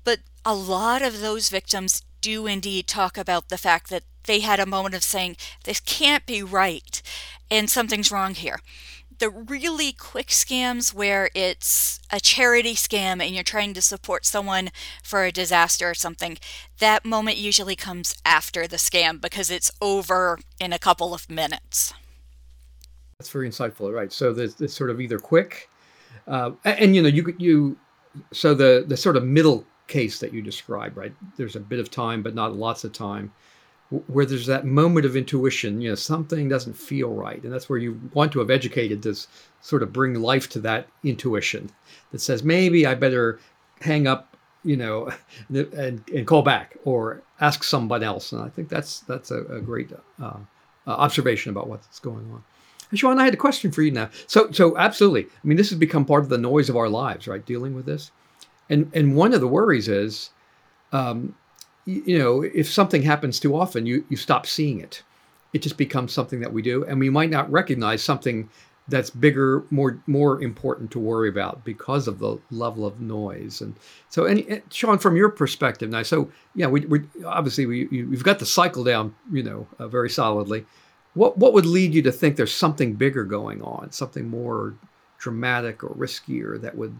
but 0.04 0.20
a 0.44 0.54
lot 0.54 1.00
of 1.00 1.20
those 1.20 1.48
victims 1.48 2.02
do 2.20 2.46
indeed 2.46 2.86
talk 2.86 3.16
about 3.16 3.48
the 3.48 3.58
fact 3.58 3.88
that 3.88 4.04
they 4.24 4.40
had 4.40 4.60
a 4.60 4.66
moment 4.66 4.94
of 4.94 5.02
saying, 5.02 5.36
This 5.64 5.80
can't 5.80 6.26
be 6.26 6.42
right, 6.42 7.00
and 7.50 7.70
something's 7.70 8.12
wrong 8.12 8.34
here 8.34 8.60
the 9.20 9.30
really 9.30 9.92
quick 9.92 10.28
scams 10.28 10.92
where 10.92 11.30
it's 11.34 12.00
a 12.10 12.18
charity 12.18 12.74
scam 12.74 13.22
and 13.22 13.34
you're 13.34 13.44
trying 13.44 13.74
to 13.74 13.82
support 13.82 14.26
someone 14.26 14.70
for 15.02 15.24
a 15.24 15.30
disaster 15.30 15.88
or 15.88 15.94
something, 15.94 16.38
that 16.78 17.04
moment 17.04 17.36
usually 17.36 17.76
comes 17.76 18.16
after 18.24 18.66
the 18.66 18.76
scam 18.76 19.20
because 19.20 19.50
it's 19.50 19.70
over 19.80 20.38
in 20.58 20.72
a 20.72 20.78
couple 20.78 21.14
of 21.14 21.30
minutes. 21.30 21.94
That's 23.18 23.30
very 23.30 23.48
insightful, 23.48 23.92
right? 23.94 24.12
So 24.12 24.32
there's 24.32 24.74
sort 24.74 24.90
of 24.90 25.00
either 25.00 25.18
quick, 25.18 25.68
uh, 26.26 26.52
and, 26.64 26.78
and 26.78 26.96
you 26.96 27.02
know 27.02 27.08
you 27.08 27.34
you 27.38 27.76
so 28.32 28.54
the 28.54 28.84
the 28.88 28.96
sort 28.96 29.16
of 29.18 29.24
middle 29.24 29.66
case 29.88 30.20
that 30.20 30.32
you 30.32 30.40
describe, 30.40 30.96
right? 30.96 31.12
There's 31.36 31.54
a 31.54 31.60
bit 31.60 31.80
of 31.80 31.90
time, 31.90 32.22
but 32.22 32.34
not 32.34 32.56
lots 32.56 32.82
of 32.84 32.94
time 32.94 33.30
where 34.06 34.24
there's 34.24 34.46
that 34.46 34.64
moment 34.64 35.04
of 35.04 35.16
intuition, 35.16 35.80
you 35.80 35.88
know, 35.88 35.96
something 35.96 36.48
doesn't 36.48 36.74
feel 36.74 37.10
right. 37.10 37.42
And 37.42 37.52
that's 37.52 37.68
where 37.68 37.78
you 37.78 38.00
want 38.14 38.30
to 38.32 38.38
have 38.38 38.50
educated 38.50 39.02
this 39.02 39.26
sort 39.62 39.82
of 39.82 39.92
bring 39.92 40.14
life 40.14 40.48
to 40.50 40.60
that 40.60 40.86
intuition 41.02 41.70
that 42.12 42.20
says, 42.20 42.44
maybe 42.44 42.86
I 42.86 42.94
better 42.94 43.40
hang 43.80 44.06
up, 44.06 44.36
you 44.62 44.76
know, 44.76 45.10
and, 45.48 46.02
and 46.14 46.26
call 46.26 46.42
back 46.42 46.76
or 46.84 47.22
ask 47.40 47.64
someone 47.64 48.04
else. 48.04 48.30
And 48.30 48.42
I 48.42 48.48
think 48.48 48.68
that's 48.68 49.00
that's 49.00 49.32
a, 49.32 49.42
a 49.46 49.60
great 49.60 49.90
uh, 50.22 50.24
uh, 50.24 50.36
observation 50.86 51.50
about 51.50 51.68
what's 51.68 51.98
going 51.98 52.30
on. 52.32 52.44
Sean, 52.94 53.18
I 53.18 53.24
had 53.24 53.34
a 53.34 53.38
question 53.38 53.70
for 53.70 53.82
you 53.82 53.92
now. 53.92 54.10
So, 54.26 54.50
so 54.50 54.76
absolutely. 54.76 55.24
I 55.24 55.46
mean, 55.46 55.56
this 55.56 55.70
has 55.70 55.78
become 55.78 56.04
part 56.04 56.24
of 56.24 56.28
the 56.28 56.38
noise 56.38 56.68
of 56.68 56.76
our 56.76 56.88
lives, 56.88 57.28
right? 57.28 57.44
Dealing 57.44 57.74
with 57.74 57.86
this, 57.86 58.10
and 58.68 58.90
and 58.94 59.14
one 59.14 59.32
of 59.32 59.40
the 59.40 59.46
worries 59.46 59.86
is, 59.86 60.30
um, 60.92 61.36
you 61.84 62.18
know, 62.18 62.42
if 62.42 62.70
something 62.70 63.02
happens 63.02 63.40
too 63.40 63.56
often, 63.56 63.86
you, 63.86 64.04
you 64.08 64.16
stop 64.16 64.46
seeing 64.46 64.80
it. 64.80 65.02
It 65.52 65.62
just 65.62 65.76
becomes 65.76 66.12
something 66.12 66.40
that 66.40 66.52
we 66.52 66.62
do, 66.62 66.84
and 66.84 67.00
we 67.00 67.10
might 67.10 67.30
not 67.30 67.50
recognize 67.50 68.02
something 68.02 68.48
that's 68.90 69.10
bigger, 69.10 69.64
more 69.70 70.00
more 70.06 70.42
important 70.42 70.90
to 70.92 70.98
worry 70.98 71.28
about 71.28 71.64
because 71.64 72.08
of 72.08 72.18
the 72.18 72.38
level 72.50 72.84
of 72.84 73.00
noise. 73.00 73.60
And 73.60 73.74
so, 74.08 74.24
any 74.24 74.62
Sean, 74.70 74.98
from 74.98 75.16
your 75.16 75.28
perspective 75.28 75.90
now, 75.90 76.02
so 76.02 76.30
yeah, 76.54 76.66
we, 76.66 76.80
we 76.86 77.02
obviously 77.24 77.66
we 77.66 77.88
you've 77.90 78.24
got 78.24 78.38
the 78.38 78.46
cycle 78.46 78.84
down, 78.84 79.14
you 79.32 79.42
know, 79.42 79.66
uh, 79.78 79.88
very 79.88 80.10
solidly. 80.10 80.66
What 81.14 81.38
what 81.38 81.52
would 81.52 81.66
lead 81.66 81.94
you 81.94 82.02
to 82.02 82.12
think 82.12 82.36
there's 82.36 82.54
something 82.54 82.94
bigger 82.94 83.24
going 83.24 83.62
on, 83.62 83.90
something 83.92 84.28
more 84.28 84.74
dramatic 85.18 85.82
or 85.82 85.90
riskier 85.90 86.60
that 86.60 86.76
would 86.76 86.98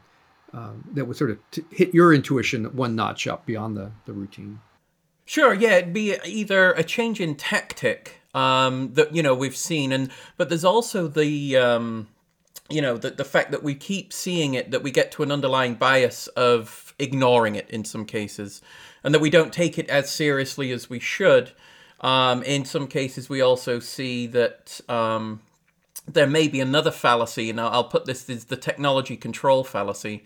um, 0.53 0.85
that 0.95 1.05
would 1.05 1.17
sort 1.17 1.31
of 1.31 1.39
t- 1.51 1.65
hit 1.71 1.95
your 1.95 2.13
intuition 2.13 2.65
one 2.77 2.97
notch 2.97 3.27
up 3.27 3.47
beyond 3.47 3.77
the 3.77 3.91
the 4.07 4.13
routine? 4.13 4.61
Sure, 5.31 5.55
yeah, 5.55 5.77
it'd 5.77 5.93
be 5.93 6.17
either 6.25 6.73
a 6.73 6.83
change 6.83 7.21
in 7.21 7.37
tactic 7.37 8.21
um, 8.35 8.95
that 8.95 9.15
you 9.15 9.23
know 9.23 9.33
we've 9.33 9.57
seen, 9.57 9.93
and 9.93 10.11
but 10.37 10.49
there's 10.49 10.65
also 10.65 11.07
the 11.07 11.57
um, 11.57 12.09
you 12.69 12.83
know 12.83 12.97
the 12.97 13.11
the 13.11 13.25
fact 13.25 13.53
that 13.53 13.63
we 13.63 13.77
keep 13.77 14.13
seeing 14.13 14.55
it, 14.55 14.73
that 14.73 14.83
we 14.83 14.91
get 14.91 15.13
to 15.13 15.23
an 15.23 15.31
underlying 15.31 15.77
bias 15.77 16.27
of 16.27 16.97
ignoring 16.99 17.55
it 17.55 17.71
in 17.71 17.85
some 17.85 18.05
cases, 18.07 18.61
and 19.05 19.15
that 19.15 19.21
we 19.21 19.31
don't 19.31 19.53
take 19.53 19.79
it 19.79 19.89
as 19.89 20.11
seriously 20.11 20.73
as 20.73 20.91
we 20.91 20.99
should. 20.99 21.53
Um, 22.01 22.43
in 22.43 22.65
some 22.65 22.89
cases, 22.89 23.29
we 23.29 23.41
also 23.41 23.79
see 23.79 24.27
that 24.27 24.81
um, 24.89 25.43
there 26.09 26.27
may 26.27 26.49
be 26.49 26.59
another 26.59 26.91
fallacy, 26.91 27.51
and 27.51 27.61
I'll 27.61 27.85
put 27.85 28.05
this 28.05 28.29
as 28.29 28.47
the 28.47 28.57
technology 28.57 29.17
control 29.17 29.63
fallacy, 29.63 30.25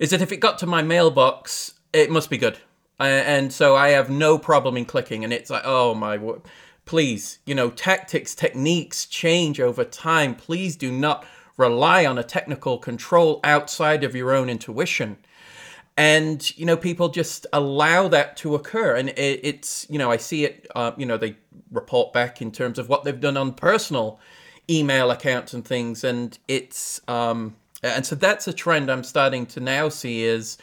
is 0.00 0.10
that 0.10 0.20
if 0.20 0.32
it 0.32 0.38
got 0.38 0.58
to 0.58 0.66
my 0.66 0.82
mailbox, 0.82 1.74
it 1.92 2.10
must 2.10 2.28
be 2.28 2.38
good 2.38 2.58
and 3.08 3.52
so 3.52 3.76
I 3.76 3.90
have 3.90 4.10
no 4.10 4.38
problem 4.38 4.76
in 4.76 4.84
clicking. 4.84 5.24
And 5.24 5.32
it's 5.32 5.50
like, 5.50 5.62
oh 5.64 5.94
my, 5.94 6.18
please, 6.84 7.38
you 7.46 7.54
know, 7.54 7.70
tactics, 7.70 8.34
techniques 8.34 9.06
change 9.06 9.60
over 9.60 9.84
time. 9.84 10.34
Please 10.34 10.76
do 10.76 10.90
not 10.90 11.24
rely 11.56 12.04
on 12.06 12.18
a 12.18 12.24
technical 12.24 12.78
control 12.78 13.40
outside 13.44 14.04
of 14.04 14.14
your 14.14 14.32
own 14.32 14.48
intuition. 14.48 15.16
And 15.96 16.56
you 16.58 16.64
know, 16.64 16.76
people 16.76 17.10
just 17.10 17.46
allow 17.52 18.08
that 18.08 18.36
to 18.38 18.54
occur, 18.54 18.96
and 18.96 19.10
it, 19.10 19.40
it's 19.42 19.86
you 19.90 19.98
know, 19.98 20.10
I 20.10 20.16
see 20.16 20.44
it. 20.46 20.66
Uh, 20.74 20.92
you 20.96 21.04
know, 21.04 21.18
they 21.18 21.36
report 21.70 22.14
back 22.14 22.40
in 22.40 22.50
terms 22.50 22.78
of 22.78 22.88
what 22.88 23.04
they've 23.04 23.20
done 23.20 23.36
on 23.36 23.52
personal 23.52 24.18
email 24.70 25.10
accounts 25.10 25.52
and 25.52 25.66
things, 25.66 26.02
and 26.02 26.38
it's 26.48 27.02
um, 27.08 27.56
and 27.82 28.06
so 28.06 28.16
that's 28.16 28.48
a 28.48 28.54
trend 28.54 28.90
I'm 28.90 29.04
starting 29.04 29.44
to 29.46 29.60
now 29.60 29.90
see 29.90 30.24
is 30.24 30.56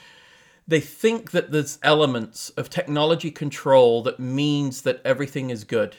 they 0.70 0.80
think 0.80 1.32
that 1.32 1.52
there's 1.52 1.80
elements 1.82 2.52
of 2.52 2.70
technology 2.70 3.32
control 3.32 4.04
that 4.04 4.20
means 4.20 4.84
that 4.84 5.02
everything 5.04 5.50
is 5.50 5.64
good. 5.64 5.96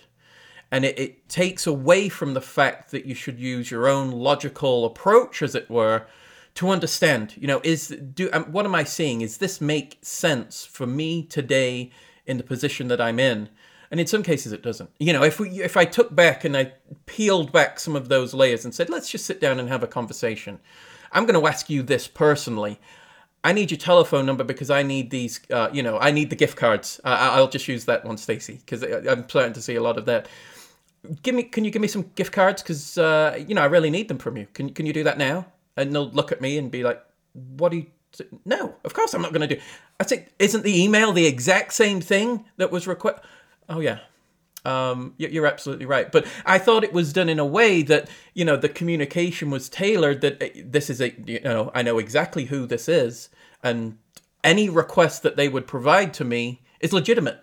And 0.71 0.85
it, 0.85 0.99
it, 0.99 1.29
takes 1.29 1.67
away 1.67 2.09
from 2.09 2.35
the 2.35 2.41
fact 2.41 2.93
that 2.93 3.05
you 3.05 3.15
should 3.15 3.41
use 3.41 3.71
your 3.71 3.89
own 3.89 4.13
logical 4.13 4.85
approach, 4.85 5.43
as 5.43 5.57
it 5.57 5.69
were, 5.69 6.07
to 6.55 6.71
understand. 6.71 7.35
You 7.37 7.49
know, 7.49 7.61
is 7.65 7.89
do 7.89 8.31
um, 8.33 8.45
what 8.45 8.65
am 8.65 8.77
I 8.77 8.85
seeing? 8.85 9.21
Is 9.21 9.39
this 9.39 9.61
make 9.61 9.99
sense 10.03 10.65
for 10.65 10.87
me 10.87 11.25
today 11.25 11.91
in 12.27 12.37
the 12.37 12.45
position 12.45 12.87
that 12.89 13.01
I'm 13.01 13.19
in? 13.19 13.49
And 13.91 13.99
in 13.99 14.07
some 14.07 14.23
cases, 14.23 14.53
it 14.53 14.63
doesn't. 14.63 14.91
You 15.01 15.13
know, 15.13 15.25
if 15.25 15.41
we 15.41 15.61
if 15.61 15.77
I 15.77 15.85
took 15.85 16.15
back 16.15 16.45
and 16.45 16.57
I 16.57 16.73
peeled 17.07 17.51
back 17.51 17.81
some 17.81 17.97
of 17.97 18.09
those 18.09 18.33
layers 18.33 18.65
and 18.65 18.73
said, 18.73 18.89
let's 18.89 19.11
just 19.11 19.27
sit 19.27 19.41
down 19.41 19.59
and 19.59 19.69
have 19.69 19.83
a 19.83 19.89
conversation. 19.89 20.61
I'm 21.11 21.27
going 21.27 21.41
to 21.41 21.49
ask 21.49 21.69
you 21.69 21.83
this 21.83 22.07
personally. 22.07 22.79
I 23.43 23.53
need 23.53 23.71
your 23.71 23.79
telephone 23.79 24.27
number 24.27 24.45
because 24.45 24.71
I 24.71 24.83
need 24.83 25.11
these, 25.11 25.41
uh, 25.51 25.71
you 25.73 25.83
know, 25.83 25.99
I 25.99 26.11
need 26.11 26.29
the 26.31 26.37
gift 26.37 26.57
cards. 26.57 27.01
Uh, 27.05 27.17
I'll 27.33 27.49
just 27.49 27.67
use 27.69 27.87
that 27.87 28.05
one, 28.05 28.19
Stacy, 28.19 28.61
because 28.65 28.83
I'm 28.83 29.29
starting 29.29 29.55
to 29.55 29.63
see 29.63 29.77
a 29.77 29.83
lot 29.83 29.97
of 29.97 30.05
that. 30.07 30.29
Give 31.23 31.35
me, 31.35 31.45
can 31.45 31.65
you 31.65 31.71
give 31.71 31.81
me 31.81 31.89
some 31.89 32.11
gift 32.15 32.33
cards? 32.33 32.63
Because 32.63 32.99
uh, 32.99 33.43
you 33.49 33.55
know, 33.55 33.63
I 33.63 33.67
really 33.67 33.91
need 33.91 34.09
them 34.09 34.19
from 34.19 34.37
you. 34.37 34.47
Can 34.53 34.71
can 34.71 34.85
you 34.85 34.93
do 34.93 35.05
that 35.05 35.17
now? 35.17 35.47
And 35.77 35.95
they'll 35.95 36.11
look 36.11 36.33
at 36.33 36.43
me 36.43 36.59
and 36.59 36.71
be 36.71 36.83
like, 36.83 37.03
"What 37.33 37.71
do 37.71 37.79
you?" 37.79 37.87
No, 38.45 38.75
of 38.85 38.93
course 38.93 39.15
I'm 39.15 39.23
not 39.23 39.33
going 39.33 39.49
to 39.49 39.55
do. 39.55 39.63
I 39.99 40.05
say, 40.05 40.27
isn't 40.39 40.63
the 40.63 40.83
email 40.83 41.13
the 41.13 41.27
exact 41.27 41.73
same 41.73 42.03
thing 42.03 42.45
that 42.59 42.71
was 42.71 42.87
request? 42.87 43.21
Oh 43.69 43.81
yeah, 43.81 44.01
um, 44.65 45.15
you're 45.17 45.47
absolutely 45.47 45.87
right. 45.87 46.11
But 46.11 46.27
I 46.45 46.59
thought 46.59 46.85
it 46.85 46.93
was 46.93 47.13
done 47.13 47.29
in 47.29 47.39
a 47.39 47.47
way 47.47 47.83
that, 47.83 48.09
you 48.35 48.45
know, 48.45 48.57
the 48.57 48.69
communication 48.69 49.51
was 49.51 49.69
tailored 49.69 50.21
that 50.21 50.43
uh, 50.43 50.49
this 50.65 50.91
is 50.91 51.01
a, 51.01 51.15
you 51.25 51.41
know, 51.41 51.71
I 51.75 51.83
know 51.83 51.99
exactly 51.99 52.47
who 52.47 52.67
this 52.67 52.89
is. 52.89 53.31
And 53.63 53.99
any 54.45 54.69
request 54.69 55.23
that 55.23 55.37
they 55.37 55.49
would 55.49 55.67
provide 55.67 56.13
to 56.15 56.25
me 56.25 56.63
is 56.81 56.93
legitimate. 56.93 57.43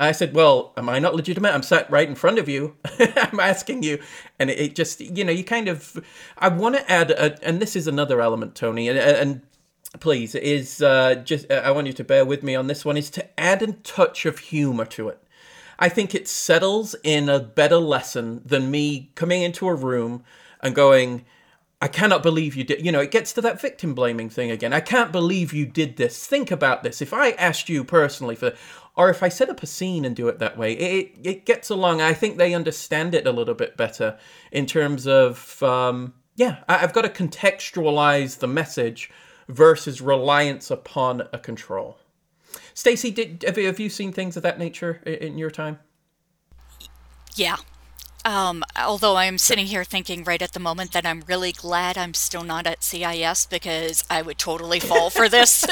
I 0.00 0.12
said, 0.12 0.32
well, 0.32 0.72
am 0.76 0.88
I 0.88 1.00
not 1.00 1.16
legitimate? 1.16 1.52
I'm 1.52 1.62
sat 1.62 1.90
right 1.90 2.08
in 2.08 2.14
front 2.14 2.38
of 2.38 2.48
you. 2.48 2.76
I'm 2.98 3.40
asking 3.40 3.82
you. 3.82 3.98
And 4.38 4.48
it 4.48 4.76
just, 4.76 5.00
you 5.00 5.24
know, 5.24 5.32
you 5.32 5.42
kind 5.42 5.68
of, 5.68 5.98
I 6.36 6.48
want 6.48 6.76
to 6.76 6.90
add, 6.90 7.10
a, 7.10 7.44
and 7.44 7.60
this 7.60 7.74
is 7.74 7.88
another 7.88 8.20
element, 8.20 8.54
Tony, 8.54 8.88
and, 8.88 8.96
and 8.96 9.42
please, 9.98 10.36
is 10.36 10.80
uh, 10.82 11.16
just, 11.16 11.50
I 11.50 11.72
want 11.72 11.88
you 11.88 11.92
to 11.94 12.04
bear 12.04 12.24
with 12.24 12.44
me 12.44 12.54
on 12.54 12.68
this 12.68 12.84
one, 12.84 12.96
is 12.96 13.10
to 13.10 13.40
add 13.40 13.60
a 13.60 13.72
touch 13.72 14.24
of 14.24 14.38
humor 14.38 14.84
to 14.84 15.08
it 15.08 15.20
I 15.78 15.88
think 15.88 16.14
it 16.14 16.26
settles 16.28 16.96
in 17.04 17.28
a 17.28 17.38
better 17.38 17.78
lesson 17.78 18.42
than 18.44 18.70
me 18.70 19.12
coming 19.14 19.42
into 19.42 19.68
a 19.68 19.74
room 19.74 20.24
and 20.60 20.74
going, 20.74 21.24
I 21.80 21.86
cannot 21.86 22.24
believe 22.24 22.56
you 22.56 22.64
did. 22.64 22.84
You 22.84 22.90
know, 22.90 23.00
it 23.00 23.12
gets 23.12 23.32
to 23.34 23.40
that 23.42 23.60
victim 23.60 23.94
blaming 23.94 24.28
thing 24.28 24.50
again. 24.50 24.72
I 24.72 24.80
can't 24.80 25.12
believe 25.12 25.52
you 25.52 25.64
did 25.64 25.96
this. 25.96 26.26
Think 26.26 26.50
about 26.50 26.82
this. 26.82 27.00
If 27.00 27.12
I 27.14 27.30
asked 27.32 27.68
you 27.68 27.84
personally 27.84 28.34
for, 28.34 28.54
or 28.96 29.10
if 29.10 29.22
I 29.22 29.28
set 29.28 29.48
up 29.48 29.62
a 29.62 29.66
scene 29.66 30.04
and 30.04 30.16
do 30.16 30.26
it 30.26 30.40
that 30.40 30.58
way, 30.58 30.72
it 30.72 31.12
it 31.22 31.46
gets 31.46 31.70
along. 31.70 32.00
I 32.00 32.14
think 32.14 32.36
they 32.36 32.52
understand 32.52 33.14
it 33.14 33.28
a 33.28 33.32
little 33.32 33.54
bit 33.54 33.76
better 33.76 34.18
in 34.50 34.66
terms 34.66 35.06
of 35.06 35.62
um, 35.62 36.14
yeah. 36.34 36.64
I, 36.68 36.82
I've 36.82 36.92
got 36.92 37.02
to 37.02 37.08
contextualize 37.08 38.40
the 38.40 38.48
message 38.48 39.10
versus 39.48 40.00
reliance 40.00 40.72
upon 40.72 41.28
a 41.32 41.38
control. 41.38 41.98
Stacy, 42.74 43.10
did 43.10 43.44
have 43.46 43.58
you, 43.58 43.66
have 43.66 43.80
you 43.80 43.88
seen 43.88 44.12
things 44.12 44.36
of 44.36 44.42
that 44.42 44.58
nature 44.58 45.00
in, 45.04 45.14
in 45.14 45.38
your 45.38 45.50
time? 45.50 45.78
Yeah. 47.34 47.56
Um, 48.24 48.64
although 48.76 49.16
I'm 49.16 49.38
sitting 49.38 49.66
here 49.66 49.84
thinking 49.84 50.24
right 50.24 50.42
at 50.42 50.52
the 50.52 50.60
moment 50.60 50.92
that 50.92 51.06
I'm 51.06 51.22
really 51.26 51.52
glad 51.52 51.96
I'm 51.96 52.14
still 52.14 52.42
not 52.42 52.66
at 52.66 52.82
CIS 52.82 53.46
because 53.46 54.04
I 54.10 54.22
would 54.22 54.38
totally 54.38 54.80
fall 54.80 55.08
for 55.08 55.28
this. 55.28 55.64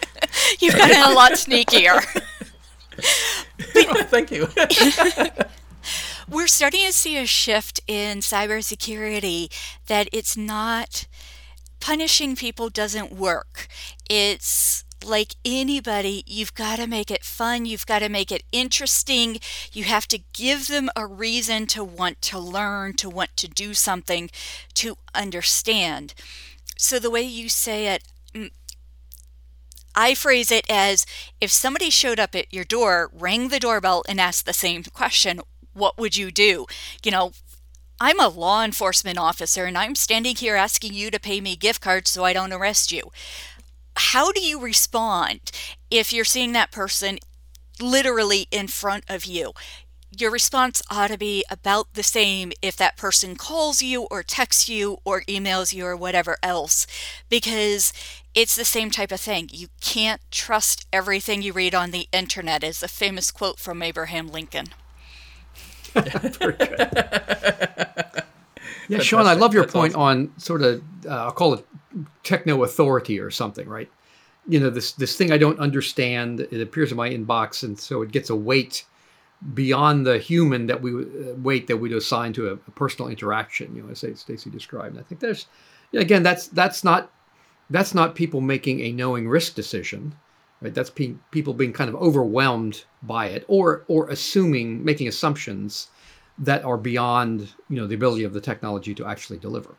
You've 0.60 0.76
gotten 0.76 1.10
a 1.10 1.14
lot 1.14 1.32
sneakier. 1.32 2.00
Thank 4.08 4.30
you. 4.30 4.48
We're 6.28 6.46
starting 6.46 6.86
to 6.86 6.92
see 6.92 7.16
a 7.16 7.26
shift 7.26 7.80
in 7.86 8.18
cybersecurity 8.18 9.52
that 9.86 10.08
it's 10.12 10.36
not 10.36 11.06
punishing 11.80 12.36
people 12.36 12.68
doesn't 12.68 13.12
work. 13.12 13.68
It's 14.10 14.84
like 15.06 15.36
anybody, 15.44 16.22
you've 16.26 16.54
got 16.54 16.76
to 16.76 16.86
make 16.86 17.10
it 17.10 17.24
fun. 17.24 17.64
You've 17.64 17.86
got 17.86 18.00
to 18.00 18.08
make 18.08 18.30
it 18.32 18.42
interesting. 18.52 19.38
You 19.72 19.84
have 19.84 20.08
to 20.08 20.20
give 20.32 20.68
them 20.68 20.90
a 20.96 21.06
reason 21.06 21.66
to 21.68 21.84
want 21.84 22.20
to 22.22 22.38
learn, 22.38 22.94
to 22.94 23.08
want 23.08 23.36
to 23.38 23.48
do 23.48 23.74
something, 23.74 24.30
to 24.74 24.96
understand. 25.14 26.14
So, 26.76 26.98
the 26.98 27.10
way 27.10 27.22
you 27.22 27.48
say 27.48 27.86
it, 27.88 28.04
mm, 28.34 28.50
I 29.94 30.14
phrase 30.14 30.50
it 30.50 30.66
as 30.68 31.06
if 31.40 31.50
somebody 31.50 31.90
showed 31.90 32.20
up 32.20 32.34
at 32.34 32.52
your 32.52 32.64
door, 32.64 33.10
rang 33.12 33.48
the 33.48 33.60
doorbell, 33.60 34.04
and 34.08 34.20
asked 34.20 34.44
the 34.44 34.52
same 34.52 34.82
question, 34.84 35.40
what 35.72 35.96
would 35.98 36.16
you 36.16 36.30
do? 36.30 36.66
You 37.02 37.10
know, 37.10 37.32
I'm 37.98 38.20
a 38.20 38.28
law 38.28 38.62
enforcement 38.62 39.16
officer 39.16 39.64
and 39.64 39.76
I'm 39.78 39.94
standing 39.94 40.36
here 40.36 40.54
asking 40.54 40.92
you 40.92 41.10
to 41.10 41.18
pay 41.18 41.40
me 41.40 41.56
gift 41.56 41.80
cards 41.80 42.10
so 42.10 42.24
I 42.24 42.34
don't 42.34 42.52
arrest 42.52 42.92
you 42.92 43.10
how 43.96 44.32
do 44.32 44.40
you 44.40 44.60
respond 44.60 45.50
if 45.90 46.12
you're 46.12 46.24
seeing 46.24 46.52
that 46.52 46.70
person 46.70 47.18
literally 47.80 48.46
in 48.50 48.68
front 48.68 49.04
of 49.08 49.24
you? 49.24 49.52
Your 50.18 50.30
response 50.30 50.80
ought 50.90 51.08
to 51.08 51.18
be 51.18 51.44
about 51.50 51.92
the 51.94 52.02
same 52.02 52.52
if 52.62 52.76
that 52.76 52.96
person 52.96 53.36
calls 53.36 53.82
you 53.82 54.04
or 54.04 54.22
texts 54.22 54.68
you 54.68 54.98
or 55.04 55.22
emails 55.22 55.74
you 55.74 55.84
or 55.84 55.96
whatever 55.96 56.38
else, 56.42 56.86
because 57.28 57.92
it's 58.34 58.54
the 58.54 58.64
same 58.64 58.90
type 58.90 59.12
of 59.12 59.20
thing. 59.20 59.50
You 59.52 59.68
can't 59.80 60.20
trust 60.30 60.86
everything 60.92 61.42
you 61.42 61.52
read 61.52 61.74
on 61.74 61.90
the 61.90 62.08
internet, 62.12 62.64
is 62.64 62.82
a 62.82 62.88
famous 62.88 63.30
quote 63.30 63.58
from 63.58 63.82
Abraham 63.82 64.28
Lincoln. 64.28 64.66
yeah, 68.88 68.98
Sean, 69.00 69.26
I 69.26 69.34
love 69.34 69.54
your 69.54 69.64
That's 69.64 69.72
point 69.72 69.94
awesome. 69.94 70.00
on 70.00 70.38
sort 70.38 70.62
of, 70.62 70.82
uh, 71.06 71.08
I'll 71.08 71.32
call 71.32 71.54
it 71.54 71.66
techno 72.26 72.64
authority 72.64 73.18
or 73.20 73.30
something, 73.30 73.68
right? 73.68 73.90
You 74.48 74.60
know, 74.60 74.70
this 74.70 74.92
this 74.92 75.16
thing 75.16 75.32
I 75.32 75.38
don't 75.38 75.58
understand. 75.58 76.40
It 76.40 76.60
appears 76.60 76.90
in 76.90 76.96
my 76.96 77.08
inbox, 77.08 77.62
and 77.62 77.78
so 77.78 78.02
it 78.02 78.12
gets 78.12 78.30
a 78.30 78.36
weight 78.36 78.84
beyond 79.54 80.06
the 80.06 80.18
human 80.18 80.66
that 80.66 80.80
we 80.82 80.92
uh, 80.92 81.34
weight 81.36 81.66
that 81.66 81.76
we'd 81.76 81.92
assign 81.92 82.32
to 82.34 82.48
a, 82.48 82.52
a 82.52 82.70
personal 82.74 83.10
interaction. 83.10 83.74
You 83.74 83.82
know, 83.82 83.90
as 83.90 84.04
Stacy 84.20 84.50
described. 84.50 84.94
And 84.94 85.00
I 85.00 85.02
think 85.02 85.20
there's 85.20 85.46
again 85.94 86.22
that's 86.22 86.48
that's 86.48 86.84
not 86.84 87.10
that's 87.70 87.94
not 87.94 88.14
people 88.14 88.40
making 88.40 88.80
a 88.80 88.92
knowing 88.92 89.28
risk 89.28 89.54
decision. 89.54 90.14
Right? 90.62 90.72
That's 90.72 90.90
pe- 90.90 91.16
people 91.32 91.52
being 91.52 91.74
kind 91.74 91.90
of 91.90 91.96
overwhelmed 91.96 92.84
by 93.02 93.26
it, 93.26 93.44
or 93.48 93.84
or 93.88 94.08
assuming, 94.08 94.84
making 94.84 95.08
assumptions 95.08 95.88
that 96.38 96.64
are 96.64 96.76
beyond 96.78 97.52
you 97.68 97.76
know 97.76 97.86
the 97.86 97.94
ability 97.94 98.24
of 98.24 98.32
the 98.32 98.40
technology 98.40 98.94
to 98.94 99.06
actually 99.06 99.38
deliver. 99.38 99.74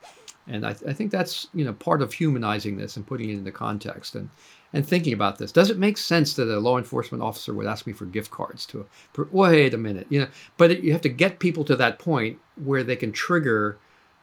And 0.49 0.65
I, 0.65 0.69
I, 0.69 0.93
think 0.93 1.11
that's 1.11 1.47
you 1.53 1.65
know 1.65 1.73
part 1.73 2.01
of 2.01 2.13
humanizing 2.13 2.77
this 2.77 2.95
and 2.95 3.05
putting 3.05 3.29
it 3.29 3.33
into 3.33 3.51
context 3.51 4.15
and 4.15 4.29
and 4.73 4.87
thinking 4.87 5.13
about 5.13 5.37
this. 5.37 5.51
Does 5.51 5.69
it 5.69 5.77
make 5.77 5.97
sense 5.97 6.33
that 6.35 6.47
a 6.53 6.59
law 6.59 6.77
enforcement 6.77 7.23
officer 7.23 7.53
would 7.53 7.67
ask 7.67 7.85
me 7.85 7.93
for 7.93 8.05
gift 8.05 8.31
cards 8.31 8.65
to? 8.67 8.85
Wait 9.31 9.73
a 9.73 9.77
minute, 9.77 10.07
you 10.09 10.21
know. 10.21 10.27
But 10.57 10.71
it, 10.71 10.83
you 10.83 10.91
have 10.93 11.01
to 11.01 11.09
get 11.09 11.39
people 11.39 11.63
to 11.65 11.75
that 11.75 11.99
point 11.99 12.39
where 12.63 12.83
they 12.83 12.95
can 12.95 13.11
trigger 13.11 13.77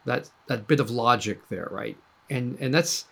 that 0.05 0.29
that 0.47 0.67
bit 0.67 0.79
of 0.79 0.89
logic 0.89 1.47
there, 1.49 1.67
right? 1.71 1.97
And 2.29 2.57
and 2.59 2.73
that's 2.73 3.05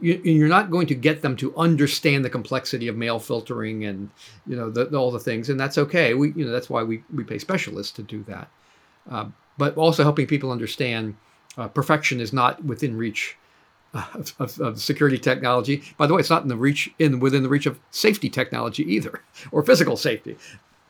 you, 0.00 0.44
are 0.44 0.48
not 0.48 0.70
going 0.70 0.86
to 0.88 0.94
get 0.94 1.22
them 1.22 1.36
to 1.36 1.56
understand 1.56 2.24
the 2.24 2.30
complexity 2.30 2.88
of 2.88 2.96
mail 2.96 3.18
filtering 3.18 3.84
and 3.84 4.10
you 4.46 4.56
know 4.56 4.70
the, 4.70 4.86
all 4.96 5.10
the 5.10 5.20
things, 5.20 5.48
and 5.48 5.58
that's 5.58 5.78
okay. 5.78 6.14
We 6.14 6.32
you 6.34 6.44
know 6.44 6.50
that's 6.50 6.70
why 6.70 6.82
we 6.82 7.02
we 7.14 7.24
pay 7.24 7.38
specialists 7.38 7.92
to 7.94 8.02
do 8.02 8.22
that. 8.24 8.48
Uh, 9.10 9.26
but 9.58 9.76
also 9.76 10.02
helping 10.02 10.26
people 10.26 10.50
understand 10.50 11.16
uh, 11.56 11.68
perfection 11.68 12.20
is 12.20 12.32
not 12.32 12.64
within 12.64 12.96
reach 12.96 13.36
of, 13.94 14.34
of, 14.38 14.60
of, 14.60 14.80
security 14.80 15.18
technology. 15.18 15.82
By 15.98 16.06
the 16.06 16.14
way, 16.14 16.20
it's 16.20 16.30
not 16.30 16.42
in 16.42 16.48
the 16.48 16.56
reach 16.56 16.90
in 16.98 17.20
within 17.20 17.42
the 17.42 17.48
reach 17.48 17.66
of 17.66 17.78
safety 17.90 18.30
technology 18.30 18.84
either, 18.84 19.20
or 19.52 19.62
physical 19.62 19.96
safety. 19.96 20.36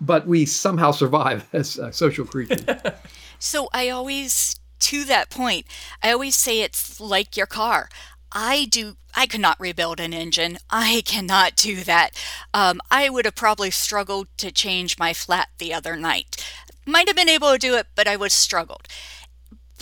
But 0.01 0.27
we 0.27 0.47
somehow 0.47 0.91
survive 0.93 1.49
as 1.53 1.79
uh, 1.79 1.91
social 1.91 2.25
creatures. 2.25 2.65
so 3.39 3.69
I 3.73 3.89
always, 3.89 4.59
to 4.81 5.05
that 5.05 5.31
point, 5.31 5.67
I 6.03 6.13
always 6.13 6.37
say 6.37 6.61
it's 6.61 7.01
like 7.01 7.37
your 7.37 7.47
car. 7.47 7.89
I 8.35 8.67
do. 8.71 8.97
I 9.15 9.27
could 9.27 9.41
not 9.41 9.61
rebuild 9.61 10.01
an 10.01 10.15
engine. 10.15 10.59
I 10.71 11.03
cannot 11.05 11.55
do 11.55 11.85
that. 11.85 12.11
Um, 12.55 12.81
I 12.91 13.11
would 13.11 13.27
have 13.27 13.35
probably 13.35 13.71
struggled 13.71 14.29
to 14.39 14.51
change 14.51 14.99
my 14.99 15.13
flat 15.13 15.49
the 15.59 15.75
other 15.75 15.97
night. 15.97 16.43
Might 16.87 17.09
have 17.09 17.17
been 17.17 17.29
able 17.29 17.53
to 17.53 17.59
do 17.59 17.77
it, 17.77 17.89
but 17.95 18.09
I 18.09 18.17
would 18.17 18.33
struggled. 18.33 18.89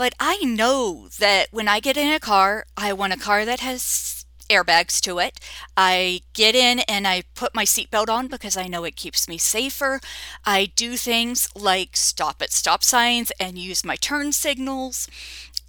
But 0.00 0.14
I 0.18 0.38
know 0.38 1.08
that 1.18 1.48
when 1.50 1.68
I 1.68 1.78
get 1.78 1.98
in 1.98 2.10
a 2.10 2.18
car, 2.18 2.64
I 2.74 2.90
want 2.94 3.12
a 3.12 3.18
car 3.18 3.44
that 3.44 3.60
has 3.60 4.24
airbags 4.48 4.98
to 5.02 5.18
it. 5.18 5.38
I 5.76 6.22
get 6.32 6.54
in 6.54 6.78
and 6.88 7.06
I 7.06 7.24
put 7.34 7.54
my 7.54 7.66
seatbelt 7.66 8.08
on 8.08 8.26
because 8.26 8.56
I 8.56 8.66
know 8.66 8.84
it 8.84 8.96
keeps 8.96 9.28
me 9.28 9.36
safer. 9.36 10.00
I 10.46 10.72
do 10.74 10.96
things 10.96 11.50
like 11.54 11.98
stop 11.98 12.40
at 12.40 12.50
stop 12.50 12.82
signs 12.82 13.30
and 13.38 13.58
use 13.58 13.84
my 13.84 13.96
turn 13.96 14.32
signals. 14.32 15.06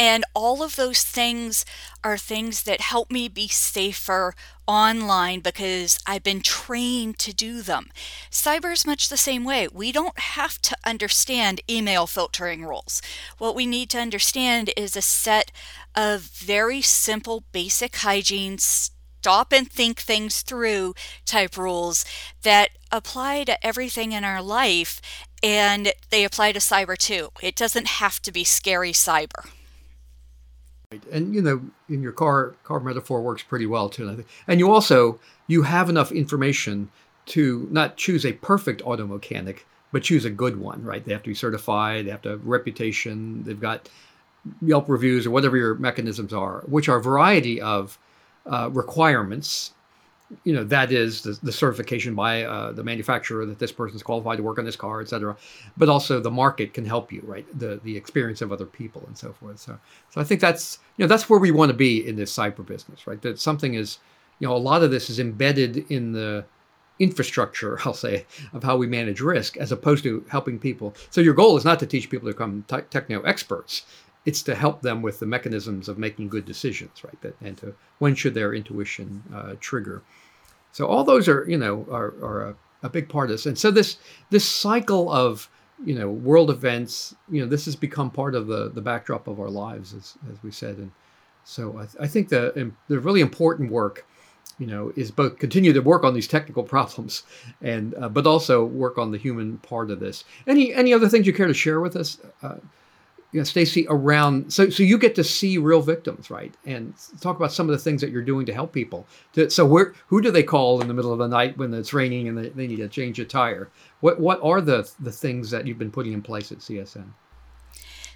And 0.02 0.26
all 0.34 0.64
of 0.64 0.78
those 0.78 1.04
things 1.04 1.64
are 2.04 2.18
things 2.18 2.64
that 2.64 2.82
help 2.82 3.12
me 3.12 3.28
be 3.28 3.48
safer 3.48 4.34
online 4.66 5.42
because 5.42 6.00
I've 6.08 6.24
been 6.24 6.42
trained 6.42 7.20
to 7.20 7.32
do 7.32 7.62
them. 7.62 7.92
Cyber 8.32 8.74
is 8.74 8.84
much 8.84 9.10
the 9.10 9.16
same 9.16 9.44
way. 9.44 9.68
We 9.72 9.92
don't 9.92 10.18
have 10.18 10.60
to 10.64 10.76
understand 10.84 11.62
email 11.70 12.08
filtering 12.08 12.66
rules. 12.66 13.04
What 13.38 13.54
we 13.54 13.68
need 13.68 13.92
to 13.92 14.00
understand 14.00 14.72
is 14.76 14.96
a 14.96 15.04
set 15.04 15.52
of 15.94 16.22
very 16.22 16.82
simple, 16.82 17.44
basic 17.52 17.98
hygiene, 17.98 18.58
stop 18.58 19.54
and 19.54 19.72
think 19.72 20.00
things 20.00 20.42
through 20.42 20.96
type 21.28 21.56
rules 21.56 22.06
that 22.42 22.72
apply 22.92 23.44
to 23.44 23.64
everything 23.64 24.14
in 24.14 24.24
our 24.24 24.42
life 24.42 25.00
and 25.44 25.94
they 26.10 26.24
apply 26.24 26.54
to 26.54 26.60
cyber 26.60 26.98
too. 26.98 27.30
It 27.40 27.56
doesn't 27.56 27.86
have 28.02 28.20
to 28.24 28.32
be 28.32 28.44
scary 28.44 28.94
cyber. 28.94 29.52
And 31.12 31.34
you 31.34 31.42
know, 31.42 31.62
in 31.90 32.02
your 32.02 32.12
car 32.12 32.56
car 32.64 32.80
metaphor 32.80 33.22
works 33.22 33.44
pretty 33.44 33.66
well 33.66 33.90
too. 33.90 34.14
Think. 34.14 34.28
And 34.48 34.60
you 34.60 34.72
also 34.72 35.20
you 35.48 35.64
have 35.64 35.90
enough 35.90 36.12
information 36.12 36.90
to 37.28 37.68
not 37.72 37.98
choose 37.98 38.26
a 38.26 38.34
perfect 38.34 38.82
auto 38.84 39.08
mechanic, 39.08 39.66
but 39.92 40.04
choose 40.04 40.26
a 40.26 40.30
good 40.30 40.60
one, 40.60 40.84
right? 40.84 41.04
They 41.04 41.14
have 41.14 41.24
to 41.24 41.30
be 41.30 41.36
certified, 41.36 42.06
they 42.06 42.12
have 42.12 42.22
to 42.24 42.30
have 42.30 42.46
reputation, 42.46 43.44
they've 43.44 43.60
got 43.60 43.90
Yelp 44.62 44.90
reviews 44.90 45.28
or 45.28 45.32
whatever 45.32 45.56
your 45.56 45.76
mechanisms 45.76 46.34
are, 46.34 46.62
which 46.66 46.90
are 46.90 46.98
a 46.98 47.02
variety 47.02 47.62
of 47.62 48.00
uh, 48.48 48.70
requirements 48.72 49.74
you 50.44 50.54
know 50.54 50.64
that 50.64 50.92
is 50.92 51.22
the, 51.22 51.38
the 51.44 51.52
certification 51.52 52.16
by 52.16 52.44
uh, 52.44 52.72
the 52.72 52.84
manufacturer 52.84 53.46
that 53.46 53.60
this 53.60 53.72
person 53.72 53.96
is 53.96 54.04
qualified 54.04 54.38
to 54.38 54.44
work 54.44 54.60
on 54.60 54.66
this 54.66 54.76
car, 54.76 55.02
et 55.02 55.10
cetera. 55.10 55.36
But 55.78 55.90
also 55.90 56.20
the 56.20 56.32
market 56.32 56.74
can 56.74 56.86
help 56.86 57.12
you, 57.12 57.22
right? 57.26 57.46
The 57.58 57.80
the 57.84 57.96
experience 57.96 58.42
of 58.42 58.52
other 58.52 58.66
people 58.66 59.04
and 59.08 59.18
so 59.18 59.34
forth. 59.34 59.60
So 59.60 59.78
so 60.10 60.22
I 60.22 60.24
think 60.24 60.42
that's 60.42 60.80
you 60.98 61.04
know 61.04 61.08
that's 61.08 61.30
where 61.30 61.40
we 61.40 61.52
want 61.52 61.72
to 61.72 61.78
be 61.78 62.08
in 62.08 62.16
this 62.16 62.36
cyber 62.36 62.66
business, 62.66 63.08
right? 63.08 63.22
That 63.22 63.40
something 63.40 63.74
is 63.74 64.00
you 64.40 64.48
know 64.48 64.56
a 64.56 64.58
lot 64.58 64.84
of 64.84 64.92
this 64.92 65.10
is 65.10 65.20
embedded 65.20 65.78
in 65.92 66.12
the 66.12 66.46
infrastructure, 67.00 67.80
I'll 67.86 67.94
say, 67.94 68.26
of 68.54 68.64
how 68.64 68.78
we 68.78 68.88
manage 68.88 69.22
risk, 69.22 69.58
as 69.58 69.72
opposed 69.72 70.04
to 70.04 70.26
helping 70.30 70.60
people. 70.60 70.94
So 71.10 71.20
your 71.20 71.34
goal 71.34 71.58
is 71.58 71.66
not 71.66 71.80
to 71.80 71.88
teach 71.88 72.10
people 72.10 72.28
to 72.28 72.34
become 72.34 72.64
te- 72.68 72.88
techno 72.90 73.22
experts 73.22 73.84
it's 74.26 74.44
to 74.44 74.56
help 74.56 74.82
them 74.82 75.02
with 75.02 75.20
the 75.20 75.26
mechanisms 75.26 75.90
of 75.90 75.98
making 75.98 76.30
good 76.30 76.46
decisions, 76.46 77.04
right? 77.04 77.22
That, 77.22 77.36
and 77.42 77.58
to 77.58 77.76
when 78.00 78.16
should 78.16 78.34
their 78.34 78.54
intuition 78.54 79.24
uh, 79.34 79.56
trigger. 79.60 80.04
So 80.72 80.86
all 80.88 81.04
those 81.04 81.28
are, 81.28 81.46
you 81.50 81.58
know, 81.58 81.86
are, 81.90 82.14
are 82.24 82.50
a, 82.50 82.56
a, 82.84 82.90
big 82.90 83.10
part 83.10 83.30
of 83.30 83.34
this. 83.34 83.46
And 83.46 83.58
so 83.58 83.72
this 83.72 83.98
this 84.30 84.48
cycle 84.48 85.12
of, 85.12 85.50
you 85.84 85.96
know, 85.96 86.10
world 86.10 86.50
events, 86.50 87.16
you 87.30 87.42
know, 87.42 87.48
this 87.48 87.66
has 87.66 87.76
become 87.76 88.12
part 88.12 88.36
of 88.36 88.48
the 88.48 88.70
the 88.70 88.82
backdrop 88.82 89.28
of 89.28 89.40
our 89.40 89.50
lives, 89.50 89.94
as, 89.94 90.16
as 90.32 90.42
we 90.44 90.52
said. 90.52 90.78
And 90.78 90.92
so 91.44 91.80
I, 91.80 92.04
I 92.04 92.08
think 92.08 92.30
the 92.30 92.72
the 92.88 93.00
really 93.00 93.22
important 93.22 93.72
work 93.72 94.06
you 94.60 94.68
know, 94.68 94.94
is 94.96 95.10
both 95.10 95.40
continue 95.40 95.74
to 95.74 95.80
work 95.80 96.04
on 96.04 96.14
these 96.14 96.28
technical 96.28 96.64
problems, 96.76 97.24
and 97.62 97.96
uh, 97.96 98.08
but 98.08 98.28
also 98.28 98.64
work 98.64 99.00
on 99.00 99.12
the 99.12 99.18
human 99.18 99.58
part 99.58 99.90
of 99.90 100.00
this. 100.00 100.24
Any 100.46 100.72
any 100.74 100.94
other 100.94 101.10
things 101.10 101.26
you 101.26 101.34
care 101.34 101.48
to 101.48 101.54
share 101.54 101.82
with 101.82 101.96
us? 101.96 102.20
Uh, 102.44 102.58
yeah, 103.34 103.44
Stacy, 103.44 103.86
around 103.90 104.52
so 104.52 104.70
so 104.70 104.84
you 104.84 104.98
get 104.98 105.16
to 105.16 105.24
see 105.24 105.58
real 105.58 105.82
victims, 105.82 106.30
right? 106.30 106.54
And 106.66 106.94
talk 107.22 107.38
about 107.38 107.54
some 107.54 107.70
of 107.70 107.72
the 107.72 107.82
things 107.82 108.02
that 108.02 108.10
you're 108.10 108.22
doing 108.22 108.46
to 108.46 108.54
help 108.54 108.74
people. 108.74 109.08
To, 109.34 109.50
so 109.50 109.66
where 109.66 109.94
who 110.08 110.22
do 110.22 110.32
they 110.32 110.44
call 110.44 110.82
in 110.82 110.88
the 110.88 110.94
middle 110.94 111.14
of 111.14 111.20
the 111.20 111.28
night 111.28 111.58
when 111.58 111.74
it's 111.74 111.94
raining 111.94 112.28
and 112.28 112.38
they, 112.38 112.50
they 112.50 112.68
need 112.68 112.78
to 112.78 112.90
change 112.90 113.20
a 113.20 113.26
tire? 113.26 113.70
What 114.02 114.20
what 114.20 114.42
are 114.44 114.60
the 114.60 114.90
the 115.00 115.12
things 115.12 115.50
that 115.52 115.66
you've 115.66 115.80
been 115.80 115.92
putting 115.92 116.12
in 116.12 116.22
place 116.22 116.52
at 116.52 116.60
CSN? 116.60 117.12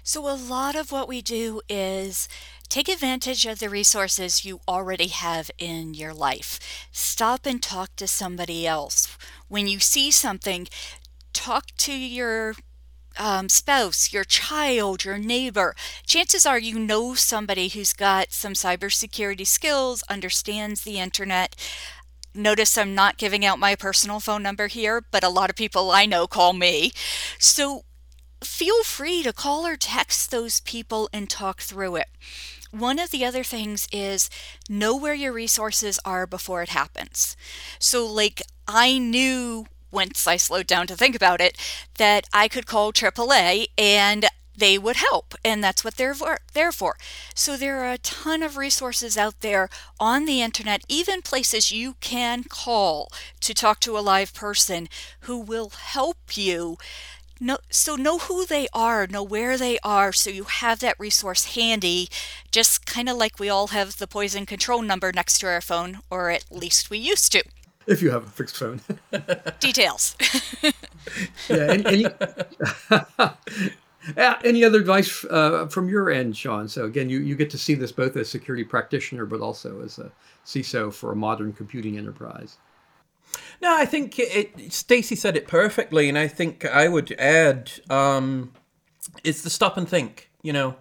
So 0.02 0.28
a 0.28 0.36
lot 0.36 0.76
of 0.76 0.92
what 0.92 1.08
we 1.08 1.20
do 1.20 1.62
is 1.68 2.28
take 2.68 2.88
advantage 2.88 3.46
of 3.46 3.58
the 3.58 3.70
resources 3.70 4.44
you 4.44 4.60
already 4.68 5.08
have 5.08 5.50
in 5.58 5.94
your 5.94 6.14
life. 6.14 6.88
Stop 6.92 7.46
and 7.46 7.60
talk 7.60 7.96
to 7.96 8.06
somebody 8.06 8.66
else. 8.66 9.16
When 9.48 9.66
you 9.66 9.80
see 9.80 10.10
something, 10.10 10.68
talk 11.32 11.66
to 11.78 11.92
your 11.92 12.54
um, 13.18 13.48
spouse, 13.48 14.12
your 14.12 14.24
child, 14.24 15.04
your 15.04 15.18
neighbor. 15.18 15.74
Chances 16.04 16.46
are 16.46 16.58
you 16.58 16.78
know 16.78 17.14
somebody 17.14 17.68
who's 17.68 17.92
got 17.92 18.32
some 18.32 18.52
cybersecurity 18.52 19.46
skills, 19.46 20.02
understands 20.08 20.82
the 20.82 20.98
internet. 20.98 21.56
Notice 22.34 22.76
I'm 22.76 22.94
not 22.94 23.16
giving 23.16 23.44
out 23.44 23.58
my 23.58 23.74
personal 23.74 24.20
phone 24.20 24.42
number 24.42 24.66
here, 24.66 25.02
but 25.10 25.24
a 25.24 25.28
lot 25.28 25.50
of 25.50 25.56
people 25.56 25.90
I 25.90 26.06
know 26.06 26.26
call 26.26 26.52
me. 26.52 26.92
So 27.38 27.84
feel 28.42 28.82
free 28.82 29.22
to 29.22 29.32
call 29.32 29.66
or 29.66 29.76
text 29.76 30.30
those 30.30 30.60
people 30.60 31.08
and 31.12 31.28
talk 31.28 31.60
through 31.60 31.96
it. 31.96 32.08
One 32.70 32.98
of 32.98 33.10
the 33.10 33.24
other 33.24 33.42
things 33.42 33.88
is 33.92 34.28
know 34.68 34.96
where 34.96 35.14
your 35.14 35.32
resources 35.32 35.98
are 36.04 36.26
before 36.26 36.62
it 36.62 36.70
happens. 36.70 37.36
So, 37.78 38.06
like, 38.06 38.42
I 38.68 38.98
knew 38.98 39.66
once 39.96 40.26
I 40.26 40.36
slowed 40.36 40.66
down 40.66 40.86
to 40.88 40.96
think 40.96 41.16
about 41.16 41.40
it, 41.40 41.56
that 41.96 42.28
I 42.32 42.46
could 42.46 42.66
call 42.66 42.92
AAA 42.92 43.68
and 43.78 44.26
they 44.56 44.78
would 44.78 44.96
help 44.96 45.34
and 45.44 45.62
that's 45.64 45.84
what 45.84 45.96
they're 45.96 46.14
there 46.52 46.72
for. 46.72 46.96
So 47.34 47.56
there 47.56 47.80
are 47.84 47.92
a 47.92 47.98
ton 47.98 48.42
of 48.42 48.56
resources 48.56 49.16
out 49.16 49.40
there 49.40 49.68
on 49.98 50.26
the 50.26 50.42
internet, 50.42 50.82
even 50.88 51.22
places 51.22 51.72
you 51.72 51.96
can 52.00 52.44
call 52.44 53.10
to 53.40 53.54
talk 53.54 53.80
to 53.80 53.98
a 53.98 54.00
live 54.00 54.34
person 54.34 54.88
who 55.20 55.38
will 55.38 55.70
help 55.70 56.36
you. 56.36 56.76
No, 57.38 57.58
so 57.70 57.96
know 57.96 58.18
who 58.18 58.46
they 58.46 58.66
are, 58.72 59.06
know 59.06 59.22
where 59.22 59.58
they 59.58 59.78
are, 59.82 60.10
so 60.10 60.30
you 60.30 60.44
have 60.44 60.80
that 60.80 60.98
resource 60.98 61.54
handy, 61.54 62.08
just 62.50 62.86
kind 62.86 63.10
of 63.10 63.18
like 63.18 63.38
we 63.38 63.50
all 63.50 63.68
have 63.68 63.98
the 63.98 64.06
poison 64.06 64.46
control 64.46 64.80
number 64.80 65.12
next 65.12 65.40
to 65.40 65.46
our 65.46 65.60
phone, 65.60 65.98
or 66.10 66.30
at 66.30 66.46
least 66.50 66.88
we 66.88 66.96
used 66.96 67.32
to 67.32 67.42
if 67.86 68.02
you 68.02 68.10
have 68.10 68.26
a 68.26 68.30
fixed 68.30 68.56
phone. 68.56 68.80
Details. 69.60 70.16
yeah. 71.48 71.56
Any, 71.68 71.86
any, 71.86 72.06
any 74.44 74.64
other 74.64 74.78
advice 74.78 75.24
uh, 75.24 75.66
from 75.68 75.88
your 75.88 76.10
end, 76.10 76.36
Sean? 76.36 76.68
So 76.68 76.84
again, 76.84 77.08
you, 77.08 77.20
you 77.20 77.36
get 77.36 77.50
to 77.50 77.58
see 77.58 77.74
this 77.74 77.92
both 77.92 78.16
as 78.16 78.28
security 78.28 78.64
practitioner, 78.64 79.26
but 79.26 79.40
also 79.40 79.82
as 79.82 79.98
a 79.98 80.10
CISO 80.44 80.92
for 80.92 81.12
a 81.12 81.16
modern 81.16 81.52
computing 81.52 81.96
enterprise. 81.96 82.58
No, 83.60 83.76
I 83.76 83.84
think 83.84 84.18
it. 84.18 84.72
Stacy 84.72 85.16
said 85.16 85.36
it 85.36 85.48
perfectly, 85.48 86.08
and 86.08 86.16
I 86.16 86.28
think 86.28 86.64
I 86.64 86.88
would 86.88 87.12
add 87.18 87.72
um, 87.90 88.52
it's 89.24 89.42
the 89.42 89.50
stop 89.50 89.76
and 89.76 89.88
think. 89.88 90.30
You 90.42 90.52
know, 90.52 90.76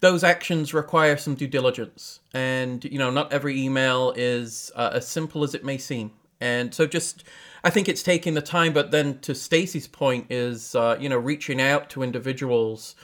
those 0.00 0.24
actions 0.24 0.74
require 0.74 1.16
some 1.16 1.34
due 1.34 1.46
diligence, 1.46 2.20
and 2.32 2.84
you 2.84 2.98
know, 2.98 3.10
not 3.10 3.32
every 3.32 3.60
email 3.60 4.12
is 4.16 4.72
uh, 4.74 4.90
as 4.94 5.06
simple 5.06 5.44
as 5.44 5.54
it 5.54 5.64
may 5.64 5.78
seem. 5.78 6.12
And 6.44 6.74
so 6.74 6.86
just 6.86 7.24
I 7.64 7.70
think 7.70 7.88
it's 7.88 8.02
taking 8.02 8.34
the 8.34 8.42
time, 8.42 8.74
but 8.74 8.90
then 8.90 9.18
to 9.20 9.34
Stacy's 9.34 9.88
point 9.88 10.26
is 10.28 10.74
uh, 10.74 10.98
you 11.00 11.08
know 11.08 11.16
reaching 11.16 11.58
out 11.58 11.88
to 11.90 12.02
individuals 12.02 12.94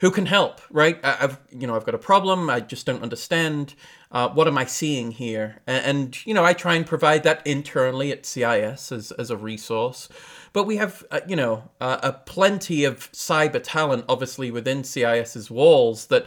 who 0.00 0.10
can 0.10 0.26
help. 0.26 0.60
Right? 0.70 0.98
I, 1.04 1.12
have 1.12 1.40
you 1.56 1.68
know 1.68 1.76
I've 1.76 1.86
got 1.86 1.94
a 1.94 1.98
problem. 1.98 2.50
I 2.50 2.58
just 2.58 2.86
don't 2.86 3.02
understand. 3.02 3.74
Uh, 4.10 4.28
what 4.28 4.48
am 4.48 4.58
I 4.58 4.64
seeing 4.64 5.12
here? 5.12 5.62
And, 5.68 5.84
and, 5.86 6.26
you 6.26 6.34
know 6.34 6.44
I 6.44 6.52
try 6.52 6.74
and 6.74 6.84
provide 6.84 7.22
that 7.22 7.46
internally 7.46 8.10
at 8.10 8.26
CIS 8.26 8.90
as 8.90 9.12
as 9.12 9.30
a 9.30 9.36
resource. 9.36 10.08
But 10.52 10.64
we 10.64 10.76
have 10.78 11.04
uh, 11.12 11.20
you 11.28 11.36
know 11.36 11.70
a 11.80 12.12
plenty 12.12 12.82
of 12.82 13.12
cyber 13.12 13.60
talent, 13.62 14.04
obviously 14.08 14.50
within 14.50 14.82
CIS's 14.82 15.48
walls 15.48 16.06
that 16.06 16.26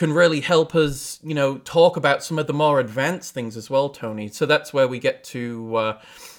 can 0.00 0.14
really 0.14 0.40
help 0.40 0.74
us, 0.74 1.20
you 1.22 1.34
know, 1.34 1.58
talk 1.58 1.94
about 1.94 2.24
some 2.24 2.38
of 2.38 2.46
the 2.46 2.54
more 2.54 2.80
advanced 2.80 3.34
things 3.34 3.54
as 3.54 3.68
well, 3.68 3.90
Tony. 3.90 4.28
So 4.28 4.46
that's 4.46 4.72
where 4.72 4.88
we 4.88 4.98
get 4.98 5.22
to, 5.24 5.76
uh, 5.76 5.98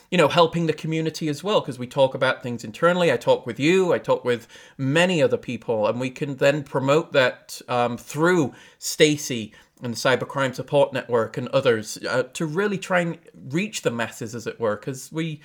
you 0.09 0.17
know, 0.17 0.29
helping 0.29 0.65
the 0.65 0.73
community 0.73 1.29
as 1.29 1.43
well, 1.43 1.61
because 1.61 1.77
we 1.77 1.85
talk 1.85 2.15
about 2.15 2.41
things 2.41 2.63
internally. 2.63 3.11
I 3.11 3.17
talk 3.17 3.45
with 3.45 3.59
you, 3.59 3.93
I 3.93 3.99
talk 3.99 4.25
with 4.25 4.47
many 4.79 5.21
other 5.21 5.37
people, 5.37 5.85
and 5.85 5.99
we 5.99 6.09
can 6.09 6.37
then 6.37 6.63
promote 6.63 7.11
that 7.11 7.61
um, 7.67 7.99
through 7.99 8.55
Stacy 8.79 9.53
and 9.81 9.93
the 9.93 9.97
Cybercrime 9.97 10.55
Support 10.55 10.93
Network 10.93 11.37
and 11.37 11.47
others 11.49 11.97
uh, 12.09 12.23
to 12.33 12.45
really 12.45 12.77
try 12.77 13.01
and 13.01 13.17
reach 13.49 13.81
the 13.81 13.91
masses, 13.91 14.35
as 14.35 14.47
it 14.47 14.59
were, 14.59 14.75
because 14.75 15.11
we 15.11 15.41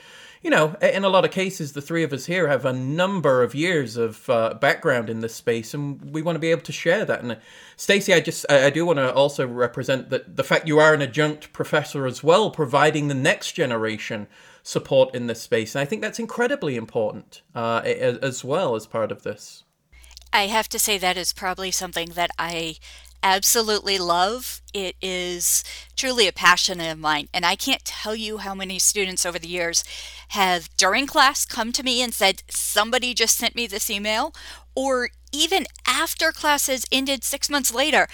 you 0.47 0.51
know, 0.51 0.77
in 0.81 1.05
a 1.05 1.09
lot 1.09 1.25
of 1.25 1.33
cases, 1.33 1.73
the 1.73 1.83
three 1.83 2.05
of 2.05 2.13
us 2.13 2.27
here 2.27 2.47
have 2.47 2.65
a 2.65 2.73
number 2.73 3.43
of 3.43 3.53
years 3.53 3.97
of 3.97 4.31
uh, 4.31 4.55
background 4.55 5.11
in 5.11 5.19
this 5.19 5.35
space, 5.35 5.75
and 5.75 6.13
we 6.13 6.23
want 6.23 6.37
to 6.37 6.41
be 6.41 6.53
able 6.53 6.63
to 6.63 6.73
share 6.73 7.05
that. 7.05 7.21
And 7.21 7.33
uh, 7.33 7.37
Stacy, 7.77 8.15
I 8.15 8.21
just 8.21 8.47
I 8.49 8.71
do 8.71 8.87
want 8.87 8.99
to 8.99 9.13
also 9.13 9.45
represent 9.45 10.11
that 10.11 10.37
the 10.37 10.45
fact 10.45 10.69
you 10.69 10.79
are 10.79 10.95
an 10.95 11.03
adjunct 11.03 11.53
professor 11.53 12.07
as 12.07 12.23
well, 12.23 12.53
providing 12.53 13.09
the 13.09 13.15
next 13.15 13.53
generation 13.53 14.29
support 14.63 15.17
in 15.17 15.27
this 15.27 15.43
space, 15.43 15.75
and 15.75 15.83
I 15.83 15.85
think 15.85 16.01
that's 16.01 16.21
incredibly 16.21 16.77
important 16.77 17.43
uh, 17.55 17.81
as 17.85 18.45
well 18.45 18.77
as 18.77 18.87
part 18.87 19.11
of 19.11 19.25
this. 19.25 19.65
I 20.33 20.49
have 20.49 20.69
to 20.69 20.79
say 20.79 20.97
that 20.99 21.17
is 21.17 21.33
probably 21.33 21.73
something 21.73 22.11
that 22.11 22.31
I 22.39 22.77
absolutely 23.23 23.99
love. 23.99 24.63
It 24.73 24.97
is 25.01 25.65
truly 25.97 26.27
a 26.29 26.33
passion 26.33 26.81
of 26.81 26.99
mine. 26.99 27.29
And 27.33 27.45
I 27.45 27.57
can't 27.57 27.85
tell 27.85 28.15
you 28.15 28.39
how 28.39 28.55
many 28.55 28.79
students 28.79 29.27
over 29.27 29.39
the 29.39 29.49
years 29.49 29.85
have, 30.29 30.69
during 30.77 31.07
class, 31.07 31.45
come 31.45 31.73
to 31.73 31.83
me 31.83 32.03
and 32.03 32.13
said, 32.13 32.43
Somebody 32.49 33.15
just 33.15 33.37
sent 33.37 33.55
me 33.55 33.67
this 33.67 33.91
email. 33.91 34.35
Or 34.75 35.11
even 35.33 35.67
after 35.87 36.33
classes 36.33 36.87
ended 36.93 37.25
six 37.25 37.51
months 37.51 37.73
later, 37.73 38.09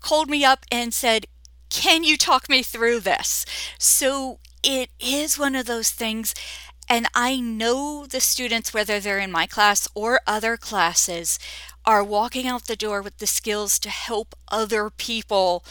called 0.00 0.28
me 0.28 0.44
up 0.44 0.64
and 0.70 0.92
said, 0.92 1.26
Can 1.70 2.04
you 2.04 2.16
talk 2.16 2.48
me 2.48 2.62
through 2.62 3.00
this? 3.00 3.46
So 3.78 4.38
it 4.62 4.90
is 4.98 5.38
one 5.38 5.54
of 5.54 5.66
those 5.66 5.90
things. 5.90 6.34
And 6.88 7.06
I 7.14 7.40
know 7.40 8.06
the 8.06 8.20
students, 8.20 8.74
whether 8.74 9.00
they're 9.00 9.18
in 9.18 9.32
my 9.32 9.46
class 9.46 9.88
or 9.94 10.20
other 10.26 10.56
classes, 10.56 11.38
are 11.86 12.02
walking 12.02 12.46
out 12.46 12.66
the 12.66 12.76
door 12.76 13.02
with 13.02 13.18
the 13.18 13.26
skills 13.26 13.78
to 13.80 13.90
help 13.90 14.34
other 14.48 14.90
people 14.90 15.64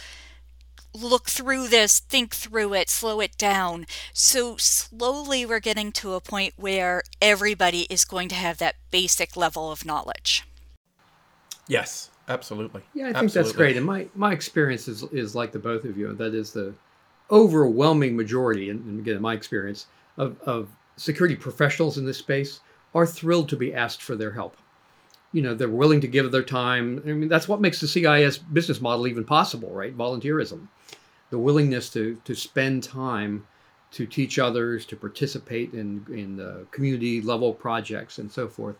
look 0.94 1.28
through 1.28 1.68
this, 1.68 2.00
think 2.00 2.36
through 2.36 2.74
it, 2.76 2.90
slow 2.90 3.20
it 3.20 3.36
down. 3.38 3.86
So 4.14 4.58
slowly 4.58 5.46
we're 5.46 5.60
getting 5.60 5.92
to 5.94 6.14
a 6.14 6.22
point 6.22 6.54
where 6.56 7.02
everybody 7.22 7.82
is 7.90 8.06
going 8.06 8.30
to 8.30 8.36
have 8.36 8.60
that 8.60 8.76
basic 8.92 9.36
level 9.36 9.72
of 9.72 9.86
knowledge. 9.86 10.44
Yes, 11.68 12.12
absolutely. 12.30 12.84
Yeah, 12.94 13.06
I 13.06 13.08
think 13.08 13.24
absolutely. 13.24 13.42
that's 13.44 13.58
great. 13.58 13.78
And 13.78 13.86
my, 13.86 14.08
my 14.14 14.34
experience 14.34 14.88
is, 14.88 15.04
is 15.12 15.34
like 15.34 15.52
the 15.52 15.60
both 15.60 15.84
of 15.84 15.98
you. 15.98 16.10
and 16.10 16.18
That 16.18 16.36
is 16.36 16.52
the 16.52 16.74
overwhelming 17.32 18.16
majority, 18.16 18.70
and 18.70 19.00
again, 19.00 19.20
my 19.20 19.34
experience, 19.34 19.88
of, 20.18 20.40
of 20.42 20.70
security 20.98 21.36
professionals 21.36 21.98
in 21.98 22.06
this 22.06 22.18
space 22.18 22.60
are 22.94 23.08
thrilled 23.08 23.50
to 23.50 23.56
be 23.56 23.74
asked 23.74 24.04
for 24.04 24.16
their 24.16 24.32
help 24.32 24.56
you 25.34 25.42
know 25.42 25.54
they're 25.54 25.68
willing 25.68 26.02
to 26.02 26.08
give 26.08 26.32
their 26.32 26.44
time. 26.44 27.02
I 27.06 27.12
mean 27.12 27.28
that's 27.28 27.48
what 27.48 27.62
makes 27.62 27.82
the 27.82 27.88
cis 27.88 28.38
business 28.38 28.80
model 28.80 29.08
even 29.08 29.26
possible 29.26 29.72
right? 29.72 29.96
Volunteerism. 29.98 30.68
The 31.32 31.40
willingness 31.40 31.90
to 31.90 32.18
to 32.24 32.36
spend 32.36 32.84
time 32.84 33.46
to 33.92 34.06
teach 34.06 34.40
others 34.40 34.86
to 34.86 34.96
participate 34.96 35.74
in 35.74 36.06
in 36.10 36.38
the 36.38 36.66
community 36.72 37.22
level 37.22 37.54
projects 37.54 38.20
and 38.20 38.32
so 38.32 38.48
forth. 38.48 38.76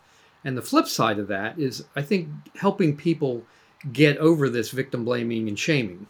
And 0.46 0.58
the 0.58 0.62
flip 0.62 0.88
side 0.88 1.20
of 1.20 1.28
that 1.28 1.58
is 1.58 1.86
i 1.96 2.02
think 2.02 2.30
helping 2.56 2.96
people 2.96 3.44
get 3.92 4.18
over 4.18 4.48
this 4.50 4.70
victim 4.72 5.04
blaming 5.04 5.50
and 5.50 5.60
shaming. 5.60 6.08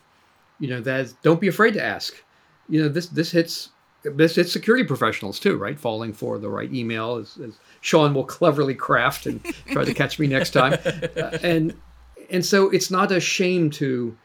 You 0.59 0.69
know 0.69 0.81
that 0.81 1.13
don't 1.23 1.41
be 1.41 1.47
afraid 1.47 1.73
to 1.73 1.83
ask. 1.83 2.13
You 2.69 2.83
know 2.83 2.89
this 2.89 3.07
this 3.07 3.31
hits 3.31 3.69
this 4.03 4.35
hits 4.35 4.51
security 4.51 4.83
professionals 4.83 5.39
too 5.39 5.57
right 5.57 5.79
falling 5.79 6.13
for 6.13 6.37
the 6.37 6.49
right 6.49 6.73
email 6.73 7.15
as, 7.15 7.37
as 7.37 7.57
Sean 7.81 8.13
will 8.13 8.25
cleverly 8.25 8.75
craft 8.75 9.25
and 9.25 9.43
try 9.67 9.83
to 9.85 9.93
catch 9.93 10.19
me 10.19 10.27
next 10.27 10.51
time. 10.51 10.73
Uh, 11.15 11.37
and 11.41 11.73
and 12.29 12.45
so 12.45 12.69
it's 12.69 12.91
not 12.91 13.11
a 13.11 13.19
shame 13.19 13.69
to 13.69 14.17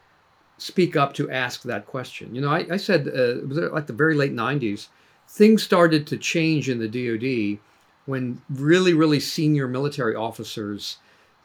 speak 0.58 0.96
up 0.96 1.14
to 1.14 1.30
ask 1.30 1.62
that 1.62 1.86
question. 1.86 2.34
You 2.34 2.40
know, 2.40 2.50
I, 2.50 2.66
I 2.72 2.76
said 2.76 3.06
uh, 3.06 3.38
it 3.38 3.48
was 3.48 3.58
like 3.58 3.86
the 3.86 3.92
very 3.92 4.14
late 4.14 4.34
'90s. 4.34 4.88
Things 5.28 5.62
started 5.62 6.06
to 6.08 6.16
change 6.16 6.68
in 6.68 6.78
the 6.78 6.88
DoD 6.88 7.60
when 8.06 8.40
really, 8.48 8.94
really 8.94 9.20
senior 9.20 9.68
military 9.68 10.14
officers 10.14 10.96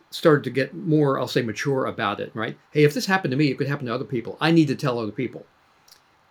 started 0.10 0.44
to 0.46 0.50
get 0.50 0.74
more, 0.74 1.20
I'll 1.20 1.28
say, 1.28 1.42
mature 1.42 1.86
about 1.86 2.20
it. 2.20 2.32
Right? 2.34 2.58
Hey, 2.72 2.84
if 2.84 2.94
this 2.94 3.06
happened 3.06 3.32
to 3.32 3.38
me, 3.38 3.50
it 3.50 3.58
could 3.58 3.68
happen 3.68 3.88
to 3.88 3.94
other 3.94 4.06
people. 4.06 4.38
I 4.40 4.52
need 4.52 4.68
to 4.70 4.76
tell 4.76 5.00
other 5.00 5.12
people. 5.12 5.46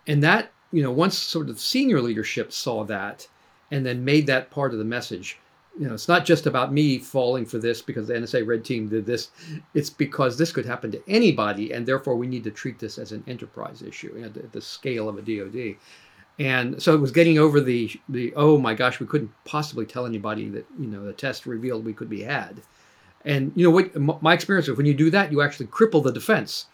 And 0.07 0.23
that 0.23 0.51
you 0.73 0.81
know, 0.81 0.91
once 0.91 1.17
sort 1.17 1.49
of 1.49 1.59
senior 1.59 2.01
leadership 2.01 2.51
saw 2.51 2.83
that 2.83 3.27
and 3.71 3.85
then 3.85 4.03
made 4.03 4.27
that 4.27 4.49
part 4.49 4.73
of 4.73 4.79
the 4.79 4.85
message, 4.85 5.39
you 5.79 5.87
know, 5.87 5.93
it's 5.93 6.07
not 6.07 6.25
just 6.25 6.47
about 6.47 6.73
me 6.73 6.97
falling 6.97 7.45
for 7.45 7.59
this 7.59 7.81
because 7.81 8.07
the 8.07 8.15
NSA 8.15 8.45
Red 8.45 8.65
Team 8.65 8.89
did 8.89 9.05
this. 9.05 9.29
It's 9.73 9.89
because 9.89 10.37
this 10.37 10.51
could 10.51 10.65
happen 10.65 10.91
to 10.91 11.01
anybody, 11.07 11.71
and 11.71 11.85
therefore 11.85 12.15
we 12.15 12.27
need 12.27 12.43
to 12.43 12.51
treat 12.51 12.79
this 12.79 12.97
as 12.97 13.11
an 13.11 13.23
enterprise 13.27 13.81
issue 13.81 14.21
at 14.23 14.33
the, 14.33 14.41
the 14.51 14.61
scale 14.61 15.07
of 15.07 15.17
a 15.17 15.21
DoD. 15.21 15.77
And 16.39 16.81
so 16.81 16.95
it 16.95 16.99
was 16.99 17.11
getting 17.11 17.37
over 17.37 17.61
the 17.61 17.91
the 18.09 18.33
oh 18.35 18.57
my 18.57 18.73
gosh, 18.73 18.99
we 18.99 19.05
couldn't 19.05 19.31
possibly 19.45 19.85
tell 19.85 20.05
anybody 20.05 20.49
that 20.49 20.65
you 20.79 20.87
know 20.87 21.05
the 21.05 21.13
test 21.13 21.45
revealed 21.45 21.85
we 21.85 21.93
could 21.93 22.09
be 22.09 22.23
had. 22.23 22.61
And 23.25 23.51
you 23.55 23.63
know 23.63 23.71
what? 23.71 24.21
My 24.21 24.33
experience 24.33 24.67
is 24.67 24.77
when 24.77 24.87
you 24.87 24.93
do 24.93 25.09
that, 25.11 25.31
you 25.31 25.41
actually 25.41 25.67
cripple 25.67 26.03
the 26.03 26.11
defense, 26.11 26.65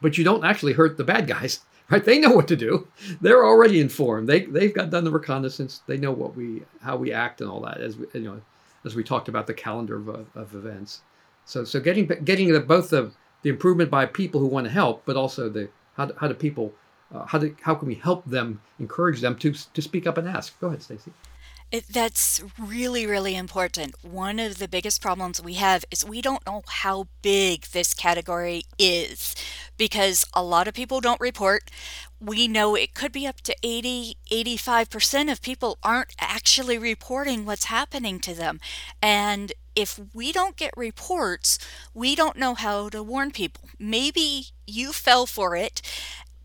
but 0.00 0.16
you 0.16 0.24
don't 0.24 0.44
actually 0.44 0.72
hurt 0.72 0.96
the 0.96 1.04
bad 1.04 1.26
guys 1.26 1.60
right? 1.90 2.04
They 2.04 2.18
know 2.18 2.30
what 2.30 2.48
to 2.48 2.56
do. 2.56 2.88
They're 3.20 3.44
already 3.44 3.80
informed. 3.80 4.28
They 4.28 4.40
they've 4.42 4.74
got 4.74 4.90
done 4.90 5.04
the 5.04 5.10
reconnaissance. 5.10 5.82
They 5.86 5.96
know 5.96 6.12
what 6.12 6.36
we 6.36 6.62
how 6.82 6.96
we 6.96 7.12
act 7.12 7.40
and 7.40 7.50
all 7.50 7.60
that. 7.62 7.80
As 7.80 7.96
we, 7.96 8.06
you 8.12 8.20
know, 8.20 8.40
as 8.84 8.94
we 8.94 9.02
talked 9.02 9.28
about 9.28 9.46
the 9.46 9.54
calendar 9.54 9.96
of, 9.96 10.08
of 10.34 10.54
events. 10.54 11.02
So 11.44 11.64
so 11.64 11.80
getting 11.80 12.06
getting 12.24 12.52
the, 12.52 12.60
both 12.60 12.90
the 12.90 13.12
the 13.42 13.50
improvement 13.50 13.90
by 13.90 14.04
people 14.06 14.40
who 14.40 14.46
want 14.46 14.66
to 14.66 14.72
help, 14.72 15.02
but 15.06 15.16
also 15.16 15.48
the 15.48 15.70
how 15.96 16.06
do, 16.06 16.14
how 16.18 16.28
do 16.28 16.34
people 16.34 16.74
uh, 17.14 17.24
how 17.24 17.38
do 17.38 17.56
how 17.62 17.74
can 17.74 17.88
we 17.88 17.94
help 17.94 18.24
them 18.26 18.60
encourage 18.78 19.20
them 19.20 19.36
to 19.36 19.52
to 19.52 19.80
speak 19.80 20.06
up 20.06 20.18
and 20.18 20.28
ask? 20.28 20.60
Go 20.60 20.66
ahead, 20.68 20.82
Stacy. 20.82 21.12
It, 21.70 21.86
that's 21.88 22.42
really, 22.58 23.06
really 23.06 23.36
important. 23.36 23.94
One 24.02 24.38
of 24.38 24.56
the 24.56 24.68
biggest 24.68 25.02
problems 25.02 25.42
we 25.42 25.54
have 25.54 25.84
is 25.90 26.02
we 26.02 26.22
don't 26.22 26.44
know 26.46 26.62
how 26.66 27.08
big 27.20 27.64
this 27.66 27.92
category 27.92 28.62
is 28.78 29.34
because 29.76 30.24
a 30.32 30.42
lot 30.42 30.66
of 30.66 30.72
people 30.72 31.02
don't 31.02 31.20
report. 31.20 31.70
We 32.20 32.48
know 32.48 32.74
it 32.74 32.94
could 32.94 33.12
be 33.12 33.26
up 33.26 33.42
to 33.42 33.54
80, 33.62 34.16
85% 34.30 35.30
of 35.30 35.42
people 35.42 35.76
aren't 35.82 36.14
actually 36.18 36.78
reporting 36.78 37.44
what's 37.44 37.66
happening 37.66 38.18
to 38.20 38.34
them. 38.34 38.60
And 39.02 39.52
if 39.76 40.00
we 40.14 40.32
don't 40.32 40.56
get 40.56 40.72
reports, 40.74 41.58
we 41.92 42.16
don't 42.16 42.38
know 42.38 42.54
how 42.54 42.88
to 42.88 43.02
warn 43.02 43.30
people. 43.30 43.68
Maybe 43.78 44.46
you 44.66 44.92
fell 44.92 45.26
for 45.26 45.54
it 45.54 45.82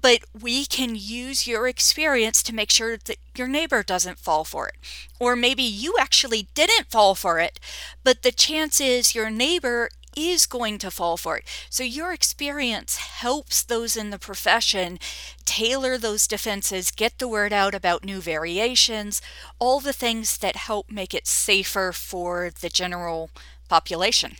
but 0.04 0.20
we 0.40 0.66
can 0.66 0.96
use 0.96 1.48
your 1.48 1.66
experience 1.66 2.44
to 2.44 2.54
make 2.54 2.70
sure 2.70 2.98
that 2.98 3.18
your 3.36 3.48
neighbor 3.48 3.82
doesn't 3.82 4.20
fall 4.20 4.44
for 4.44 4.68
it. 4.68 4.76
Or 5.18 5.34
maybe 5.34 5.64
you 5.64 5.96
actually 5.98 6.50
didn't 6.54 6.92
fall 6.92 7.16
for 7.16 7.40
it, 7.40 7.58
but 8.04 8.22
the 8.22 8.34
chance 8.34 8.82
is 8.82 9.16
your 9.16 9.30
neighbor 9.30 9.90
is 10.16 10.46
going 10.46 10.78
to 10.80 10.92
fall 10.92 11.16
for 11.16 11.38
it. 11.38 11.46
So 11.70 11.84
your 11.84 12.12
experience 12.12 12.98
helps 12.98 13.64
those 13.64 13.96
in 13.96 14.10
the 14.10 14.20
profession 14.20 15.00
tailor 15.46 15.98
those 15.98 16.28
defenses, 16.28 16.92
get 16.92 17.18
the 17.18 17.28
word 17.28 17.54
out 17.54 17.74
about 17.74 18.04
new 18.04 18.20
variations, 18.20 19.22
all 19.58 19.80
the 19.80 19.94
things 19.94 20.38
that 20.40 20.58
help 20.58 20.92
make 20.92 21.14
it 21.14 21.28
safer 21.28 21.94
for 21.94 22.52
the 22.60 22.70
general 22.70 23.30
population. 23.70 24.36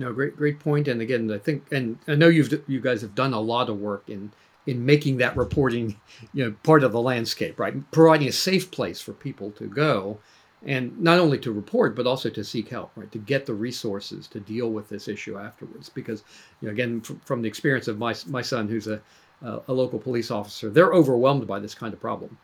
No, 0.00 0.14
great, 0.14 0.34
great 0.34 0.58
point. 0.58 0.88
And 0.88 1.02
again, 1.02 1.30
I 1.30 1.36
think, 1.36 1.70
and 1.72 1.98
I 2.08 2.14
know 2.14 2.28
you've 2.28 2.64
you 2.66 2.80
guys 2.80 3.02
have 3.02 3.14
done 3.14 3.34
a 3.34 3.40
lot 3.40 3.68
of 3.68 3.78
work 3.78 4.04
in 4.08 4.32
in 4.66 4.86
making 4.86 5.18
that 5.18 5.36
reporting, 5.36 6.00
you 6.32 6.42
know, 6.42 6.54
part 6.62 6.82
of 6.82 6.92
the 6.92 7.00
landscape, 7.02 7.60
right? 7.60 7.74
Providing 7.90 8.26
a 8.28 8.32
safe 8.32 8.70
place 8.70 9.02
for 9.02 9.12
people 9.12 9.50
to 9.52 9.66
go, 9.66 10.18
and 10.64 10.98
not 10.98 11.18
only 11.18 11.36
to 11.40 11.52
report 11.52 11.94
but 11.94 12.06
also 12.06 12.30
to 12.30 12.42
seek 12.42 12.70
help, 12.70 12.90
right? 12.96 13.12
To 13.12 13.18
get 13.18 13.44
the 13.44 13.52
resources 13.52 14.26
to 14.28 14.40
deal 14.40 14.70
with 14.70 14.88
this 14.88 15.06
issue 15.06 15.38
afterwards. 15.38 15.90
Because, 15.90 16.24
you 16.62 16.68
know, 16.68 16.72
again, 16.72 17.02
from, 17.02 17.20
from 17.26 17.42
the 17.42 17.48
experience 17.48 17.86
of 17.86 17.98
my 17.98 18.14
my 18.26 18.40
son, 18.42 18.68
who's 18.68 18.86
a 18.86 19.02
a 19.42 19.72
local 19.72 19.98
police 19.98 20.30
officer, 20.30 20.70
they're 20.70 20.94
overwhelmed 20.94 21.46
by 21.46 21.58
this 21.58 21.74
kind 21.74 21.92
of 21.92 22.00
problem, 22.00 22.38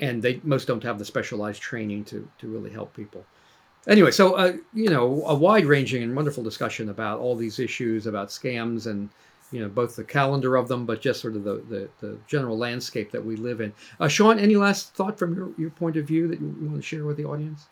and 0.00 0.22
they 0.22 0.40
most 0.42 0.66
don't 0.68 0.82
have 0.82 0.98
the 0.98 1.04
specialized 1.04 1.60
training 1.60 2.04
to 2.06 2.26
to 2.38 2.48
really 2.48 2.70
help 2.70 2.94
people 2.96 3.26
anyway, 3.88 4.10
so 4.10 4.34
uh, 4.34 4.52
you 4.72 4.90
know, 4.90 5.22
a 5.26 5.34
wide-ranging 5.34 6.02
and 6.02 6.14
wonderful 6.14 6.42
discussion 6.42 6.88
about 6.88 7.20
all 7.20 7.36
these 7.36 7.58
issues 7.58 8.06
about 8.06 8.28
scams 8.28 8.86
and 8.86 9.08
you 9.50 9.60
know 9.60 9.68
both 9.68 9.96
the 9.96 10.04
calendar 10.04 10.56
of 10.56 10.68
them, 10.68 10.86
but 10.86 11.00
just 11.00 11.20
sort 11.20 11.36
of 11.36 11.44
the 11.44 11.62
the, 11.68 11.88
the 12.00 12.18
general 12.26 12.58
landscape 12.58 13.10
that 13.12 13.24
we 13.24 13.36
live 13.36 13.60
in. 13.60 13.72
Uh, 14.00 14.08
Sean, 14.08 14.38
any 14.38 14.56
last 14.56 14.94
thought 14.94 15.18
from 15.18 15.34
your, 15.34 15.50
your 15.58 15.70
point 15.70 15.96
of 15.96 16.06
view 16.06 16.28
that 16.28 16.40
you, 16.40 16.56
want 16.60 16.76
to 16.76 16.82
share 16.82 17.04
with 17.04 17.16
the 17.16 17.24
audience? 17.24 17.66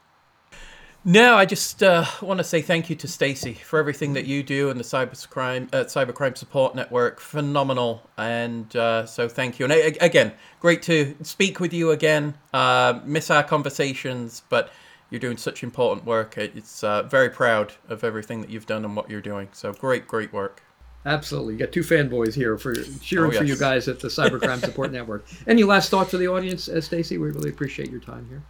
No, 1.04 1.34
I 1.34 1.46
just 1.46 1.82
uh, 1.82 2.04
want 2.20 2.38
to 2.38 2.44
say 2.44 2.62
thank 2.62 2.88
you 2.88 2.94
to 2.94 3.08
Stacy 3.08 3.54
for 3.54 3.80
everything 3.80 4.12
that 4.12 4.24
you 4.24 4.44
do 4.44 4.70
and 4.70 4.78
the 4.78 4.84
cybercrime 4.84 5.68
uh, 5.74 5.84
cybercrime 5.84 6.36
support 6.36 6.76
network. 6.76 7.18
Phenomenal, 7.18 8.08
and 8.16 8.74
uh, 8.76 9.04
so 9.04 9.28
thank 9.28 9.58
you. 9.58 9.66
And 9.66 9.96
again, 10.00 10.32
great 10.60 10.82
to 10.82 11.16
speak 11.22 11.58
with 11.58 11.72
you 11.72 11.90
again. 11.90 12.34
Uh, 12.54 13.00
miss 13.04 13.30
our 13.30 13.42
conversations, 13.42 14.42
but 14.48 14.70
you're 15.12 15.20
doing 15.20 15.36
such 15.36 15.62
important 15.62 16.06
work. 16.06 16.38
It's 16.38 16.82
uh, 16.82 17.02
very 17.02 17.28
proud 17.28 17.74
of 17.90 18.02
everything 18.02 18.40
that 18.40 18.48
you've 18.48 18.64
done 18.64 18.82
and 18.82 18.96
what 18.96 19.10
you're 19.10 19.20
doing. 19.20 19.48
So 19.52 19.74
great, 19.74 20.08
great 20.08 20.32
work. 20.32 20.62
Absolutely. 21.04 21.52
You 21.52 21.58
got 21.58 21.70
two 21.70 21.82
fanboys 21.82 22.34
here 22.34 22.56
for 22.56 22.74
cheering 22.74 23.30
oh, 23.30 23.32
yes. 23.32 23.38
for 23.38 23.44
you 23.44 23.56
guys 23.56 23.88
at 23.88 24.00
the 24.00 24.08
Cybercrime 24.08 24.60
Support 24.64 24.90
Network. 24.90 25.26
Any 25.46 25.64
last 25.64 25.90
thoughts 25.90 26.12
for 26.12 26.16
the 26.16 26.28
audience, 26.28 26.66
uh, 26.66 26.80
Stacy? 26.80 27.18
We 27.18 27.30
really 27.30 27.50
appreciate 27.50 27.90
your 27.90 28.00
time 28.00 28.26
here. 28.30 28.42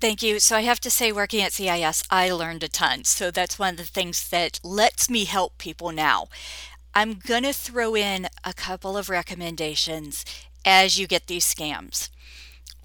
Thank 0.00 0.22
you. 0.22 0.38
So 0.40 0.56
I 0.56 0.62
have 0.62 0.80
to 0.80 0.90
say, 0.90 1.12
working 1.12 1.42
at 1.42 1.52
CIS, 1.52 2.04
I 2.10 2.30
learned 2.30 2.62
a 2.62 2.68
ton. 2.68 3.04
So 3.04 3.30
that's 3.30 3.58
one 3.58 3.74
of 3.74 3.76
the 3.76 3.84
things 3.84 4.30
that 4.30 4.60
lets 4.62 5.10
me 5.10 5.26
help 5.26 5.58
people 5.58 5.92
now. 5.92 6.28
I'm 6.94 7.14
going 7.14 7.42
to 7.42 7.52
throw 7.52 7.94
in 7.94 8.28
a 8.44 8.54
couple 8.54 8.96
of 8.96 9.10
recommendations 9.10 10.24
as 10.64 10.98
you 10.98 11.06
get 11.06 11.26
these 11.26 11.44
scams 11.44 12.08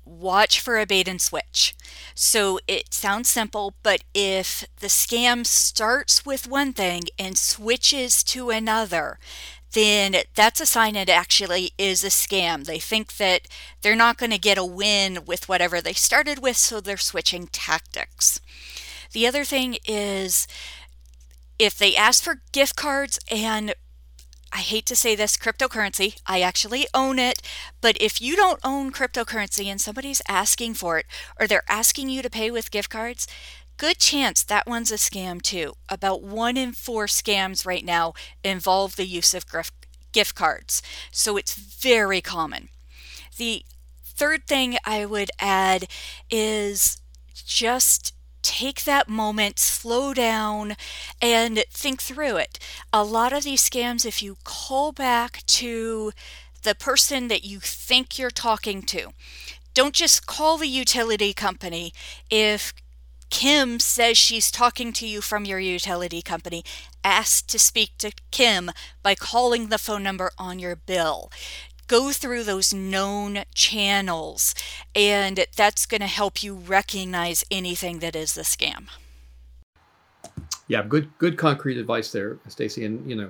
watch 0.06 0.60
for 0.60 0.80
a 0.80 0.86
bait 0.86 1.08
and 1.08 1.22
switch. 1.22 1.76
So 2.16 2.60
it 2.68 2.94
sounds 2.94 3.30
simple, 3.30 3.74
but 3.84 4.04
if 4.14 4.66
the 4.80 4.88
scam 4.88 5.46
starts 5.46 6.26
with 6.26 6.48
one 6.48 6.74
thing 6.74 7.04
and 7.18 7.38
switches 7.38 8.24
to 8.26 8.50
another, 8.50 9.20
then 9.74 10.16
that's 10.36 10.60
a 10.60 10.66
sign 10.66 10.96
it 10.96 11.10
actually 11.10 11.72
is 11.78 12.04
a 12.04 12.08
scam. 12.08 12.66
They 12.66 12.80
think 12.80 13.18
that 13.18 13.48
they're 13.82 13.96
not 13.96 14.18
going 14.18 14.32
to 14.32 14.38
get 14.38 14.58
a 14.58 14.66
win 14.66 15.20
with 15.26 15.48
whatever 15.48 15.80
they 15.82 15.94
started 15.94 16.40
with, 16.40 16.58
so 16.58 16.82
they're 16.82 16.98
switching 16.98 17.48
tactics. 17.48 18.42
The 19.14 19.28
other 19.28 19.44
thing 19.44 19.78
is 19.86 20.48
if 21.58 21.78
they 21.78 21.96
ask 21.96 22.24
for 22.24 22.42
gift 22.52 22.76
cards 22.76 23.20
and 23.30 23.74
I 24.54 24.60
hate 24.60 24.86
to 24.88 24.96
say 24.96 25.16
this, 25.16 25.38
cryptocurrency. 25.38 26.20
I 26.26 26.42
actually 26.42 26.86
own 26.94 27.20
it. 27.20 27.42
But 27.80 27.96
if 28.02 28.22
you 28.22 28.36
don't 28.36 28.60
own 28.64 28.92
cryptocurrency 28.92 29.66
and 29.66 29.80
somebody's 29.80 30.22
asking 30.28 30.74
for 30.74 30.98
it, 31.00 31.06
or 31.40 31.48
they're 31.48 31.64
asking 31.70 32.10
you 32.10 32.22
to 32.22 32.30
pay 32.30 32.52
with 32.52 32.72
gift 32.72 32.90
cards, 32.90 33.28
good 33.78 33.98
chance 33.98 34.44
that 34.44 34.68
one's 34.68 34.92
a 34.92 34.96
scam 34.96 35.42
too. 35.42 35.74
About 35.90 36.22
one 36.22 36.58
in 36.58 36.74
four 36.74 37.06
scams 37.06 37.66
right 37.66 37.86
now 37.86 38.14
involve 38.44 38.96
the 38.96 39.06
use 39.06 39.34
of 39.34 39.46
gift 40.12 40.36
cards. 40.36 40.82
So 41.12 41.38
it's 41.38 41.56
very 41.56 42.22
common. 42.22 42.70
The 43.38 43.64
third 44.04 44.46
thing 44.46 44.78
I 44.86 45.06
would 45.06 45.32
add 45.40 45.88
is 46.30 47.02
just 47.34 48.14
take 48.42 48.84
that 48.84 49.08
moment, 49.08 49.60
slow 49.60 50.14
down, 50.14 50.76
and 51.22 51.64
think 51.70 52.02
through 52.02 52.38
it. 52.38 52.60
A 52.94 53.04
lot 53.04 53.34
of 53.34 53.44
these 53.44 53.68
scams, 53.68 54.06
if 54.06 54.22
you 54.22 54.38
call 54.44 54.92
back 54.92 55.46
to 55.48 56.12
the 56.64 56.76
person 56.76 57.28
that 57.28 57.44
you 57.44 57.60
think 57.60 58.20
you're 58.20 58.30
talking 58.30 58.82
to, 58.84 59.12
don't 59.74 59.96
just 59.96 60.26
call 60.26 60.58
the 60.58 60.68
utility 60.68 61.34
company. 61.34 61.94
If 62.30 62.74
Kim 63.30 63.80
says 63.80 64.18
she's 64.18 64.52
talking 64.52 64.92
to 64.94 65.08
you 65.08 65.22
from 65.22 65.46
your 65.46 65.60
utility 65.60 66.22
company, 66.22 66.64
ask 67.04 67.48
to 67.48 67.58
speak 67.58 67.92
to 68.00 68.12
Kim 68.30 68.72
by 69.02 69.16
calling 69.16 69.68
the 69.68 69.78
phone 69.78 70.04
number 70.04 70.32
on 70.38 70.60
your 70.60 70.76
bill 70.76 71.32
go 71.92 72.12
through 72.12 72.46
those 72.46 72.74
known 72.74 73.44
channels, 73.54 74.56
and 74.96 75.46
that's 75.58 75.86
going 75.86 76.00
to 76.00 76.08
help 76.08 76.42
you 76.42 76.56
recognize 76.56 77.44
anything 77.52 78.00
that 78.00 78.16
is 78.16 78.38
a 78.38 78.44
scam. 78.44 78.88
Yeah, 80.70 80.84
good, 80.84 81.10
good 81.18 81.38
concrete 81.38 81.78
advice 81.78 82.14
there, 82.14 82.40
Stacy, 82.48 82.86
and 82.86 83.08
you 83.10 83.18
know, 83.18 83.30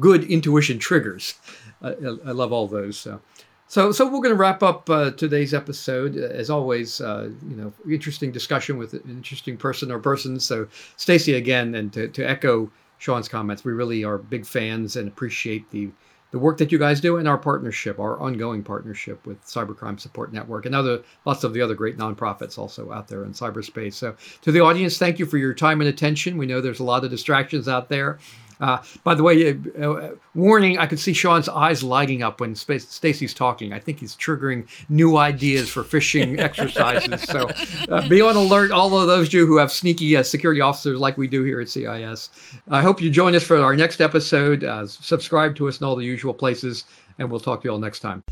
good 0.00 0.24
intuition 0.24 0.80
triggers. 0.80 1.34
I, 1.82 1.90
I 1.90 2.32
love 2.32 2.52
all 2.52 2.66
those. 2.66 2.98
So. 2.98 3.20
So, 3.66 3.92
so 3.92 4.04
we're 4.04 4.20
going 4.20 4.28
to 4.28 4.34
wrap 4.34 4.62
up 4.62 4.88
uh, 4.90 5.10
today's 5.12 5.54
episode. 5.54 6.16
As 6.16 6.50
always, 6.50 7.00
uh, 7.00 7.30
you 7.48 7.56
know, 7.56 7.72
interesting 7.90 8.30
discussion 8.30 8.76
with 8.76 8.92
an 8.92 9.02
interesting 9.08 9.56
person 9.56 9.90
or 9.90 9.98
persons. 9.98 10.44
So, 10.44 10.68
Stacy, 10.96 11.32
again, 11.32 11.74
and 11.74 11.92
to, 11.94 12.06
to 12.08 12.22
echo 12.22 12.70
Sean's 12.98 13.26
comments, 13.26 13.64
we 13.64 13.72
really 13.72 14.04
are 14.04 14.18
big 14.18 14.44
fans 14.44 14.96
and 14.96 15.08
appreciate 15.08 15.68
the 15.70 15.90
the 16.34 16.40
work 16.40 16.58
that 16.58 16.72
you 16.72 16.78
guys 16.80 17.00
do 17.00 17.18
and 17.18 17.28
our 17.28 17.38
partnership, 17.38 18.00
our 18.00 18.18
ongoing 18.18 18.64
partnership 18.64 19.24
with 19.24 19.40
Cybercrime 19.46 20.00
Support 20.00 20.32
Network 20.32 20.66
and 20.66 20.74
other 20.74 21.00
lots 21.24 21.44
of 21.44 21.54
the 21.54 21.60
other 21.60 21.76
great 21.76 21.96
nonprofits 21.96 22.58
also 22.58 22.90
out 22.90 23.06
there 23.06 23.22
in 23.24 23.30
cyberspace. 23.30 23.94
So 23.94 24.16
to 24.42 24.50
the 24.50 24.58
audience, 24.58 24.98
thank 24.98 25.20
you 25.20 25.26
for 25.26 25.38
your 25.38 25.54
time 25.54 25.80
and 25.80 25.88
attention. 25.88 26.36
We 26.36 26.46
know 26.46 26.60
there's 26.60 26.80
a 26.80 26.84
lot 26.84 27.04
of 27.04 27.12
distractions 27.12 27.68
out 27.68 27.88
there. 27.88 28.18
Uh, 28.60 28.78
by 29.02 29.14
the 29.14 29.22
way, 29.22 29.50
uh, 29.50 29.90
uh, 29.90 30.10
warning, 30.34 30.78
I 30.78 30.86
could 30.86 31.00
see 31.00 31.12
Sean's 31.12 31.48
eyes 31.48 31.82
lighting 31.82 32.22
up 32.22 32.40
when 32.40 32.54
Stacy's 32.54 33.34
talking. 33.34 33.72
I 33.72 33.78
think 33.78 34.00
he's 34.00 34.16
triggering 34.16 34.66
new 34.88 35.16
ideas 35.16 35.68
for 35.68 35.82
phishing 35.82 36.38
exercises. 36.38 37.22
So 37.22 37.48
uh, 37.88 38.08
be 38.08 38.20
on 38.20 38.36
alert, 38.36 38.70
all 38.70 38.96
of 38.98 39.06
those 39.06 39.28
of 39.28 39.34
you 39.34 39.46
who 39.46 39.56
have 39.56 39.72
sneaky 39.72 40.16
uh, 40.16 40.22
security 40.22 40.60
officers 40.60 40.98
like 40.98 41.16
we 41.16 41.26
do 41.26 41.42
here 41.42 41.60
at 41.60 41.68
CIS. 41.68 42.30
I 42.68 42.82
hope 42.82 43.00
you 43.00 43.10
join 43.10 43.34
us 43.34 43.42
for 43.42 43.58
our 43.58 43.76
next 43.76 44.00
episode. 44.00 44.64
Uh, 44.64 44.86
subscribe 44.86 45.56
to 45.56 45.68
us 45.68 45.80
in 45.80 45.86
all 45.86 45.96
the 45.96 46.04
usual 46.04 46.34
places, 46.34 46.84
and 47.18 47.30
we'll 47.30 47.40
talk 47.40 47.62
to 47.62 47.68
you 47.68 47.72
all 47.72 47.78
next 47.78 48.00
time. 48.00 48.22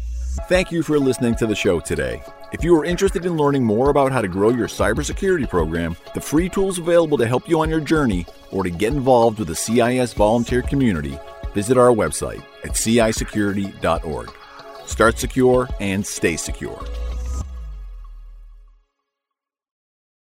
Thank 0.48 0.72
you 0.72 0.82
for 0.82 0.98
listening 0.98 1.34
to 1.36 1.46
the 1.46 1.54
show 1.54 1.78
today. 1.78 2.22
If 2.52 2.64
you 2.64 2.74
are 2.78 2.84
interested 2.84 3.26
in 3.26 3.36
learning 3.36 3.64
more 3.64 3.90
about 3.90 4.12
how 4.12 4.22
to 4.22 4.28
grow 4.28 4.48
your 4.48 4.68
cybersecurity 4.68 5.48
program, 5.48 5.96
the 6.14 6.20
free 6.20 6.48
tools 6.48 6.78
available 6.78 7.18
to 7.18 7.26
help 7.26 7.48
you 7.48 7.60
on 7.60 7.68
your 7.68 7.80
journey, 7.80 8.26
or 8.50 8.62
to 8.62 8.70
get 8.70 8.92
involved 8.92 9.38
with 9.38 9.48
the 9.48 9.54
CIS 9.54 10.14
volunteer 10.14 10.62
community, 10.62 11.18
visit 11.54 11.76
our 11.76 11.90
website 11.90 12.42
at 12.64 12.72
cisecurity.org. 12.72 14.30
Start 14.86 15.18
secure 15.18 15.68
and 15.80 16.06
stay 16.06 16.36
secure. 16.36 16.82